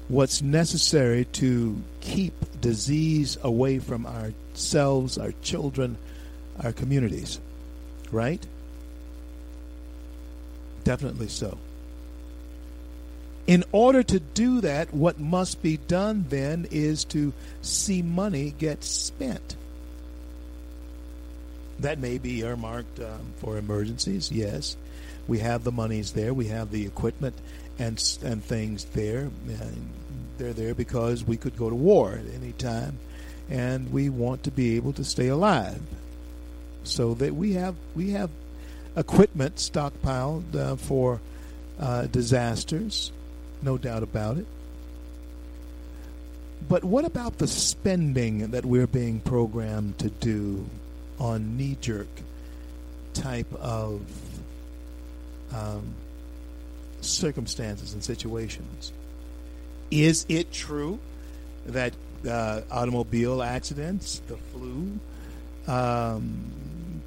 what's 0.08 0.42
necessary 0.42 1.24
to 1.24 1.80
keep 2.00 2.34
disease 2.60 3.38
away 3.42 3.78
from 3.78 4.06
ourselves, 4.06 5.16
our 5.16 5.32
children, 5.42 5.96
our 6.62 6.72
communities. 6.72 7.40
Right? 8.10 8.44
Definitely 10.82 11.28
so. 11.28 11.58
In 13.46 13.62
order 13.70 14.02
to 14.02 14.18
do 14.18 14.60
that, 14.62 14.92
what 14.92 15.20
must 15.20 15.62
be 15.62 15.76
done 15.76 16.26
then 16.28 16.66
is 16.72 17.04
to 17.06 17.32
see 17.62 18.02
money 18.02 18.52
get 18.58 18.82
spent. 18.82 19.56
That 21.78 21.98
may 21.98 22.18
be 22.18 22.40
earmarked 22.40 22.98
um, 22.98 23.34
for 23.36 23.56
emergencies, 23.56 24.32
yes. 24.32 24.76
We 25.28 25.40
have 25.40 25.64
the 25.64 25.72
monies 25.72 26.12
there, 26.12 26.32
we 26.32 26.46
have 26.46 26.70
the 26.70 26.86
equipment 26.86 27.36
and, 27.78 28.02
and 28.22 28.44
things 28.44 28.84
there. 28.84 29.30
And 29.48 29.90
they're 30.38 30.52
there 30.52 30.74
because 30.74 31.24
we 31.24 31.36
could 31.36 31.56
go 31.56 31.68
to 31.68 31.74
war 31.74 32.12
at 32.12 32.34
any 32.34 32.52
time, 32.52 32.98
and 33.48 33.92
we 33.92 34.08
want 34.08 34.44
to 34.44 34.50
be 34.50 34.76
able 34.76 34.92
to 34.94 35.04
stay 35.04 35.28
alive. 35.28 35.80
So 36.84 37.14
that 37.14 37.34
we 37.34 37.54
have 37.54 37.74
we 37.94 38.10
have 38.10 38.30
equipment 38.96 39.56
stockpiled 39.56 40.54
uh, 40.54 40.76
for 40.76 41.20
uh, 41.80 42.06
disasters, 42.06 43.12
no 43.62 43.76
doubt 43.76 44.02
about 44.02 44.38
it. 44.38 44.46
But 46.68 46.84
what 46.84 47.04
about 47.04 47.38
the 47.38 47.48
spending 47.48 48.50
that 48.50 48.64
we're 48.64 48.86
being 48.86 49.20
programmed 49.20 49.98
to 49.98 50.08
do 50.08 50.66
on 51.18 51.56
knee 51.56 51.76
jerk 51.80 52.08
type 53.14 53.52
of 53.54 54.00
um, 55.56 55.94
circumstances 57.00 57.92
and 57.94 58.02
situations? 58.02 58.92
Is 59.90 60.26
it 60.28 60.52
true 60.52 60.98
that 61.66 61.94
uh, 62.28 62.62
automobile 62.70 63.42
accidents, 63.42 64.20
the 64.26 64.36
flu, 64.36 64.98
um, 65.66 66.50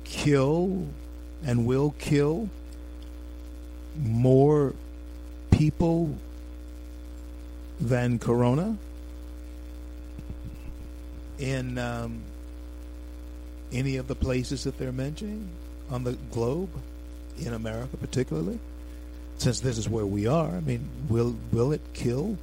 kill 0.03 0.87
and 1.45 1.65
will 1.65 1.93
kill 1.99 2.49
more 3.97 4.73
people 5.51 6.15
than 7.79 8.19
corona 8.19 8.77
in 11.37 11.77
um, 11.77 12.21
any 13.71 13.97
of 13.97 14.07
the 14.07 14.15
places 14.15 14.63
that 14.65 14.77
they're 14.77 14.91
mentioning 14.91 15.47
on 15.89 16.03
the 16.03 16.13
globe, 16.31 16.69
in 17.45 17.53
America 17.53 17.97
particularly, 17.97 18.59
since 19.37 19.59
this 19.59 19.77
is 19.77 19.87
where 19.87 20.05
we 20.05 20.27
are. 20.27 20.49
I 20.49 20.59
mean, 20.59 20.89
will 21.09 21.35
will 21.51 21.71
it 21.71 21.81
kill 21.93 22.37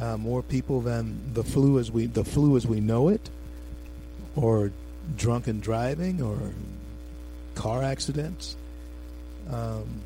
uh, 0.00 0.16
more 0.16 0.42
people 0.42 0.80
than 0.80 1.34
the 1.34 1.44
flu 1.44 1.78
as 1.78 1.90
we 1.90 2.06
the 2.06 2.24
flu 2.24 2.56
as 2.56 2.66
we 2.66 2.80
know 2.80 3.08
it, 3.08 3.30
or 4.36 4.72
drunken 5.16 5.60
driving, 5.60 6.22
or 6.22 6.38
car 7.54 7.82
accidents, 7.82 8.56
um, 9.50 10.00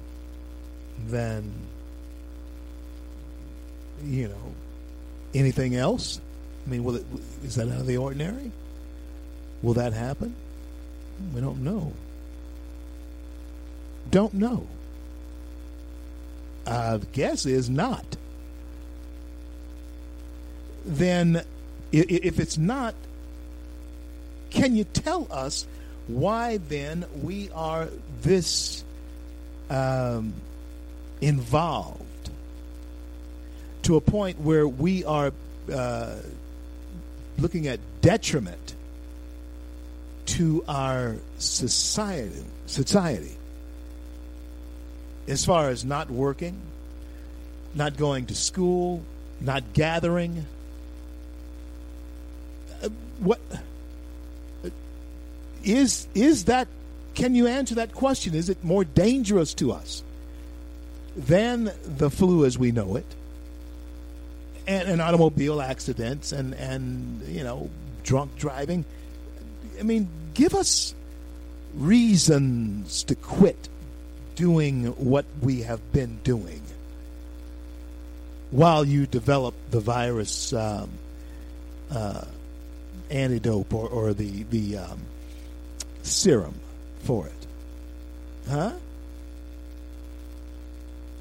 than 1.09 1.53
you 4.05 4.29
know 4.29 4.55
anything 5.35 5.75
else? 5.75 6.21
I 6.67 6.71
mean, 6.71 6.85
will 6.85 6.97
it, 6.97 7.07
is 7.45 7.57
that 7.57 7.69
out 7.69 7.81
of 7.81 7.87
the 7.87 7.99
ordinary? 7.99 8.51
Will 9.63 9.75
that 9.75 9.93
happen? 9.93 10.35
We 11.35 11.41
don't 11.41 11.63
know. 11.63 11.93
Don't 14.11 14.35
know. 14.35 14.67
Uh, 16.67 16.99
guess 17.13 17.47
is 17.47 17.69
not. 17.69 18.05
Then, 20.85 21.43
if 21.93 22.39
it's 22.39 22.59
not, 22.59 22.95
can 24.51 24.77
you 24.77 24.85
tell 24.85 25.27
us 25.31 25.67
why 26.07 26.59
then 26.59 27.05
we 27.23 27.51
are 27.51 27.89
this 28.23 28.85
um, 29.71 30.35
involved 31.21 32.31
to 33.83 33.97
a 33.97 34.01
point 34.01 34.39
where 34.41 34.67
we 34.69 35.05
are 35.05 35.33
uh, 35.73 36.17
looking 37.39 37.67
at 37.67 37.81
detriment 38.01 38.75
to 40.27 40.65
our 40.69 41.17
society 41.39 42.45
society 42.67 43.37
as 45.27 45.45
far 45.45 45.71
as 45.71 45.85
not 45.85 46.11
working, 46.11 46.61
not 47.75 47.97
going 47.97 48.27
to 48.27 48.35
school, 48.35 49.03
not 49.41 49.73
gathering. 49.73 50.47
Uh, 52.83 52.89
what 53.19 53.41
uh, 54.65 54.71
is 55.63 56.07
is 56.15 56.45
that? 56.45 56.69
Can 57.15 57.35
you 57.35 57.47
answer 57.47 57.77
that 57.77 57.95
question? 57.95 58.35
Is 58.35 58.49
it 58.49 58.65
more 58.65 58.85
dangerous 58.85 59.55
to 59.55 59.73
us 59.73 60.03
than 61.17 61.73
the 61.85 62.11
flu 62.11 62.45
as 62.45 62.59
we 62.59 62.73
know 62.73 62.97
it, 62.97 63.07
and, 64.67 64.89
and 64.89 65.01
automobile 65.01 65.63
accidents, 65.63 66.33
and 66.33 66.55
and 66.55 67.23
you 67.29 67.45
know 67.45 67.71
drunk 68.03 68.37
driving? 68.37 68.85
I 69.79 69.83
mean, 69.83 70.09
give 70.35 70.55
us 70.55 70.95
reasons 71.75 73.03
to 73.05 73.15
quit 73.15 73.69
doing 74.37 74.87
what 74.87 75.25
we 75.41 75.63
have 75.63 75.93
been 75.93 76.19
doing 76.25 76.61
while 78.51 78.85
you 78.85 79.07
develop 79.07 79.55
the 79.71 79.81
virus 79.81 80.53
um, 80.53 80.89
uh, 81.91 82.25
antidote 83.11 83.73
or, 83.73 83.89
or 83.89 84.15
the 84.15 84.45
the 84.45 84.79
um, 84.79 85.01
serum 86.03 86.55
for 87.03 87.27
it, 87.27 87.47
huh? 88.49 88.73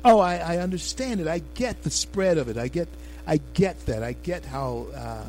Oh, 0.05 0.19
I, 0.19 0.35
I, 0.35 0.57
understand 0.57 1.21
it. 1.21 1.27
I 1.27 1.39
get 1.55 1.83
the 1.83 1.89
spread 1.89 2.37
of 2.37 2.49
it. 2.49 2.57
I 2.57 2.67
get 2.67 2.89
I 3.25 3.39
get 3.53 3.85
that. 3.85 4.03
I 4.03 4.13
get 4.13 4.45
how 4.45 4.87
uh, 4.95 5.23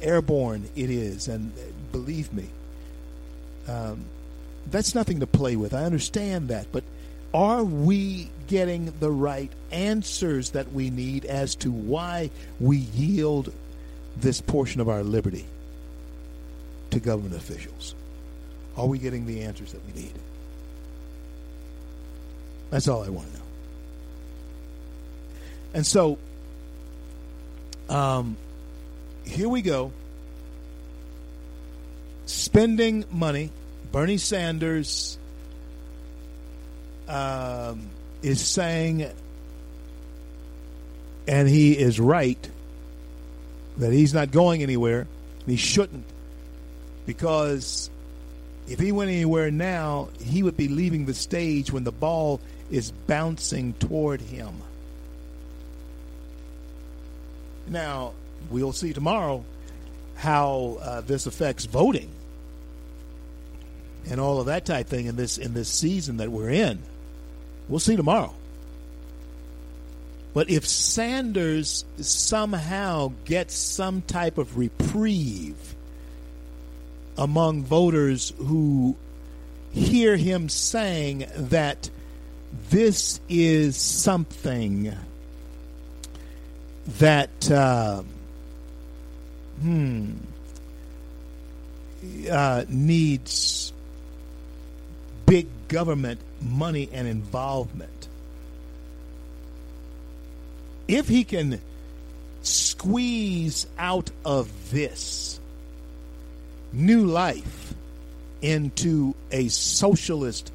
airborne 0.00 0.68
it 0.74 0.90
is, 0.90 1.28
and 1.28 1.52
believe 1.92 2.32
me, 2.32 2.48
um, 3.68 4.04
that's 4.70 4.94
nothing 4.94 5.20
to 5.20 5.26
play 5.26 5.56
with. 5.56 5.74
I 5.74 5.84
understand 5.84 6.48
that, 6.48 6.66
but 6.72 6.84
are 7.32 7.64
we 7.64 8.30
getting 8.46 8.92
the 9.00 9.10
right 9.10 9.50
answers 9.72 10.50
that 10.50 10.72
we 10.72 10.90
need 10.90 11.24
as 11.24 11.54
to 11.56 11.70
why 11.70 12.30
we 12.60 12.76
yield 12.76 13.52
this 14.16 14.40
portion 14.40 14.80
of 14.80 14.88
our 14.88 15.02
liberty 15.02 15.44
to 16.90 17.00
government 17.00 17.34
officials? 17.34 17.94
Are 18.76 18.86
we 18.86 18.98
getting 18.98 19.26
the 19.26 19.42
answers 19.42 19.72
that 19.72 19.80
we 19.86 20.00
need? 20.00 20.12
That's 22.70 22.88
all 22.88 23.04
I 23.04 23.08
want 23.08 23.28
to 23.28 23.38
know. 23.38 23.44
And 25.74 25.86
so, 25.86 26.18
um, 27.88 28.36
here 29.24 29.48
we 29.48 29.62
go. 29.62 29.92
Spending 32.26 33.04
money 33.10 33.50
Bernie 33.94 34.16
Sanders 34.16 35.16
um, 37.06 37.90
is 38.24 38.40
saying, 38.40 39.08
and 41.28 41.48
he 41.48 41.78
is 41.78 42.00
right, 42.00 42.50
that 43.76 43.92
he's 43.92 44.12
not 44.12 44.32
going 44.32 44.64
anywhere. 44.64 45.06
He 45.46 45.54
shouldn't, 45.54 46.06
because 47.06 47.88
if 48.66 48.80
he 48.80 48.90
went 48.90 49.12
anywhere 49.12 49.52
now, 49.52 50.08
he 50.20 50.42
would 50.42 50.56
be 50.56 50.66
leaving 50.66 51.06
the 51.06 51.14
stage 51.14 51.70
when 51.70 51.84
the 51.84 51.92
ball 51.92 52.40
is 52.72 52.90
bouncing 52.90 53.74
toward 53.74 54.20
him. 54.20 54.54
Now, 57.68 58.14
we'll 58.50 58.72
see 58.72 58.92
tomorrow 58.92 59.44
how 60.16 60.78
uh, 60.82 61.00
this 61.02 61.26
affects 61.26 61.66
voting 61.66 62.10
and 64.10 64.20
all 64.20 64.40
of 64.40 64.46
that 64.46 64.64
type 64.64 64.86
thing 64.86 65.06
in 65.06 65.16
this 65.16 65.38
in 65.38 65.54
this 65.54 65.68
season 65.68 66.18
that 66.18 66.30
we're 66.30 66.50
in. 66.50 66.80
We'll 67.68 67.80
see 67.80 67.96
tomorrow. 67.96 68.34
But 70.34 70.50
if 70.50 70.66
Sanders 70.66 71.84
somehow 72.00 73.12
gets 73.24 73.54
some 73.54 74.02
type 74.02 74.36
of 74.36 74.58
reprieve 74.58 75.74
among 77.16 77.62
voters 77.62 78.32
who 78.38 78.96
hear 79.72 80.16
him 80.16 80.48
saying 80.48 81.26
that 81.36 81.88
this 82.70 83.20
is 83.28 83.76
something 83.76 84.92
that 86.98 87.50
uh, 87.50 88.02
hmm 89.60 90.10
uh, 92.30 92.64
needs 92.68 93.73
big 95.26 95.46
government 95.68 96.20
money 96.40 96.88
and 96.92 97.08
involvement. 97.08 98.08
If 100.86 101.08
he 101.08 101.24
can 101.24 101.60
squeeze 102.42 103.66
out 103.78 104.10
of 104.24 104.70
this 104.70 105.40
new 106.72 107.06
life 107.06 107.74
into 108.42 109.14
a 109.30 109.48
socialist 109.48 110.52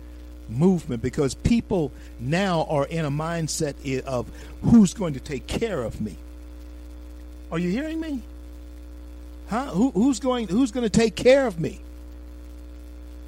movement 0.47 1.01
because 1.01 1.33
people 1.33 1.91
now 2.19 2.65
are 2.69 2.85
in 2.85 3.05
a 3.05 3.11
mindset 3.11 4.03
of 4.03 4.29
who's 4.61 4.93
going 4.93 5.13
to 5.13 5.19
take 5.19 5.47
care 5.47 5.81
of 5.81 5.99
me. 5.99 6.15
Are 7.51 7.59
you 7.59 7.69
hearing 7.69 7.99
me? 7.99 8.21
Huh? 9.49 9.65
Who, 9.67 9.91
who's 9.91 10.19
going 10.19 10.47
who's 10.47 10.71
going 10.71 10.83
to 10.83 10.89
take 10.89 11.15
care 11.15 11.47
of 11.47 11.59
me? 11.59 11.81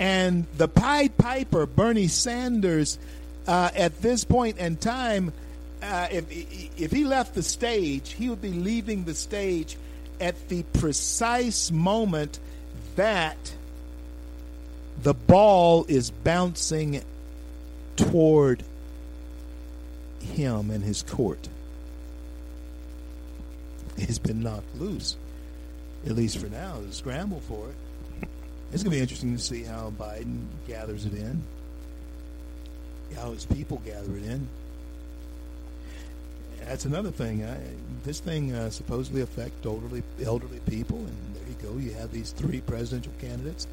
And 0.02 0.48
the 0.58 0.68
Pied 0.68 1.16
Piper, 1.16 1.68
Bernie 1.68 2.08
Sanders, 2.08 2.98
uh, 3.46 3.70
at 3.76 4.02
this 4.02 4.24
point 4.24 4.58
in 4.58 4.78
time, 4.78 5.32
uh, 5.84 6.08
if 6.10 6.26
if 6.76 6.92
he 6.92 7.06
left 7.06 7.36
the 7.36 7.44
stage, 7.44 8.14
he 8.14 8.28
would 8.28 8.42
be 8.42 8.52
leaving 8.52 9.04
the 9.04 9.14
stage 9.14 9.78
at 10.20 10.50
the 10.50 10.64
precise 10.74 11.70
moment 11.70 12.40
that 12.96 13.54
the 15.04 15.14
ball 15.14 15.86
is 15.88 16.10
bouncing 16.10 17.04
toward 17.96 18.64
him 20.20 20.72
and 20.72 20.84
his 20.84 21.04
court. 21.04 21.48
It's 23.98 24.18
been 24.18 24.42
knocked 24.42 24.76
loose, 24.78 25.16
at 26.08 26.14
least 26.14 26.40
for 26.40 26.48
now. 26.48 26.80
Scramble 26.90 27.42
for 27.42 27.70
it. 27.70 27.76
It's 28.74 28.84
going 28.84 28.92
to 28.92 28.98
be 28.98 29.02
interesting 29.02 29.36
to 29.36 29.42
see 29.42 29.64
how 29.64 29.92
Biden 30.00 30.46
gathers 30.66 31.06
it 31.06 31.14
in, 31.14 31.44
how 33.16 33.32
his 33.32 33.46
people 33.46 33.82
gather 33.84 34.16
it 34.16 34.24
in. 34.24 34.48
That's 36.62 36.86
another 36.86 37.12
thing. 37.12 37.44
I, 37.44 37.58
this 38.06 38.22
thing 38.22 38.54
uh, 38.54 38.70
supposedly 38.70 39.22
affect 39.22 39.66
elderly 39.66 40.04
elderly 40.24 40.60
people, 40.70 41.00
and 41.00 41.36
there 41.36 41.44
you 41.50 41.56
go. 41.62 41.78
You 41.80 41.92
have 42.00 42.12
these 42.12 42.32
three 42.32 42.62
presidential 42.62 43.12
candidates, 43.20 43.68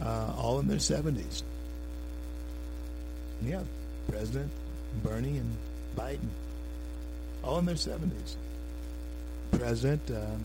uh, 0.00 0.32
all 0.36 0.58
in 0.58 0.66
their 0.66 0.80
seventies. 0.80 1.44
Yeah, 3.42 3.62
President 4.08 4.50
Bernie 5.04 5.38
and 5.38 5.56
Biden, 5.96 6.28
all 7.44 7.58
in 7.58 7.66
their 7.66 7.76
seventies. 7.76 8.36
President, 9.52 10.10
um, 10.10 10.42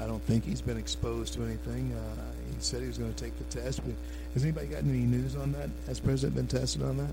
I 0.00 0.06
don't 0.06 0.22
think 0.22 0.44
he's 0.44 0.60
been 0.60 0.78
exposed 0.78 1.34
to 1.34 1.44
anything. 1.44 1.92
Uh, 1.92 2.27
he 2.48 2.60
said 2.60 2.80
he 2.80 2.88
was 2.88 2.98
going 2.98 3.12
to 3.12 3.24
take 3.24 3.36
the 3.38 3.44
test. 3.44 3.80
But 3.84 3.94
has 4.34 4.42
anybody 4.42 4.66
got 4.68 4.82
any 4.82 4.98
news 4.98 5.36
on 5.36 5.52
that? 5.52 5.70
Has 5.86 6.00
President 6.00 6.36
been 6.36 6.46
tested 6.46 6.82
on 6.82 6.96
that? 6.98 7.10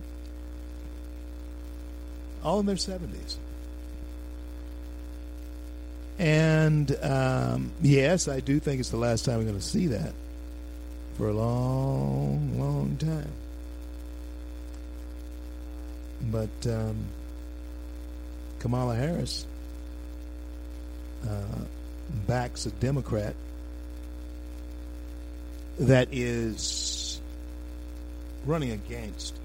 All 2.44 2.60
in 2.60 2.66
their 2.66 2.78
seventies. 2.78 3.38
And 6.18 6.95
um, 7.03 7.72
yes, 7.82 8.28
I 8.28 8.40
do 8.40 8.60
think 8.60 8.80
it's 8.80 8.90
the 8.90 8.98
last 8.98 9.26
time 9.26 9.40
we're 9.40 9.45
going 9.45 9.57
to 9.57 9.62
see 9.62 9.88
that 9.88 10.14
for 11.18 11.30
a 11.30 11.34
long, 11.34 12.60
long 12.60 12.98
time. 12.98 13.32
But 16.32 16.72
um, 16.72 16.95
Kamala 18.60 18.95
Harris 18.95 19.45
uh, 21.28 21.60
backs 22.28 22.66
a 22.66 22.72
Democrat 22.72 23.36
that 25.80 26.10
is 26.11 27.19
running 28.45 28.72
against 28.72 29.35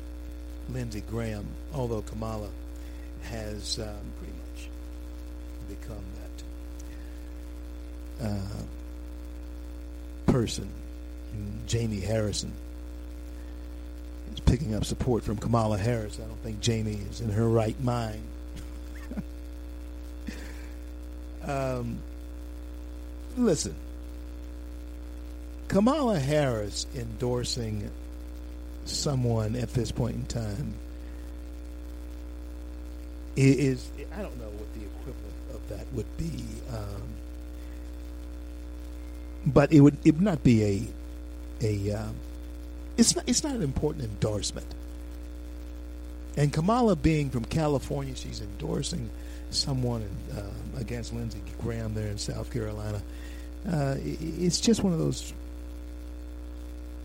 Lindsey 0.72 1.02
Graham, 1.10 1.46
although 1.74 2.02
Kamala 2.02 2.48
has 3.22 3.78
um, 3.78 3.86
pretty 4.18 4.32
much 4.32 4.68
become 5.68 6.04
that 8.18 8.26
uh, 8.26 10.32
person. 10.32 10.68
Jamie 11.66 12.00
Harrison 12.00 12.52
is 14.32 14.40
picking 14.40 14.74
up 14.74 14.84
support 14.84 15.22
from 15.22 15.36
Kamala 15.36 15.78
Harris. 15.78 16.18
I 16.18 16.26
don't 16.26 16.42
think 16.42 16.60
Jamie 16.60 16.98
is 17.10 17.20
in 17.20 17.30
her 17.30 17.48
right 17.48 17.80
mind. 17.82 18.22
um, 21.46 21.98
listen, 23.36 23.74
Kamala 25.70 26.18
Harris 26.18 26.84
endorsing 26.96 27.88
someone 28.86 29.54
at 29.54 29.72
this 29.72 29.92
point 29.92 30.16
in 30.16 30.24
time 30.26 30.74
is, 33.36 33.88
I 34.12 34.20
don't 34.20 34.36
know 34.40 34.48
what 34.48 34.74
the 34.74 34.80
equivalent 34.80 35.54
of 35.54 35.68
that 35.68 35.86
would 35.92 36.16
be. 36.18 36.42
Um, 36.76 37.02
but 39.46 39.72
it 39.72 39.78
would 39.80 39.96
it 40.04 40.16
would 40.16 40.24
not 40.24 40.42
be 40.42 40.64
a 40.64 41.64
a 41.64 41.92
um, 41.92 42.16
it's 42.96 43.14
not 43.14 43.28
it's 43.28 43.44
not 43.44 43.54
an 43.54 43.62
important 43.62 44.06
endorsement. 44.06 44.66
And 46.36 46.52
Kamala 46.52 46.96
being 46.96 47.30
from 47.30 47.44
California, 47.44 48.16
she's 48.16 48.40
endorsing 48.40 49.08
someone 49.50 50.02
in, 50.02 50.38
um, 50.38 50.80
against 50.80 51.14
Lindsey 51.14 51.40
Graham 51.62 51.94
there 51.94 52.08
in 52.08 52.18
South 52.18 52.52
Carolina. 52.52 53.00
Uh, 53.68 53.94
it's 54.02 54.58
just 54.58 54.82
one 54.82 54.92
of 54.92 54.98
those 54.98 55.32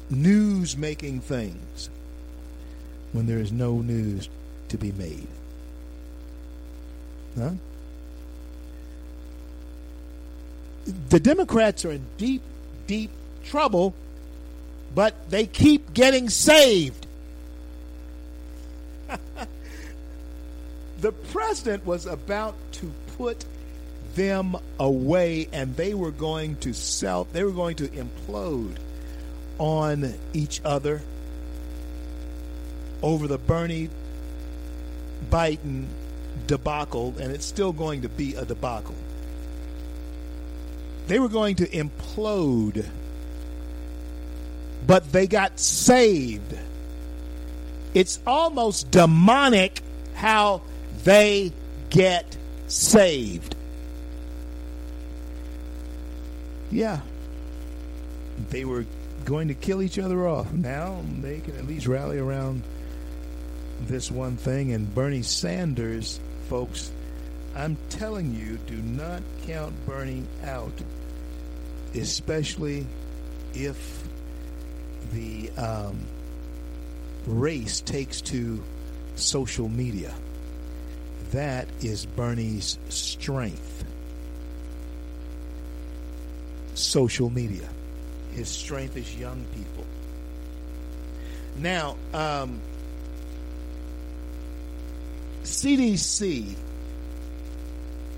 news 0.10 0.78
making 0.78 1.22
things 1.22 1.90
when 3.14 3.26
there 3.26 3.40
is 3.40 3.52
no 3.52 3.82
news 3.82 4.30
to 4.70 4.78
be 4.78 4.92
made. 4.92 5.28
Huh? 7.38 7.52
The 11.10 11.20
Democrats 11.20 11.84
are 11.86 11.92
in 11.92 12.06
deep, 12.18 12.42
deep 12.88 13.10
trouble, 13.44 13.94
but 14.94 15.30
they 15.30 15.46
keep 15.46 15.94
getting 15.94 16.30
saved. 16.30 17.08
the 21.02 21.12
president 21.12 21.86
was 21.86 22.06
about 22.06 22.56
to 22.74 22.92
put 23.18 23.46
them 24.16 24.56
away 24.80 25.48
and 25.52 25.76
they 25.76 25.94
were 25.94 26.12
going 26.12 26.56
to 26.56 26.74
self 26.74 27.32
they 27.34 27.44
were 27.44 27.52
going 27.52 27.76
to 27.76 27.88
implode 27.90 28.78
on 29.58 30.14
each 30.34 30.62
other 30.64 31.02
over 33.02 33.28
the 33.28 33.38
Bernie 33.38 33.90
Biden 35.30 35.86
debacle, 36.48 37.14
and 37.20 37.32
it's 37.32 37.46
still 37.46 37.72
going 37.72 38.02
to 38.02 38.10
be 38.10 38.36
a 38.36 38.46
debacle. 38.46 38.96
They 41.08 41.20
were 41.20 41.30
going 41.30 41.56
to 41.58 41.68
implode, 41.68 42.86
but 44.86 45.12
they 45.12 45.28
got 45.28 45.60
saved. 45.60 46.58
It's 47.94 48.20
almost 48.26 48.92
demonic 48.92 49.82
how 50.16 50.62
they 51.04 51.54
get 51.90 52.38
saved. 52.68 53.56
Yeah. 56.72 57.00
They 58.50 58.66
were 58.66 58.86
going 59.26 59.48
to 59.48 59.54
kill 59.54 59.82
each 59.82 60.00
other 60.00 60.28
off. 60.28 60.52
Now 60.54 61.02
they 61.20 61.40
can 61.40 61.58
at 61.58 61.68
least 61.68 61.88
rally 61.88 62.20
around 62.20 62.64
this 63.82 64.10
one 64.10 64.38
thing. 64.38 64.72
And 64.72 64.94
Bernie 64.94 65.24
Sanders, 65.24 66.20
folks, 66.48 66.92
I'm 67.56 67.78
telling 67.90 68.36
you, 68.36 68.58
do 68.68 68.78
not 68.78 69.22
count 69.48 69.74
Bernie 69.86 70.26
out, 70.44 70.74
especially 71.94 72.86
if 73.54 74.08
the 75.14 75.50
um, 75.58 76.00
race 77.26 77.82
takes 77.82 78.22
to 78.22 78.64
social 79.16 79.70
media. 79.70 80.14
That 81.32 81.68
is 81.82 82.06
Bernie's 82.06 82.78
strength. 82.90 83.86
Social 86.76 87.30
media. 87.30 87.68
His 88.36 88.50
strength 88.50 88.98
is 88.98 89.16
young 89.16 89.46
people. 89.56 89.86
Now, 91.58 91.96
um, 92.14 92.60
CDC 95.44 96.56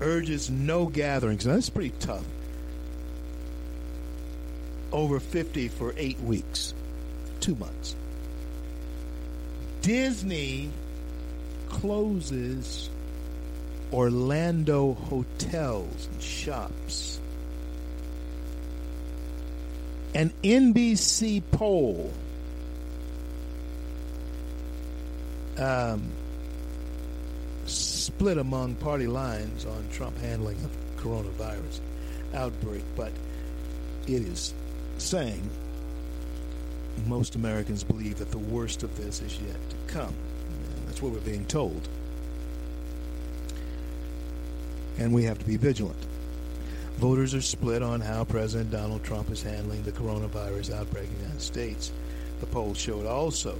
urges 0.00 0.50
no 0.50 0.86
gatherings. 0.86 1.46
Now, 1.46 1.54
that's 1.54 1.70
pretty 1.70 1.94
tough. 2.00 2.24
Over 4.90 5.20
50 5.20 5.68
for 5.68 5.94
eight 5.96 6.18
weeks, 6.20 6.74
two 7.38 7.54
months. 7.54 7.94
Disney 9.82 10.70
closes 11.68 12.90
Orlando 13.92 14.94
hotels 14.94 16.08
and 16.10 16.20
shops. 16.22 17.20
An 20.14 20.32
NBC 20.42 21.42
poll 21.52 22.12
um, 25.58 26.02
split 27.66 28.38
among 28.38 28.74
party 28.76 29.06
lines 29.06 29.64
on 29.66 29.86
Trump 29.92 30.16
handling 30.18 30.56
of 30.64 30.70
coronavirus 30.96 31.80
outbreak, 32.34 32.82
but 32.96 33.12
it 34.06 34.22
is 34.22 34.54
saying 34.98 35.48
most 37.06 37.34
Americans 37.36 37.84
believe 37.84 38.18
that 38.18 38.30
the 38.30 38.38
worst 38.38 38.82
of 38.82 38.96
this 38.96 39.22
is 39.22 39.38
yet 39.40 39.56
to 39.70 39.76
come. 39.92 40.14
That's 40.86 41.02
what 41.02 41.12
we're 41.12 41.20
being 41.20 41.44
told. 41.44 41.88
And 44.98 45.14
we 45.14 45.24
have 45.24 45.38
to 45.38 45.44
be 45.44 45.56
vigilant. 45.56 45.98
Voters 46.98 47.32
are 47.32 47.40
split 47.40 47.80
on 47.80 48.00
how 48.00 48.24
President 48.24 48.72
Donald 48.72 49.04
Trump 49.04 49.30
is 49.30 49.40
handling 49.40 49.84
the 49.84 49.92
coronavirus 49.92 50.74
outbreak 50.74 51.06
in 51.06 51.14
the 51.14 51.20
United 51.20 51.40
States. 51.40 51.92
The 52.40 52.46
poll 52.46 52.74
showed 52.74 53.06
also 53.06 53.56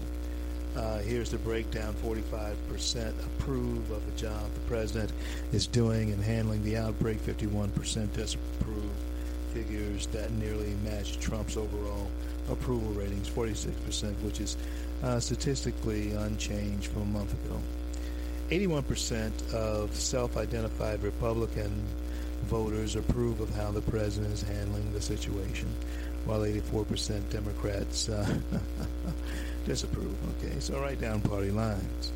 uh, 0.75 0.99
here's 0.99 1.31
the 1.31 1.39
breakdown 1.39 1.95
45% 2.03 3.11
approve 3.25 3.93
of 3.93 4.05
the 4.07 4.21
job 4.21 4.53
the 4.55 4.61
president 4.63 5.13
is 5.53 5.69
doing 5.69 6.11
and 6.11 6.21
handling 6.21 6.65
the 6.65 6.77
outbreak, 6.77 7.25
51% 7.25 8.13
disapprove, 8.13 8.91
figures 9.55 10.09
that 10.09 10.33
nearly 10.33 10.75
match 10.85 11.21
Trump's 11.21 11.57
overall 11.57 12.11
approval 12.51 12.91
ratings, 12.91 13.31
46%, 13.31 14.15
which 14.25 14.41
is 14.41 14.57
uh, 15.05 15.21
statistically 15.21 16.11
unchanged 16.13 16.89
from 16.89 17.03
a 17.03 17.05
month 17.05 17.33
ago. 17.45 17.61
81% 18.51 19.55
of 19.55 19.95
self-identified 19.95 21.05
Republican 21.05 21.71
voters 22.49 22.97
approve 22.97 23.41
of 23.41 23.55
how 23.55 23.71
the 23.71 23.83
president 23.83 24.33
is 24.33 24.43
handling 24.43 24.93
the 24.93 25.01
situation, 25.01 25.69
while 26.25 26.41
84% 26.41 27.29
Democrats 27.31 28.09
uh, 28.09 28.27
disapprove. 29.67 30.17
Okay, 30.39 30.59
so 30.59 30.81
right 30.81 31.01
down 31.01 31.21
party 31.21 31.51
lines. 31.51 32.13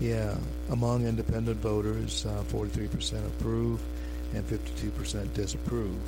Yeah, 0.00 0.34
among 0.70 1.06
independent 1.06 1.58
voters, 1.58 2.24
uh, 2.24 2.42
43% 2.48 3.26
approve 3.26 3.80
and 4.32 4.46
52% 4.48 5.34
disapprove. 5.34 5.98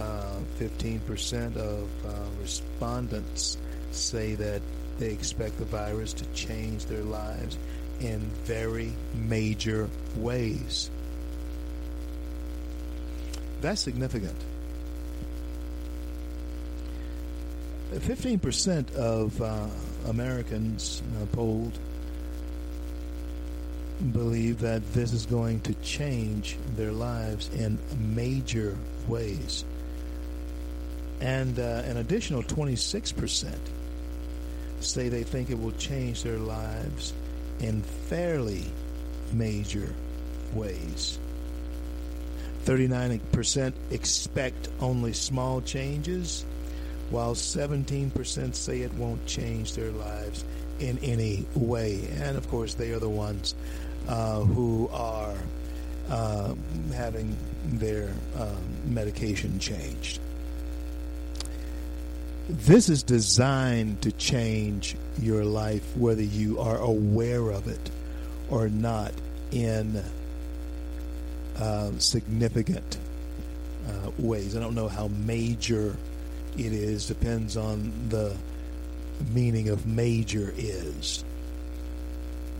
Uh, 0.00 0.38
15% 0.58 1.56
of 1.56 1.88
uh, 2.06 2.10
respondents 2.40 3.58
say 3.90 4.34
that 4.34 4.62
they 4.98 5.10
expect 5.10 5.58
the 5.58 5.66
virus 5.66 6.14
to 6.14 6.24
change 6.32 6.86
their 6.86 7.02
lives 7.02 7.58
in 8.00 8.20
very 8.44 8.92
major 9.14 9.90
ways. 10.16 10.90
That's 13.62 13.80
significant. 13.80 14.36
15% 17.92 18.94
of 18.94 19.40
uh, 19.40 19.66
Americans 20.08 21.02
uh, 21.20 21.26
polled 21.26 21.78
believe 24.12 24.60
that 24.60 24.92
this 24.94 25.12
is 25.12 25.26
going 25.26 25.60
to 25.60 25.74
change 25.74 26.56
their 26.74 26.90
lives 26.90 27.48
in 27.54 27.78
major 28.14 28.76
ways. 29.06 29.64
And 31.20 31.58
uh, 31.58 31.82
an 31.84 31.98
additional 31.98 32.42
26% 32.42 33.54
say 34.80 35.08
they 35.08 35.22
think 35.22 35.50
it 35.50 35.58
will 35.58 35.72
change 35.72 36.24
their 36.24 36.38
lives 36.38 37.12
in 37.60 37.82
fairly 37.82 38.64
major 39.32 39.94
ways. 40.52 41.18
39% 42.64 43.72
expect 43.90 44.68
only 44.80 45.12
small 45.12 45.60
changes, 45.60 46.44
while 47.10 47.34
17% 47.34 48.54
say 48.54 48.80
it 48.80 48.94
won't 48.94 49.24
change 49.26 49.74
their 49.74 49.90
lives 49.90 50.44
in 50.78 50.98
any 50.98 51.44
way. 51.54 52.08
And 52.18 52.36
of 52.36 52.48
course, 52.48 52.74
they 52.74 52.92
are 52.92 52.98
the 52.98 53.08
ones 53.08 53.54
uh, 54.08 54.40
who 54.40 54.88
are 54.92 55.34
uh, 56.08 56.54
having 56.94 57.36
their 57.64 58.12
um, 58.36 58.56
medication 58.84 59.58
changed. 59.58 60.20
This 62.48 62.88
is 62.88 63.02
designed 63.02 64.02
to 64.02 64.12
change 64.12 64.96
your 65.20 65.44
life 65.44 65.96
whether 65.96 66.22
you 66.22 66.58
are 66.58 66.76
aware 66.76 67.50
of 67.50 67.68
it 67.68 67.90
or 68.50 68.68
not 68.68 69.12
in 69.52 70.02
uh, 71.58 71.90
significant 71.98 72.98
uh, 73.88 74.10
ways. 74.18 74.56
I 74.56 74.60
don't 74.60 74.74
know 74.74 74.88
how 74.88 75.08
major 75.08 75.96
it 76.56 76.72
is, 76.72 77.06
depends 77.06 77.56
on 77.56 77.92
the 78.08 78.34
meaning 79.32 79.68
of 79.68 79.86
major 79.86 80.52
is 80.56 81.24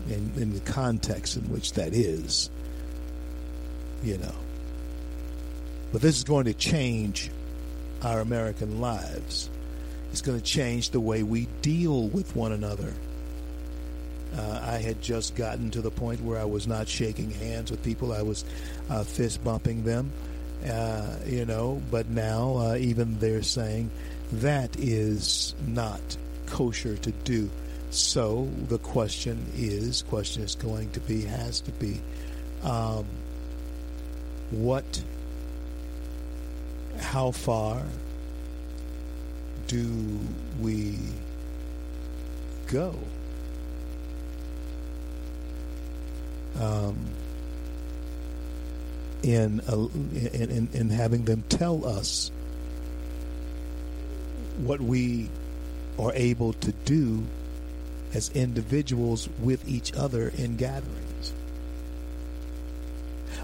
and 0.09 0.37
in 0.37 0.53
the 0.53 0.59
context 0.61 1.37
in 1.37 1.43
which 1.49 1.73
that 1.73 1.93
is, 1.93 2.49
you 4.03 4.17
know. 4.17 4.35
But 5.91 6.01
this 6.01 6.17
is 6.17 6.23
going 6.23 6.45
to 6.45 6.53
change 6.53 7.29
our 8.01 8.19
American 8.19 8.81
lives. 8.81 9.49
It's 10.11 10.21
going 10.21 10.39
to 10.39 10.43
change 10.43 10.89
the 10.89 10.99
way 10.99 11.23
we 11.23 11.47
deal 11.61 12.07
with 12.09 12.35
one 12.35 12.51
another. 12.51 12.93
Uh, 14.35 14.59
I 14.63 14.77
had 14.77 15.01
just 15.01 15.35
gotten 15.35 15.69
to 15.71 15.81
the 15.81 15.91
point 15.91 16.21
where 16.21 16.39
I 16.39 16.45
was 16.45 16.67
not 16.67 16.87
shaking 16.87 17.31
hands 17.31 17.69
with 17.69 17.83
people. 17.83 18.11
I 18.11 18.23
was 18.23 18.45
uh, 18.89 19.03
fist 19.03 19.43
bumping 19.43 19.83
them, 19.83 20.11
uh, 20.67 21.15
you 21.25 21.45
know. 21.45 21.81
But 21.91 22.09
now, 22.09 22.57
uh, 22.57 22.75
even 22.75 23.19
they're 23.19 23.43
saying 23.43 23.91
that 24.33 24.75
is 24.79 25.53
not 25.67 26.01
kosher 26.47 26.97
to 26.97 27.11
do. 27.11 27.49
So 27.91 28.49
the 28.69 28.79
question 28.79 29.45
is, 29.55 30.01
question 30.01 30.41
is 30.43 30.55
going 30.55 30.89
to 30.91 30.99
be, 31.01 31.21
has 31.25 31.61
to 31.61 31.71
be, 31.73 32.01
um, 32.63 33.05
what, 34.49 35.03
how 36.97 37.29
far 37.29 37.83
do 39.67 40.19
we 40.59 40.97
go? 42.67 42.95
Um, 46.59 46.95
in, 49.23 49.61
uh, 49.61 49.77
in, 49.77 50.51
in 50.51 50.69
in 50.73 50.89
having 50.89 51.23
them 51.23 51.43
tell 51.47 51.85
us 51.85 52.29
what 54.57 54.81
we 54.81 55.29
are 55.97 56.11
able 56.13 56.53
to 56.53 56.71
do 56.85 57.23
as 58.13 58.29
individuals 58.31 59.29
with 59.39 59.67
each 59.67 59.93
other 59.93 60.29
in 60.37 60.57
gatherings. 60.57 61.33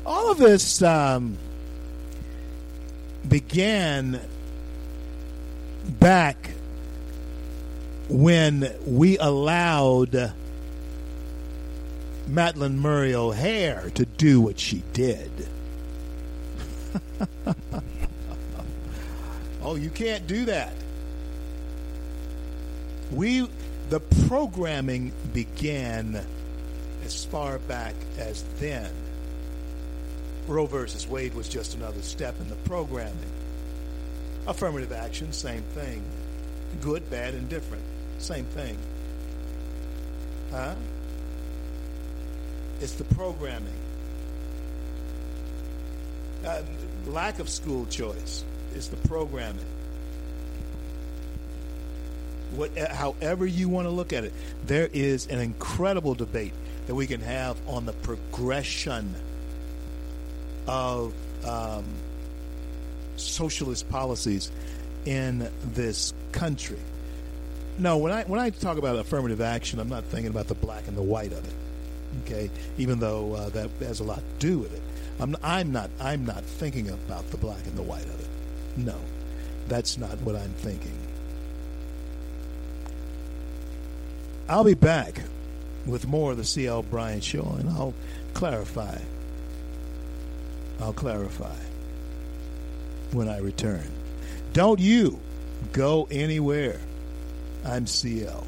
All 0.06 0.32
of 0.32 0.38
this 0.38 0.82
um, 0.82 1.38
began 3.28 4.20
back 6.00 6.52
when 8.10 8.74
we 8.86 9.18
allowed 9.18 10.34
Madalyn 12.30 12.76
Murray 12.76 13.16
O'Hair 13.16 13.90
to 13.96 14.06
do 14.06 14.40
what 14.40 14.60
she 14.60 14.84
did. 14.94 15.32
oh, 19.62 19.76
you 19.76 19.90
can't 19.90 20.28
do 20.28 20.46
that. 20.46 20.74
We 23.12 23.48
the 23.90 24.00
programming 24.28 25.12
began 25.34 26.24
as 27.04 27.26
far 27.26 27.58
back 27.58 27.96
as 28.20 28.44
then. 28.60 28.92
Roe 30.48 30.68
versus 30.68 31.08
Wade 31.08 31.34
was 31.34 31.50
just 31.50 31.76
another 31.76 32.02
step 32.02 32.40
in 32.40 32.50
the 32.50 32.56
programming. 32.56 33.14
Affirmative 34.48 34.92
action, 34.92 35.32
same 35.32 35.64
thing. 35.74 36.04
Good, 36.82 37.10
bad, 37.10 37.34
and 37.34 37.50
different, 37.50 37.84
same 38.20 38.46
thing. 38.46 38.78
Huh? 40.52 40.76
It's 42.82 42.94
the 42.94 43.04
programming. 43.16 43.74
Uh, 46.46 46.62
lack 47.08 47.40
of 47.40 47.50
school 47.50 47.86
choice 47.88 48.44
is 48.74 48.88
the 48.88 48.98
programming 49.08 49.66
what, 52.52 52.76
however 52.78 53.46
you 53.46 53.70
want 53.70 53.86
to 53.86 53.92
look 53.92 54.14
at 54.14 54.24
it, 54.24 54.34
there 54.66 54.90
is 54.92 55.28
an 55.28 55.40
incredible 55.40 56.16
debate 56.16 56.54
that 56.88 56.96
we 56.96 57.08
can 57.08 57.22
have 57.22 57.58
on 57.68 57.86
the 57.86 57.94
progression 57.94 59.14
of 60.68 61.14
um, 61.46 61.86
socialist 63.16 63.90
policies 63.90 64.52
in 65.06 65.50
this 65.64 66.14
country. 66.32 66.80
No, 67.78 67.98
when 67.98 68.12
I 68.12 68.24
when 68.24 68.40
I 68.40 68.50
talk 68.50 68.78
about 68.78 68.98
affirmative 68.98 69.40
action, 69.40 69.80
I'm 69.80 69.88
not 69.88 70.04
thinking 70.06 70.30
about 70.30 70.48
the 70.48 70.56
black 70.56 70.88
and 70.88 70.98
the 70.98 71.02
white 71.02 71.32
of 71.32 71.46
it. 71.46 71.54
Okay, 72.24 72.50
even 72.78 73.00
though 73.00 73.34
uh, 73.36 73.50
that 73.50 73.70
has 73.80 74.00
a 74.00 74.04
lot 74.04 74.18
to 74.18 74.48
do 74.48 74.60
with 74.60 74.74
it, 74.74 74.82
I'm 75.20 75.36
I'm 75.44 75.72
not 75.72 75.90
I'm 76.00 76.26
not 76.26 76.44
thinking 76.44 76.90
about 76.90 77.30
the 77.32 77.38
black 77.38 77.66
and 77.66 77.78
the 77.78 77.84
white 77.84 78.06
of 78.06 78.20
it. 78.20 78.28
No, 78.78 78.96
that's 79.68 79.98
not 79.98 80.20
what 80.22 80.36
I'm 80.36 80.54
thinking. 80.54 80.98
I'll 84.48 84.64
be 84.64 84.74
back 84.74 85.22
with 85.86 86.08
more 86.08 86.32
of 86.32 86.38
the 86.38 86.44
C.L. 86.46 86.84
Bryant 86.84 87.24
Show, 87.24 87.56
and 87.60 87.70
I'll 87.70 87.94
clarify. 88.34 88.98
I'll 90.80 90.94
clarify 90.94 91.56
when 93.12 93.28
I 93.28 93.40
return. 93.40 93.84
Don't 94.54 94.80
you 94.80 95.20
go 95.72 96.08
anywhere. 96.10 96.80
I'm 97.66 97.86
CL. 97.86 98.48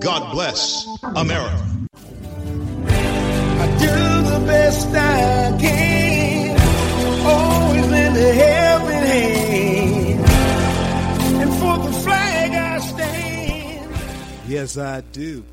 God 0.00 0.32
bless 0.32 0.86
America. 1.16 1.68
I 2.84 3.66
do 3.78 4.30
the 4.30 4.44
best 4.46 4.88
I 4.88 5.56
can, 5.60 6.60
always 7.26 7.84
in 7.84 8.14
the 8.14 8.32
helping 8.34 9.06
hand, 9.12 10.26
and 11.42 11.50
for 11.54 11.78
the 11.86 11.92
flag 12.00 12.50
I 12.52 12.78
stand. 12.80 13.94
Yes, 14.48 14.76
I 14.76 15.00
do. 15.12 15.44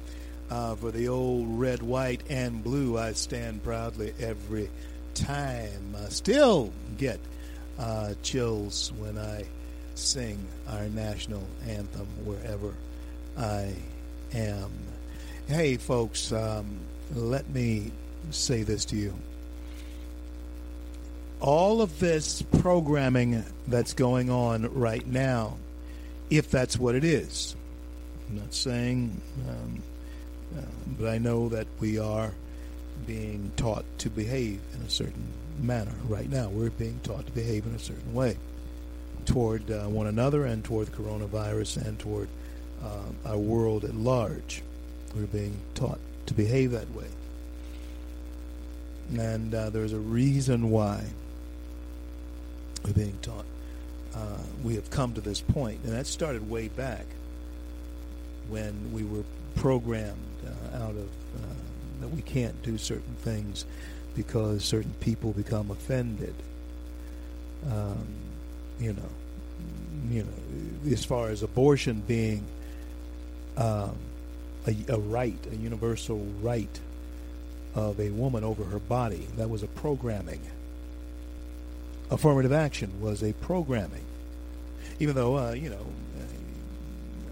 Uh, 0.50 0.76
for 0.76 0.90
the 0.90 1.08
old 1.10 1.60
red, 1.60 1.84
white, 1.84 2.24
and 2.28 2.64
blue, 2.64 2.98
I 2.98 3.14
stand 3.14 3.64
proudly 3.64 4.14
every 4.20 4.70
time. 5.14 5.96
I 5.96 6.10
still 6.10 6.72
get 6.98 7.20
uh, 7.78 8.16
chills 8.24 8.92
when 8.98 9.18
I 9.18 9.46
sing 9.94 10.40
our 10.70 10.88
national 10.90 11.44
anthem 11.68 12.08
wherever 12.26 12.74
I 13.38 13.76
am. 14.34 14.72
Hey, 15.48 15.78
folks, 15.78 16.32
um, 16.32 16.80
let 17.16 17.50
me 17.50 17.92
say 18.32 18.64
this 18.64 18.86
to 18.86 18.96
you. 18.96 19.14
All 21.40 21.82
of 21.82 22.00
this 22.00 22.42
programming 22.60 23.44
that's 23.68 23.94
going 23.94 24.30
on 24.30 24.74
right 24.74 25.06
now, 25.08 25.58
if 26.30 26.52
that's 26.52 26.78
what 26.78 26.96
it 26.96 27.04
is, 27.04 27.56
I'm 28.30 28.38
not 28.38 28.54
saying, 28.54 29.22
um, 29.48 29.82
uh, 30.58 30.62
but 31.00 31.08
I 31.08 31.18
know 31.18 31.50
that 31.50 31.68
we 31.80 31.98
are 31.98 32.34
being 33.08 33.52
taught 33.56 33.86
to 34.00 34.10
behave 34.10 34.60
in 34.76 34.82
a 34.82 34.90
certain 34.90 35.34
manner 35.60 35.94
right 36.08 36.30
now. 36.30 36.50
We're 36.50 36.70
being 36.70 37.00
taught 37.04 37.26
to 37.26 37.32
behave 37.32 37.66
in 37.66 37.74
a 37.74 37.80
certain 37.80 38.14
way 38.14 38.38
toward 39.26 39.70
uh, 39.72 39.84
one 39.84 40.08
another 40.08 40.46
and 40.46 40.64
toward 40.64 40.88
the 40.88 40.92
coronavirus 40.92 41.86
and 41.88 41.98
toward 42.00 42.28
uh, 42.84 43.30
our 43.30 43.38
world 43.38 43.84
at 43.84 43.96
large. 43.96 44.64
We're 45.16 45.26
being 45.26 45.58
taught 45.76 46.00
to 46.28 46.34
behave 46.34 46.72
that 46.72 46.90
way. 46.94 47.08
And 49.18 49.54
uh, 49.54 49.70
there's 49.72 49.94
a 49.94 50.00
reason 50.00 50.70
why 50.70 51.04
we're 52.84 52.94
being 52.94 53.18
taught. 53.22 53.46
Uh, 54.16 54.38
we 54.64 54.76
have 54.76 54.90
come 54.90 55.14
to 55.14 55.22
this 55.22 55.42
point, 55.42 55.80
and 55.84 55.94
that 55.94 56.08
started 56.08 56.50
way 56.50 56.68
back 56.68 57.06
when 58.50 58.92
we 58.92 59.04
were 59.04 59.24
programmed 59.56 60.18
uh, 60.46 60.78
out 60.78 60.92
of 60.92 60.98
uh, 60.98 61.54
that 62.02 62.08
we 62.08 62.22
can't 62.22 62.62
do 62.64 62.78
certain 62.78 63.16
things 63.22 63.66
because 64.16 64.64
certain 64.64 64.94
people 65.00 65.32
become 65.32 65.70
offended. 65.72 66.34
Um, 67.70 68.08
you 68.80 68.94
know, 68.94 69.10
you 70.10 70.24
know, 70.24 70.92
as 70.92 71.04
far 71.06 71.30
as 71.30 71.44
abortion 71.44 72.02
being 72.08 72.44
um, 73.60 73.96
a, 74.68 74.76
a 74.90 74.98
right, 74.98 75.38
a 75.52 75.56
universal 75.56 76.20
right 76.42 76.80
of 77.76 78.00
a 78.00 78.10
woman 78.10 78.44
over 78.44 78.64
her 78.64 78.80
body, 78.80 79.28
that 79.38 79.50
was 79.50 79.64
a 79.64 79.68
programming. 79.68 80.42
Affirmative 82.10 82.52
action 82.52 83.02
was 83.02 83.24
a 83.24 83.34
programming. 83.34 84.04
Even 85.00 85.16
though, 85.16 85.38
uh, 85.38 85.52
you 85.52 85.70
know, 85.70 85.86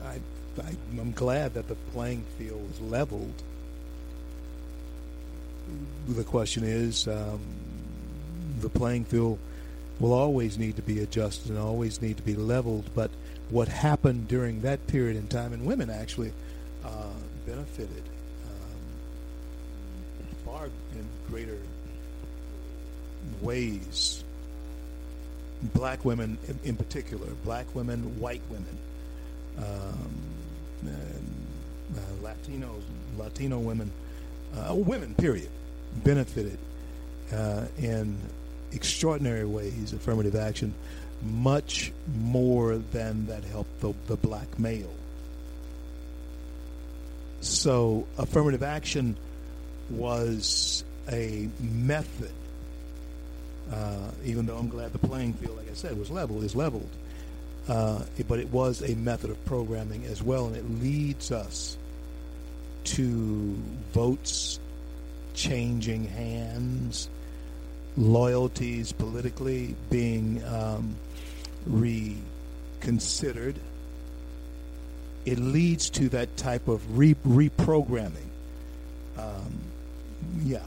I, 0.03 0.19
I, 0.61 0.99
I'm 0.99 1.11
glad 1.11 1.55
that 1.55 1.67
the 1.67 1.75
playing 1.91 2.23
field 2.37 2.61
was 2.69 2.79
leveled 2.81 3.33
the 6.07 6.23
question 6.23 6.63
is 6.63 7.07
um, 7.07 7.39
the 8.61 8.69
playing 8.69 9.05
field 9.05 9.39
will 9.99 10.13
always 10.13 10.57
need 10.57 10.75
to 10.75 10.81
be 10.81 10.99
adjusted 10.99 11.49
and 11.49 11.59
always 11.59 12.01
need 12.01 12.17
to 12.17 12.23
be 12.23 12.35
leveled. 12.35 12.89
But 12.95 13.11
what 13.49 13.67
happened 13.67 14.27
during 14.27 14.61
that 14.61 14.85
period 14.87 15.15
in 15.15 15.27
time, 15.27 15.53
and 15.53 15.65
women 15.65 15.89
actually 15.89 16.33
uh, 16.83 17.13
benefited 17.45 18.03
um, 18.45 18.81
far 20.45 20.65
in 20.65 21.05
greater 21.29 21.57
ways. 23.41 24.23
Black 25.73 26.05
women, 26.05 26.37
in, 26.47 26.59
in 26.63 26.75
particular, 26.75 27.27
black 27.43 27.65
women, 27.73 28.19
white 28.19 28.41
women, 28.49 28.77
um, 29.57 30.11
and, 30.81 31.47
uh, 31.95 32.27
Latinos, 32.27 32.81
Latino 33.17 33.57
women, 33.59 33.91
uh, 34.55 34.75
women, 34.75 35.15
period 35.15 35.49
benefited 36.03 36.59
uh, 37.33 37.65
in 37.79 38.17
extraordinary 38.71 39.45
ways, 39.45 39.93
affirmative 39.93 40.35
action, 40.35 40.73
much 41.21 41.91
more 42.15 42.77
than 42.77 43.27
that 43.27 43.43
helped 43.43 43.79
the, 43.81 43.93
the 44.07 44.15
black 44.15 44.59
male. 44.59 44.93
So, 47.41 48.07
affirmative 48.17 48.63
action 48.63 49.17
was 49.89 50.83
a 51.09 51.49
method, 51.59 52.31
uh, 53.71 54.11
even 54.25 54.45
though 54.45 54.57
I'm 54.57 54.69
glad 54.69 54.91
the 54.93 54.99
playing 54.99 55.33
field, 55.33 55.57
like 55.57 55.69
I 55.69 55.73
said, 55.73 55.97
was 55.97 56.09
level, 56.09 56.43
is 56.43 56.55
leveled. 56.55 56.89
Uh, 57.67 58.01
but 58.27 58.39
it 58.39 58.49
was 58.49 58.81
a 58.81 58.95
method 58.95 59.29
of 59.29 59.43
programming 59.45 60.05
as 60.05 60.23
well, 60.23 60.47
and 60.47 60.55
it 60.55 60.81
leads 60.81 61.31
us 61.31 61.77
to 62.85 63.53
votes 63.91 64.59
changing 65.33 66.05
hands, 66.05 67.09
loyalties 67.97 68.93
politically 68.93 69.75
being 69.89 70.41
um, 70.45 70.95
reconsidered. 71.67 73.55
It 75.25 75.39
leads 75.39 75.89
to 75.91 76.09
that 76.09 76.37
type 76.37 76.67
of 76.67 76.97
re- 76.97 77.15
reprogramming. 77.25 78.11
Um, 79.17 79.59
yeah, 80.43 80.63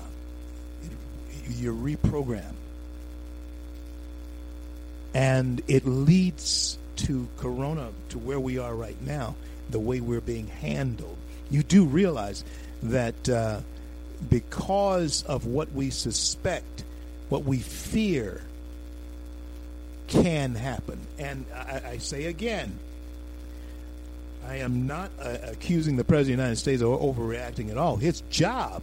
it, 0.82 0.90
you're 1.56 1.74
reprogrammed. 1.74 2.54
And 5.14 5.62
it 5.66 5.86
leads 5.86 6.78
to 6.96 7.28
Corona, 7.38 7.90
to 8.10 8.18
where 8.18 8.38
we 8.38 8.58
are 8.58 8.74
right 8.74 9.00
now, 9.02 9.34
the 9.70 9.80
way 9.80 10.00
we're 10.00 10.20
being 10.20 10.46
handled. 10.46 11.16
You 11.50 11.62
do 11.62 11.84
realize 11.84 12.44
that 12.82 13.28
uh, 13.28 13.60
because 14.28 15.22
of 15.24 15.46
what 15.46 15.72
we 15.72 15.90
suspect, 15.90 16.84
what 17.28 17.44
we 17.44 17.58
fear 17.58 18.42
can 20.10 20.54
happen. 20.54 20.98
And 21.18 21.46
I, 21.54 21.80
I 21.92 21.98
say 21.98 22.26
again, 22.26 22.78
I 24.46 24.56
am 24.56 24.86
not 24.86 25.10
uh, 25.20 25.36
accusing 25.44 25.96
the 25.96 26.04
President 26.04 26.34
of 26.34 26.38
the 26.38 26.42
United 26.42 26.56
States 26.56 26.82
of 26.82 26.88
overreacting 26.88 27.70
at 27.70 27.78
all. 27.78 27.96
His 27.96 28.20
job 28.30 28.82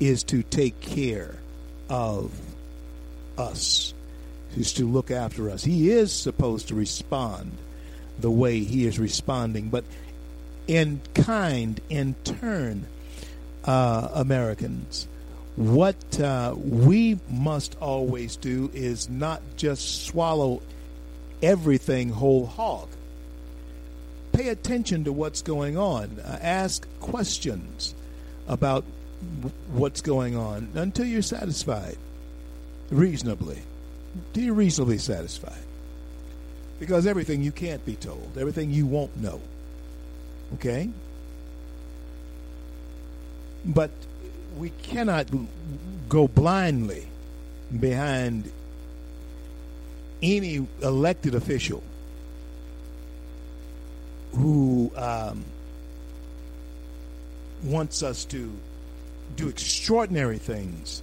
is 0.00 0.22
to 0.24 0.42
take 0.42 0.80
care 0.80 1.34
of 1.88 2.30
us, 3.38 3.94
is 4.56 4.74
to 4.74 4.86
look 4.86 5.10
after 5.10 5.50
us. 5.50 5.64
He 5.64 5.90
is 5.90 6.12
supposed 6.12 6.68
to 6.68 6.74
respond 6.74 7.52
the 8.18 8.30
way 8.30 8.60
he 8.60 8.86
is 8.86 8.98
responding, 8.98 9.68
but 9.68 9.84
in 10.66 11.00
kind, 11.14 11.80
in 11.88 12.14
turn, 12.24 12.86
uh, 13.64 14.08
Americans, 14.14 15.06
what 15.56 16.20
uh, 16.20 16.54
we 16.56 17.18
must 17.30 17.76
always 17.80 18.36
do 18.36 18.70
is 18.74 19.08
not 19.08 19.40
just 19.56 20.04
swallow 20.06 20.60
everything 21.42 22.10
whole 22.10 22.46
hog. 22.46 22.88
Pay 24.32 24.48
attention 24.48 25.04
to 25.04 25.12
what's 25.12 25.40
going 25.40 25.78
on. 25.78 26.20
Uh, 26.22 26.38
ask 26.42 26.86
questions 27.00 27.94
about 28.46 28.84
what's 29.72 30.02
going 30.02 30.36
on 30.36 30.68
until 30.74 31.06
you're 31.06 31.22
satisfied. 31.22 31.96
Reasonably. 32.90 33.58
Do 34.34 34.42
you 34.42 34.52
reasonably 34.52 34.98
satisfied? 34.98 35.64
Because 36.78 37.06
everything 37.06 37.42
you 37.42 37.52
can't 37.52 37.84
be 37.86 37.96
told, 37.96 38.36
everything 38.38 38.70
you 38.70 38.84
won't 38.84 39.16
know. 39.16 39.40
Okay? 40.54 40.90
But 43.64 43.90
we 44.56 44.70
cannot 44.82 45.26
go 46.08 46.26
blindly 46.28 47.06
behind 47.78 48.50
any 50.22 50.66
elected 50.82 51.34
official 51.34 51.82
who 54.32 54.90
um, 54.96 55.44
wants 57.64 58.02
us 58.02 58.24
to 58.24 58.52
do 59.36 59.48
extraordinary 59.48 60.38
things 60.38 61.02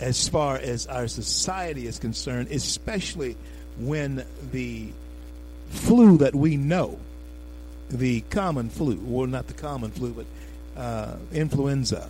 as 0.00 0.28
far 0.28 0.56
as 0.56 0.86
our 0.86 1.08
society 1.08 1.86
is 1.86 1.98
concerned, 1.98 2.48
especially 2.50 3.36
when 3.78 4.24
the 4.52 4.88
flu 5.70 6.18
that 6.18 6.34
we 6.34 6.56
know, 6.56 6.98
the 7.90 8.20
common 8.22 8.70
flu, 8.70 8.98
well, 9.02 9.26
not 9.26 9.46
the 9.48 9.54
common 9.54 9.90
flu, 9.90 10.12
but 10.12 10.26
uh, 10.80 11.16
influenza, 11.32 12.08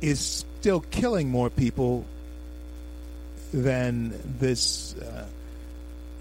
is 0.00 0.44
still 0.60 0.80
killing 0.80 1.30
more 1.30 1.50
people 1.50 2.04
than 3.52 4.12
this 4.38 4.94
uh, 4.96 5.26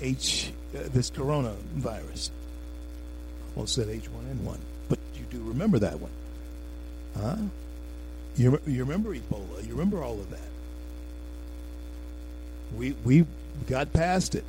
H 0.01 0.51
uh, 0.75 0.79
this 0.93 1.09
coronavirus. 1.11 2.29
Almost 3.55 3.75
said 3.75 3.87
H1N1, 3.87 4.57
but 4.89 4.99
you 5.15 5.25
do 5.29 5.43
remember 5.43 5.79
that 5.79 5.99
one, 5.99 6.11
huh? 7.17 7.37
You 8.35 8.59
you 8.65 8.83
remember 8.83 9.15
Ebola? 9.15 9.65
You 9.65 9.73
remember 9.73 10.03
all 10.03 10.19
of 10.19 10.29
that? 10.31 10.39
We 12.75 12.95
we 13.03 13.25
got 13.67 13.93
past 13.93 14.35
it. 14.35 14.43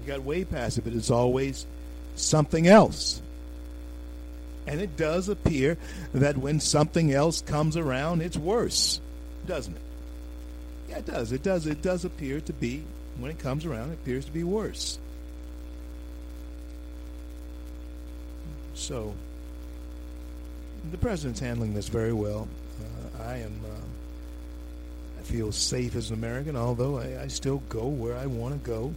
We 0.00 0.06
got 0.06 0.22
way 0.22 0.44
past 0.44 0.78
it, 0.78 0.82
but 0.82 0.92
it's 0.92 1.10
always 1.10 1.66
something 2.16 2.66
else. 2.66 3.22
And 4.68 4.80
it 4.80 4.96
does 4.96 5.28
appear 5.28 5.78
that 6.12 6.36
when 6.36 6.60
something 6.60 7.12
else 7.12 7.40
comes 7.42 7.76
around, 7.76 8.22
it's 8.22 8.36
worse, 8.36 9.00
doesn't 9.46 9.74
it? 9.74 9.82
Yeah, 10.90 10.98
it 10.98 11.06
does. 11.06 11.32
It 11.32 11.42
does. 11.42 11.66
It 11.66 11.82
does 11.82 12.04
appear 12.04 12.40
to 12.42 12.52
be 12.52 12.84
when 13.18 13.30
it 13.30 13.38
comes 13.38 13.66
around, 13.66 13.90
it 13.90 13.94
appears 13.94 14.24
to 14.26 14.32
be 14.32 14.44
worse. 14.44 14.98
So 18.74 19.14
the 20.90 20.98
president's 20.98 21.40
handling 21.40 21.74
this 21.74 21.88
very 21.88 22.12
well. 22.12 22.46
Uh, 22.80 23.24
I 23.24 23.36
am. 23.38 23.60
Uh, 23.64 23.84
I 25.18 25.22
feel 25.22 25.50
safe 25.50 25.96
as 25.96 26.10
an 26.10 26.16
American, 26.16 26.56
although 26.56 26.98
I, 26.98 27.22
I 27.22 27.26
still 27.26 27.60
go 27.68 27.86
where 27.86 28.16
I 28.16 28.26
want 28.26 28.54
to 28.62 28.70
go. 28.70 28.94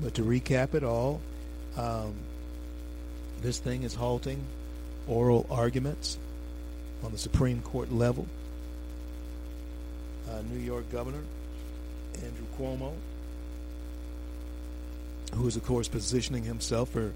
But 0.00 0.14
to 0.14 0.22
recap 0.22 0.74
it 0.74 0.84
all, 0.84 1.20
um, 1.76 2.14
this 3.42 3.58
thing 3.58 3.82
is 3.82 3.94
halting 3.94 4.44
oral 5.08 5.46
arguments 5.50 6.18
on 7.04 7.12
the 7.12 7.18
Supreme 7.18 7.62
Court 7.62 7.90
level. 7.92 8.26
Uh, 10.30 10.42
New 10.52 10.60
York 10.60 10.90
Governor 10.92 11.22
Andrew 12.14 12.46
Cuomo, 12.58 12.92
who 15.34 15.46
is, 15.46 15.56
of 15.56 15.64
course, 15.64 15.88
positioning 15.88 16.44
himself 16.44 16.90
for 16.90 17.12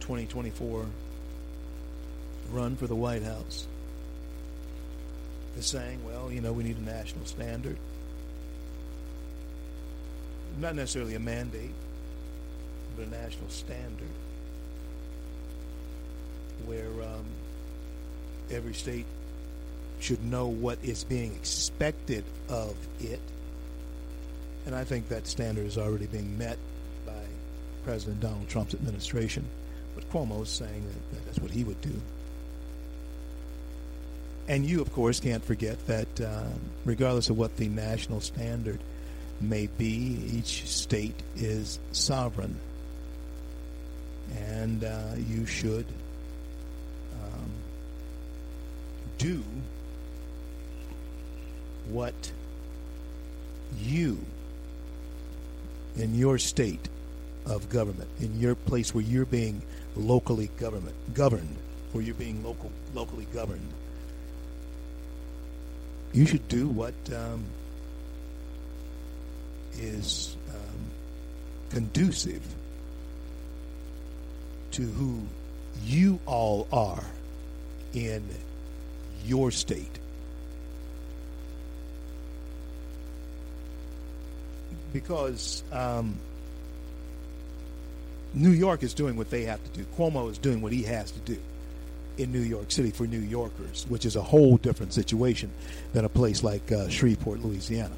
2024 0.00 0.86
run 2.52 2.76
for 2.76 2.86
the 2.86 2.94
White 2.94 3.22
House, 3.22 3.66
is 5.58 5.66
saying, 5.66 6.04
well, 6.06 6.30
you 6.30 6.40
know, 6.40 6.52
we 6.52 6.64
need 6.64 6.76
a 6.78 6.82
national 6.82 7.24
standard. 7.26 7.76
Not 10.58 10.74
necessarily 10.74 11.14
a 11.14 11.20
mandate, 11.20 11.74
but 12.96 13.06
a 13.06 13.10
national 13.10 13.50
standard 13.50 14.08
where 16.64 16.90
um, 17.02 17.24
every 18.50 18.74
state 18.74 19.06
should 20.00 20.24
know 20.24 20.48
what 20.48 20.78
is 20.82 21.04
being 21.04 21.32
expected 21.34 22.24
of 22.48 22.76
it. 23.00 23.20
And 24.66 24.74
I 24.74 24.84
think 24.84 25.08
that 25.08 25.26
standard 25.26 25.66
is 25.66 25.78
already 25.78 26.06
being 26.06 26.36
met 26.36 26.58
by 27.06 27.24
President 27.84 28.20
Donald 28.20 28.48
Trump's 28.48 28.74
administration. 28.74 29.44
But 29.94 30.10
Cuomo 30.10 30.42
is 30.42 30.48
saying 30.48 30.84
that 31.12 31.24
that's 31.24 31.38
what 31.38 31.50
he 31.50 31.64
would 31.64 31.80
do. 31.80 32.00
And 34.48 34.64
you, 34.64 34.80
of 34.80 34.92
course, 34.92 35.18
can't 35.18 35.44
forget 35.44 35.84
that 35.86 36.20
um, 36.20 36.60
regardless 36.84 37.30
of 37.30 37.38
what 37.38 37.56
the 37.56 37.68
national 37.68 38.20
standard 38.20 38.78
may 39.40 39.66
be, 39.66 40.18
each 40.32 40.66
state 40.68 41.20
is 41.36 41.80
sovereign. 41.92 42.58
And 44.36 44.84
uh, 44.84 45.14
you 45.16 45.46
should 45.46 45.86
um, 47.22 47.50
do 49.18 49.42
what 51.88 52.32
you 53.80 54.18
in 55.96 56.14
your 56.14 56.38
state 56.38 56.88
of 57.46 57.68
government, 57.70 58.08
in 58.20 58.38
your 58.40 58.54
place 58.54 58.94
where 58.94 59.04
you're 59.04 59.24
being 59.24 59.62
locally 59.94 60.50
government 60.58 60.94
governed, 61.14 61.56
where 61.92 62.02
you're 62.02 62.14
being 62.14 62.42
local 62.44 62.70
locally 62.94 63.26
governed, 63.32 63.68
you 66.12 66.26
should 66.26 66.46
do 66.48 66.68
what 66.68 66.94
um, 67.14 67.44
is 69.78 70.36
um, 70.50 70.90
conducive 71.70 72.42
to 74.72 74.82
who 74.82 75.22
you 75.84 76.18
all 76.26 76.66
are 76.72 77.04
in 77.94 78.22
your 79.26 79.50
state. 79.50 79.98
Because 84.92 85.62
um, 85.72 86.16
New 88.34 88.50
York 88.50 88.82
is 88.82 88.94
doing 88.94 89.16
what 89.16 89.30
they 89.30 89.44
have 89.44 89.62
to 89.64 89.80
do. 89.80 89.86
Cuomo 89.96 90.30
is 90.30 90.38
doing 90.38 90.60
what 90.62 90.72
he 90.72 90.82
has 90.84 91.10
to 91.10 91.18
do 91.20 91.38
in 92.18 92.32
New 92.32 92.40
York 92.40 92.70
City 92.70 92.90
for 92.90 93.06
New 93.06 93.20
Yorkers, 93.20 93.86
which 93.88 94.06
is 94.06 94.16
a 94.16 94.22
whole 94.22 94.56
different 94.56 94.92
situation 94.92 95.50
than 95.92 96.04
a 96.04 96.08
place 96.08 96.42
like 96.42 96.72
uh, 96.72 96.88
Shreveport, 96.88 97.40
Louisiana. 97.40 97.96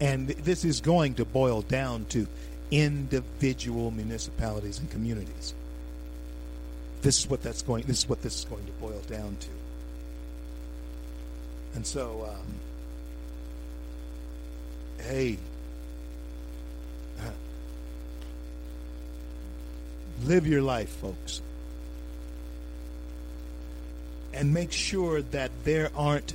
And 0.00 0.28
this 0.28 0.64
is 0.64 0.80
going 0.80 1.14
to 1.14 1.24
boil 1.24 1.62
down 1.62 2.04
to 2.06 2.26
individual 2.70 3.90
municipalities 3.90 4.78
and 4.78 4.90
communities. 4.90 5.54
This 7.06 7.20
is 7.20 7.30
what 7.30 7.40
that's 7.40 7.62
going. 7.62 7.84
This 7.84 7.98
is 7.98 8.08
what 8.08 8.20
this 8.20 8.40
is 8.40 8.44
going 8.46 8.66
to 8.66 8.72
boil 8.72 9.00
down 9.08 9.36
to. 9.38 9.48
And 11.76 11.86
so, 11.86 12.28
um, 12.28 12.58
hey, 15.04 15.38
live 20.24 20.48
your 20.48 20.62
life, 20.62 20.88
folks 20.88 21.42
and 24.34 24.52
make 24.52 24.72
sure 24.72 25.22
that 25.22 25.52
there 25.62 25.90
aren't 25.96 26.34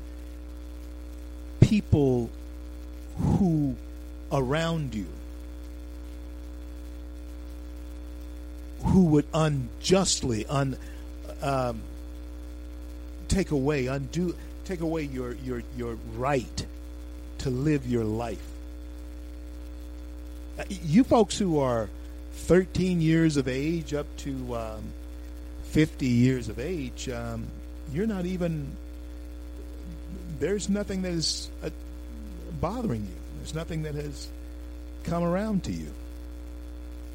people 1.60 2.30
who 3.20 3.76
around 4.32 4.96
you 4.96 5.06
who 8.86 9.06
would 9.06 9.26
unjustly 9.34 10.46
un 10.48 10.78
um, 11.42 11.82
take 13.28 13.52
away 13.52 13.88
undo 13.88 14.36
take 14.66 14.82
away 14.82 15.04
your 15.04 15.34
your 15.36 15.64
your 15.78 15.98
right 16.16 16.66
to 17.40 17.50
live 17.50 17.88
your 17.88 18.04
life 18.04 18.46
uh, 20.60 20.64
you 20.70 21.04
folks 21.04 21.38
who 21.38 21.60
are 21.60 21.90
13 22.34 23.02
years 23.02 23.38
of 23.38 23.48
age 23.48 23.94
up 23.94 24.08
to 24.18 24.56
um, 24.56 24.84
50 25.66 26.06
years 26.06 26.50
of 26.50 26.60
age 26.60 27.10
um, 27.10 27.48
you're 27.94 28.08
not 28.08 28.26
even 28.26 28.76
there's 30.42 30.70
nothing 30.70 31.04
that 31.04 31.14
is 31.14 31.50
uh, 31.64 31.70
bothering 32.60 33.02
you. 33.02 33.16
There's 33.38 33.54
nothing 33.54 33.84
that 33.84 33.96
has 33.96 34.28
come 35.04 35.24
around 35.24 35.64
to 35.66 35.72
you 35.72 35.94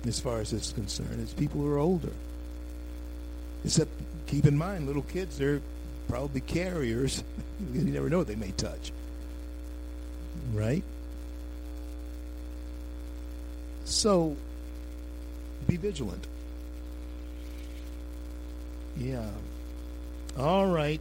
as 0.06 0.20
far 0.20 0.40
as 0.40 0.52
it's 0.52 0.72
concerned. 0.72 1.20
It's 1.20 1.32
people 1.32 1.60
who 1.60 1.72
are 1.72 1.78
older. 1.78 2.12
Except 3.64 3.90
keep 4.26 4.44
in 4.44 4.56
mind, 4.56 4.86
little 4.86 5.02
kids, 5.02 5.38
they're 5.38 5.60
probably 6.08 6.40
carriers. 6.40 7.22
you 7.72 7.82
never 7.82 8.08
know 8.08 8.18
what 8.18 8.26
they 8.26 8.36
may 8.36 8.52
touch. 8.52 8.92
Right? 10.52 10.84
So 13.84 14.36
be 15.66 15.76
vigilant. 15.76 16.26
Yeah. 18.96 19.28
All 20.38 20.66
right. 20.66 21.00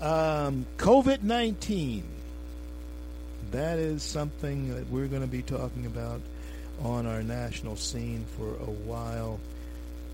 Um, 0.00 0.66
COVID 0.78 1.22
19. 1.22 2.04
That 3.52 3.78
is 3.78 4.02
something 4.02 4.74
that 4.74 4.90
we're 4.90 5.06
going 5.06 5.22
to 5.22 5.28
be 5.28 5.42
talking 5.42 5.86
about 5.86 6.20
on 6.82 7.06
our 7.06 7.22
national 7.22 7.76
scene 7.76 8.24
for 8.36 8.48
a 8.48 8.70
while, 8.86 9.40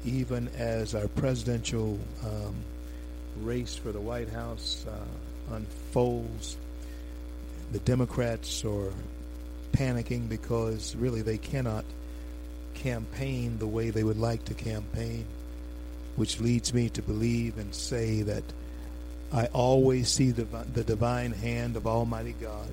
even 0.05 0.49
as 0.57 0.95
our 0.95 1.09
presidential 1.09 1.99
um, 2.25 2.55
race 3.41 3.75
for 3.75 3.93
the 3.93 4.01
White 4.01 4.29
House 4.29 4.85
uh, 4.89 5.55
unfolds, 5.55 6.57
the 7.73 7.79
Democrats 7.81 8.65
are 8.65 8.93
panicking 9.73 10.29
because 10.29 10.95
really 10.97 11.23
they 11.23 11.39
cannot 11.39 11.85
campaign 12.75 13.59
the 13.59 13.67
way 13.67 13.91
they 13.91 14.05
would 14.05 14.19
like 14.19 14.45
to 14.47 14.55
campaign, 14.55 15.25
which 16.17 16.41
leads 16.41 16.75
me 16.75 16.89
to 16.91 17.03
believe 17.03 17.59
and 17.59 17.75
say 17.75 18.23
that 18.23 18.45
I 19.33 19.47
always 19.47 20.11
see 20.11 20.31
the, 20.31 20.45
the 20.75 20.85
divine 20.85 21.33
hand 21.33 21.77
of 21.77 21.87
Almighty 21.87 22.35
God 22.39 22.69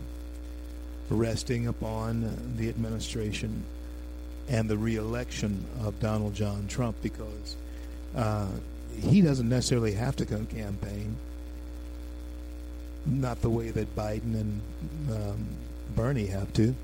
resting 1.10 1.68
upon 1.68 2.56
the 2.57 2.70
administration 2.70 3.64
and 4.49 4.67
the 4.67 4.77
reelection 4.77 5.63
of 5.84 5.99
Donald 5.99 6.34
John 6.34 6.67
Trump 6.67 6.95
because 7.01 7.55
uh, 8.15 8.47
he 8.99 9.21
doesn't 9.21 9.47
necessarily 9.47 9.93
have 9.93 10.15
to 10.17 10.26
campaign. 10.26 11.15
Not 13.05 13.41
the 13.41 13.49
way 13.49 13.69
that 13.69 13.95
Biden 13.95 14.34
and 14.34 14.61
um, 15.11 15.47
Bernie 15.95 16.27
have 16.27 16.51
to. 16.53 16.76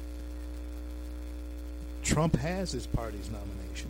Trump 2.04 2.36
has 2.36 2.72
his 2.72 2.86
party's 2.86 3.30
nomination. 3.32 3.90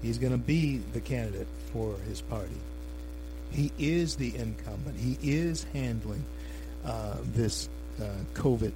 He's 0.00 0.18
going 0.18 0.32
to 0.32 0.38
be 0.38 0.78
the 0.92 1.00
candidate 1.00 1.48
for 1.72 1.96
his 2.08 2.20
party. 2.20 2.56
He 3.50 3.72
is 3.78 4.16
the 4.16 4.34
incumbent. 4.36 4.98
He 4.98 5.18
is 5.22 5.64
handling 5.72 6.24
uh, 6.84 7.16
this 7.34 7.68
uh, 8.00 8.04
COVID 8.34 8.72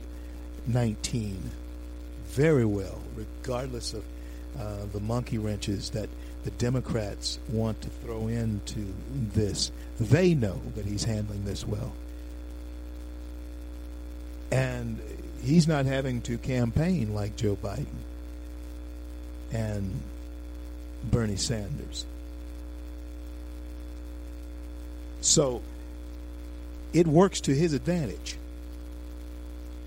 19 0.66 1.50
very 2.38 2.64
well, 2.64 3.00
regardless 3.16 3.94
of 3.94 4.04
uh, 4.56 4.86
the 4.92 5.00
monkey 5.00 5.38
wrenches 5.38 5.90
that 5.90 6.08
the 6.44 6.52
Democrats 6.52 7.40
want 7.48 7.80
to 7.82 7.88
throw 7.88 8.28
into 8.28 8.94
this. 9.10 9.72
They 9.98 10.34
know 10.34 10.60
that 10.76 10.86
he's 10.86 11.02
handling 11.02 11.44
this 11.44 11.66
well. 11.66 11.92
And 14.52 15.00
he's 15.42 15.66
not 15.66 15.86
having 15.86 16.22
to 16.22 16.38
campaign 16.38 17.12
like 17.12 17.34
Joe 17.34 17.56
Biden 17.56 17.86
and 19.50 20.00
Bernie 21.02 21.34
Sanders. 21.34 22.06
So 25.22 25.60
it 26.92 27.08
works 27.08 27.40
to 27.42 27.52
his 27.52 27.72
advantage. 27.72 28.37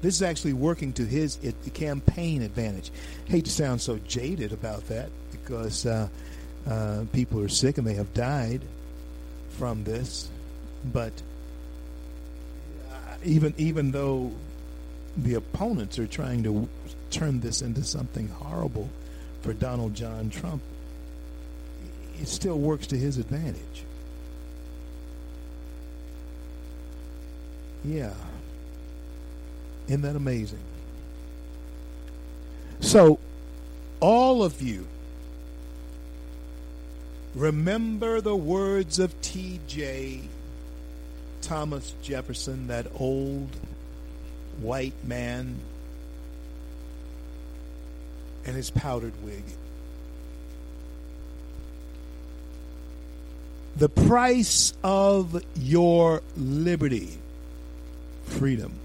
This 0.01 0.15
is 0.15 0.21
actually 0.23 0.53
working 0.53 0.93
to 0.93 1.05
his 1.05 1.37
campaign 1.73 2.41
advantage. 2.41 2.91
hate 3.25 3.45
to 3.45 3.51
sound 3.51 3.81
so 3.81 3.99
jaded 4.07 4.51
about 4.51 4.87
that 4.87 5.09
because 5.31 5.85
uh, 5.85 6.07
uh, 6.67 7.05
people 7.13 7.39
are 7.39 7.49
sick 7.49 7.77
and 7.77 7.85
they 7.85 7.93
have 7.93 8.13
died 8.13 8.61
from 9.57 9.83
this, 9.83 10.29
but 10.91 11.13
uh, 12.89 12.95
even 13.23 13.53
even 13.57 13.91
though 13.91 14.31
the 15.17 15.35
opponents 15.35 15.99
are 15.99 16.07
trying 16.07 16.41
to 16.43 16.67
turn 17.11 17.39
this 17.41 17.61
into 17.61 17.83
something 17.83 18.27
horrible 18.27 18.89
for 19.41 19.53
Donald 19.53 19.93
John 19.93 20.29
Trump, 20.29 20.63
it 22.19 22.27
still 22.27 22.57
works 22.57 22.87
to 22.87 22.97
his 22.97 23.17
advantage. 23.17 23.83
Yeah. 27.83 28.13
Isn't 29.87 30.01
that 30.01 30.15
amazing? 30.15 30.59
So, 32.79 33.19
all 33.99 34.43
of 34.43 34.61
you, 34.61 34.87
remember 37.35 38.21
the 38.21 38.35
words 38.35 38.99
of 38.99 39.19
T.J. 39.21 40.21
Thomas 41.41 41.93
Jefferson, 42.01 42.67
that 42.67 42.87
old 42.97 43.49
white 44.59 44.93
man 45.03 45.59
and 48.45 48.55
his 48.55 48.69
powdered 48.69 49.13
wig. 49.23 49.43
The 53.75 53.89
price 53.89 54.73
of 54.83 55.41
your 55.55 56.21
liberty, 56.35 57.17
freedom, 58.25 58.80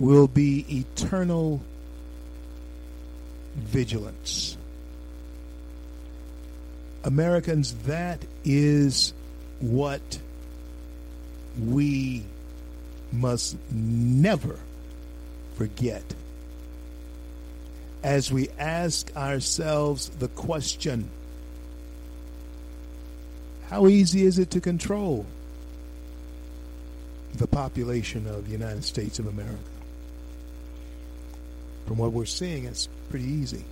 will 0.00 0.26
be 0.26 0.64
eternal 0.68 1.60
vigilance. 3.54 4.56
Americans, 7.04 7.74
that 7.86 8.24
is 8.44 9.12
what 9.60 10.18
we 11.62 12.24
must 13.12 13.56
never 13.70 14.58
forget 15.54 16.02
as 18.02 18.32
we 18.32 18.48
ask 18.58 19.14
ourselves 19.16 20.08
the 20.20 20.28
question 20.28 21.10
how 23.68 23.86
easy 23.86 24.22
is 24.22 24.38
it 24.38 24.50
to 24.50 24.60
control 24.60 25.26
the 27.34 27.46
population 27.46 28.26
of 28.26 28.46
the 28.46 28.52
United 28.52 28.82
States 28.82 29.18
of 29.18 29.26
America? 29.26 29.58
From 31.86 31.96
what 31.98 32.12
we're 32.12 32.24
seeing, 32.24 32.64
it's 32.64 32.88
pretty 33.08 33.26
easy. 33.26 33.64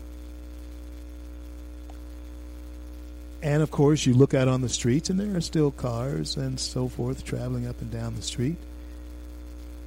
And 3.43 3.63
of 3.63 3.71
course, 3.71 4.05
you 4.05 4.15
look 4.15 4.35
out 4.35 4.49
on 4.49 4.63
the 4.63 4.69
streets, 4.69 5.11
and 5.11 5.21
there 5.21 5.37
are 5.37 5.41
still 5.41 5.71
cars 5.71 6.37
and 6.37 6.59
so 6.59 6.89
forth 6.89 7.25
traveling 7.25 7.69
up 7.69 7.81
and 7.81 7.91
down 7.91 8.17
the 8.17 8.23
street, 8.23 8.57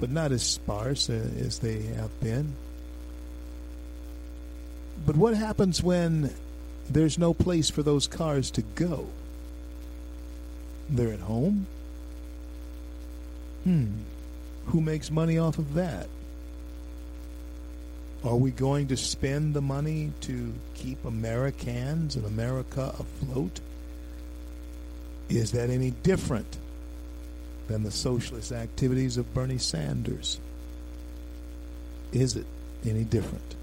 but 0.00 0.10
not 0.10 0.32
as 0.32 0.42
sparse 0.42 1.10
as 1.10 1.58
they 1.58 1.82
have 1.82 2.18
been. 2.20 2.54
But 5.04 5.16
what 5.16 5.34
happens 5.34 5.82
when 5.82 6.32
there's 6.88 7.18
no 7.18 7.34
place 7.34 7.68
for 7.68 7.82
those 7.82 8.06
cars 8.06 8.50
to 8.52 8.62
go? 8.62 9.06
They're 10.88 11.12
at 11.12 11.20
home? 11.20 11.66
Hmm. 13.64 13.86
Who 14.66 14.80
makes 14.80 15.10
money 15.10 15.38
off 15.38 15.58
of 15.58 15.74
that? 15.74 16.08
Are 18.24 18.36
we 18.36 18.52
going 18.52 18.88
to 18.88 18.96
spend 18.96 19.54
the 19.54 19.60
money 19.60 20.12
to 20.22 20.52
keep 20.74 21.04
Americans 21.04 22.14
and 22.14 22.24
America 22.24 22.94
afloat? 22.98 23.60
Is 25.28 25.52
that 25.52 25.70
any 25.70 25.90
different 25.90 26.58
than 27.66 27.82
the 27.82 27.90
socialist 27.90 28.52
activities 28.52 29.16
of 29.16 29.32
Bernie 29.34 29.58
Sanders? 29.58 30.38
Is 32.12 32.36
it 32.36 32.46
any 32.84 33.04
different? 33.04 33.56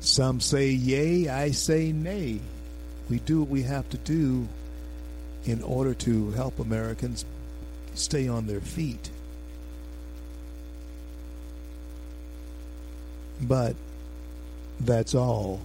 Some 0.00 0.40
say 0.40 0.68
yea, 0.68 1.28
I 1.28 1.50
say 1.50 1.92
nay. 1.92 2.40
We 3.10 3.18
do 3.18 3.40
what 3.40 3.48
we 3.48 3.62
have 3.62 3.88
to 3.90 3.98
do 3.98 4.48
in 5.44 5.62
order 5.62 5.92
to 5.92 6.30
help 6.30 6.58
Americans 6.58 7.24
stay 7.94 8.28
on 8.28 8.46
their 8.46 8.60
feet. 8.60 9.10
But 13.40 13.76
that's 14.80 15.14
all. 15.14 15.60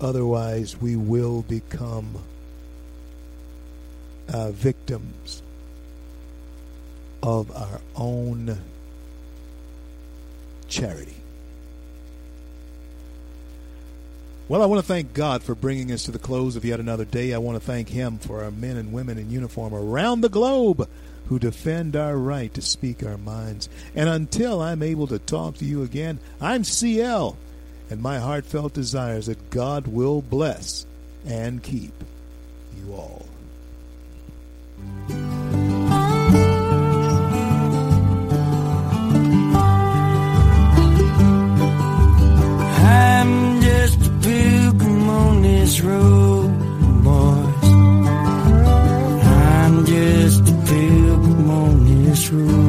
Otherwise, 0.00 0.80
we 0.80 0.94
will 0.94 1.42
become 1.42 2.22
uh, 4.28 4.50
victims 4.52 5.42
of 7.22 7.50
our 7.56 7.80
own 7.96 8.58
charity. 10.68 11.14
Well, 14.48 14.62
I 14.62 14.66
want 14.66 14.80
to 14.80 14.86
thank 14.86 15.12
God 15.12 15.42
for 15.42 15.54
bringing 15.54 15.92
us 15.92 16.04
to 16.04 16.10
the 16.10 16.18
close 16.18 16.56
of 16.56 16.64
yet 16.64 16.80
another 16.80 17.04
day. 17.04 17.34
I 17.34 17.38
want 17.38 17.60
to 17.60 17.64
thank 17.64 17.90
Him 17.90 18.18
for 18.18 18.42
our 18.44 18.50
men 18.50 18.76
and 18.78 18.92
women 18.92 19.18
in 19.18 19.30
uniform 19.30 19.74
around 19.74 20.22
the 20.22 20.30
globe 20.30 20.88
who 21.28 21.38
defend 21.38 21.94
our 21.94 22.16
right 22.16 22.52
to 22.54 22.62
speak 22.62 23.04
our 23.04 23.18
minds. 23.18 23.68
And 23.94 24.08
until 24.08 24.62
I'm 24.62 24.82
able 24.82 25.06
to 25.08 25.18
talk 25.18 25.56
to 25.56 25.64
you 25.64 25.82
again, 25.82 26.18
I'm 26.40 26.64
CL, 26.64 27.36
and 27.90 28.00
my 28.00 28.18
heartfelt 28.18 28.72
desires 28.72 29.26
that 29.26 29.50
God 29.50 29.86
will 29.86 30.22
bless 30.22 30.86
and 31.26 31.62
keep 31.62 31.92
you 32.76 32.94
all. 32.94 33.26
I'm 42.80 43.60
just 43.60 44.00
a 44.06 44.10
pilgrim 44.22 45.08
on 45.10 45.42
this 45.42 45.80
road, 45.82 46.48
boys. 47.04 47.64
I'm 49.26 49.84
just 49.84 50.57
true. 52.28 52.67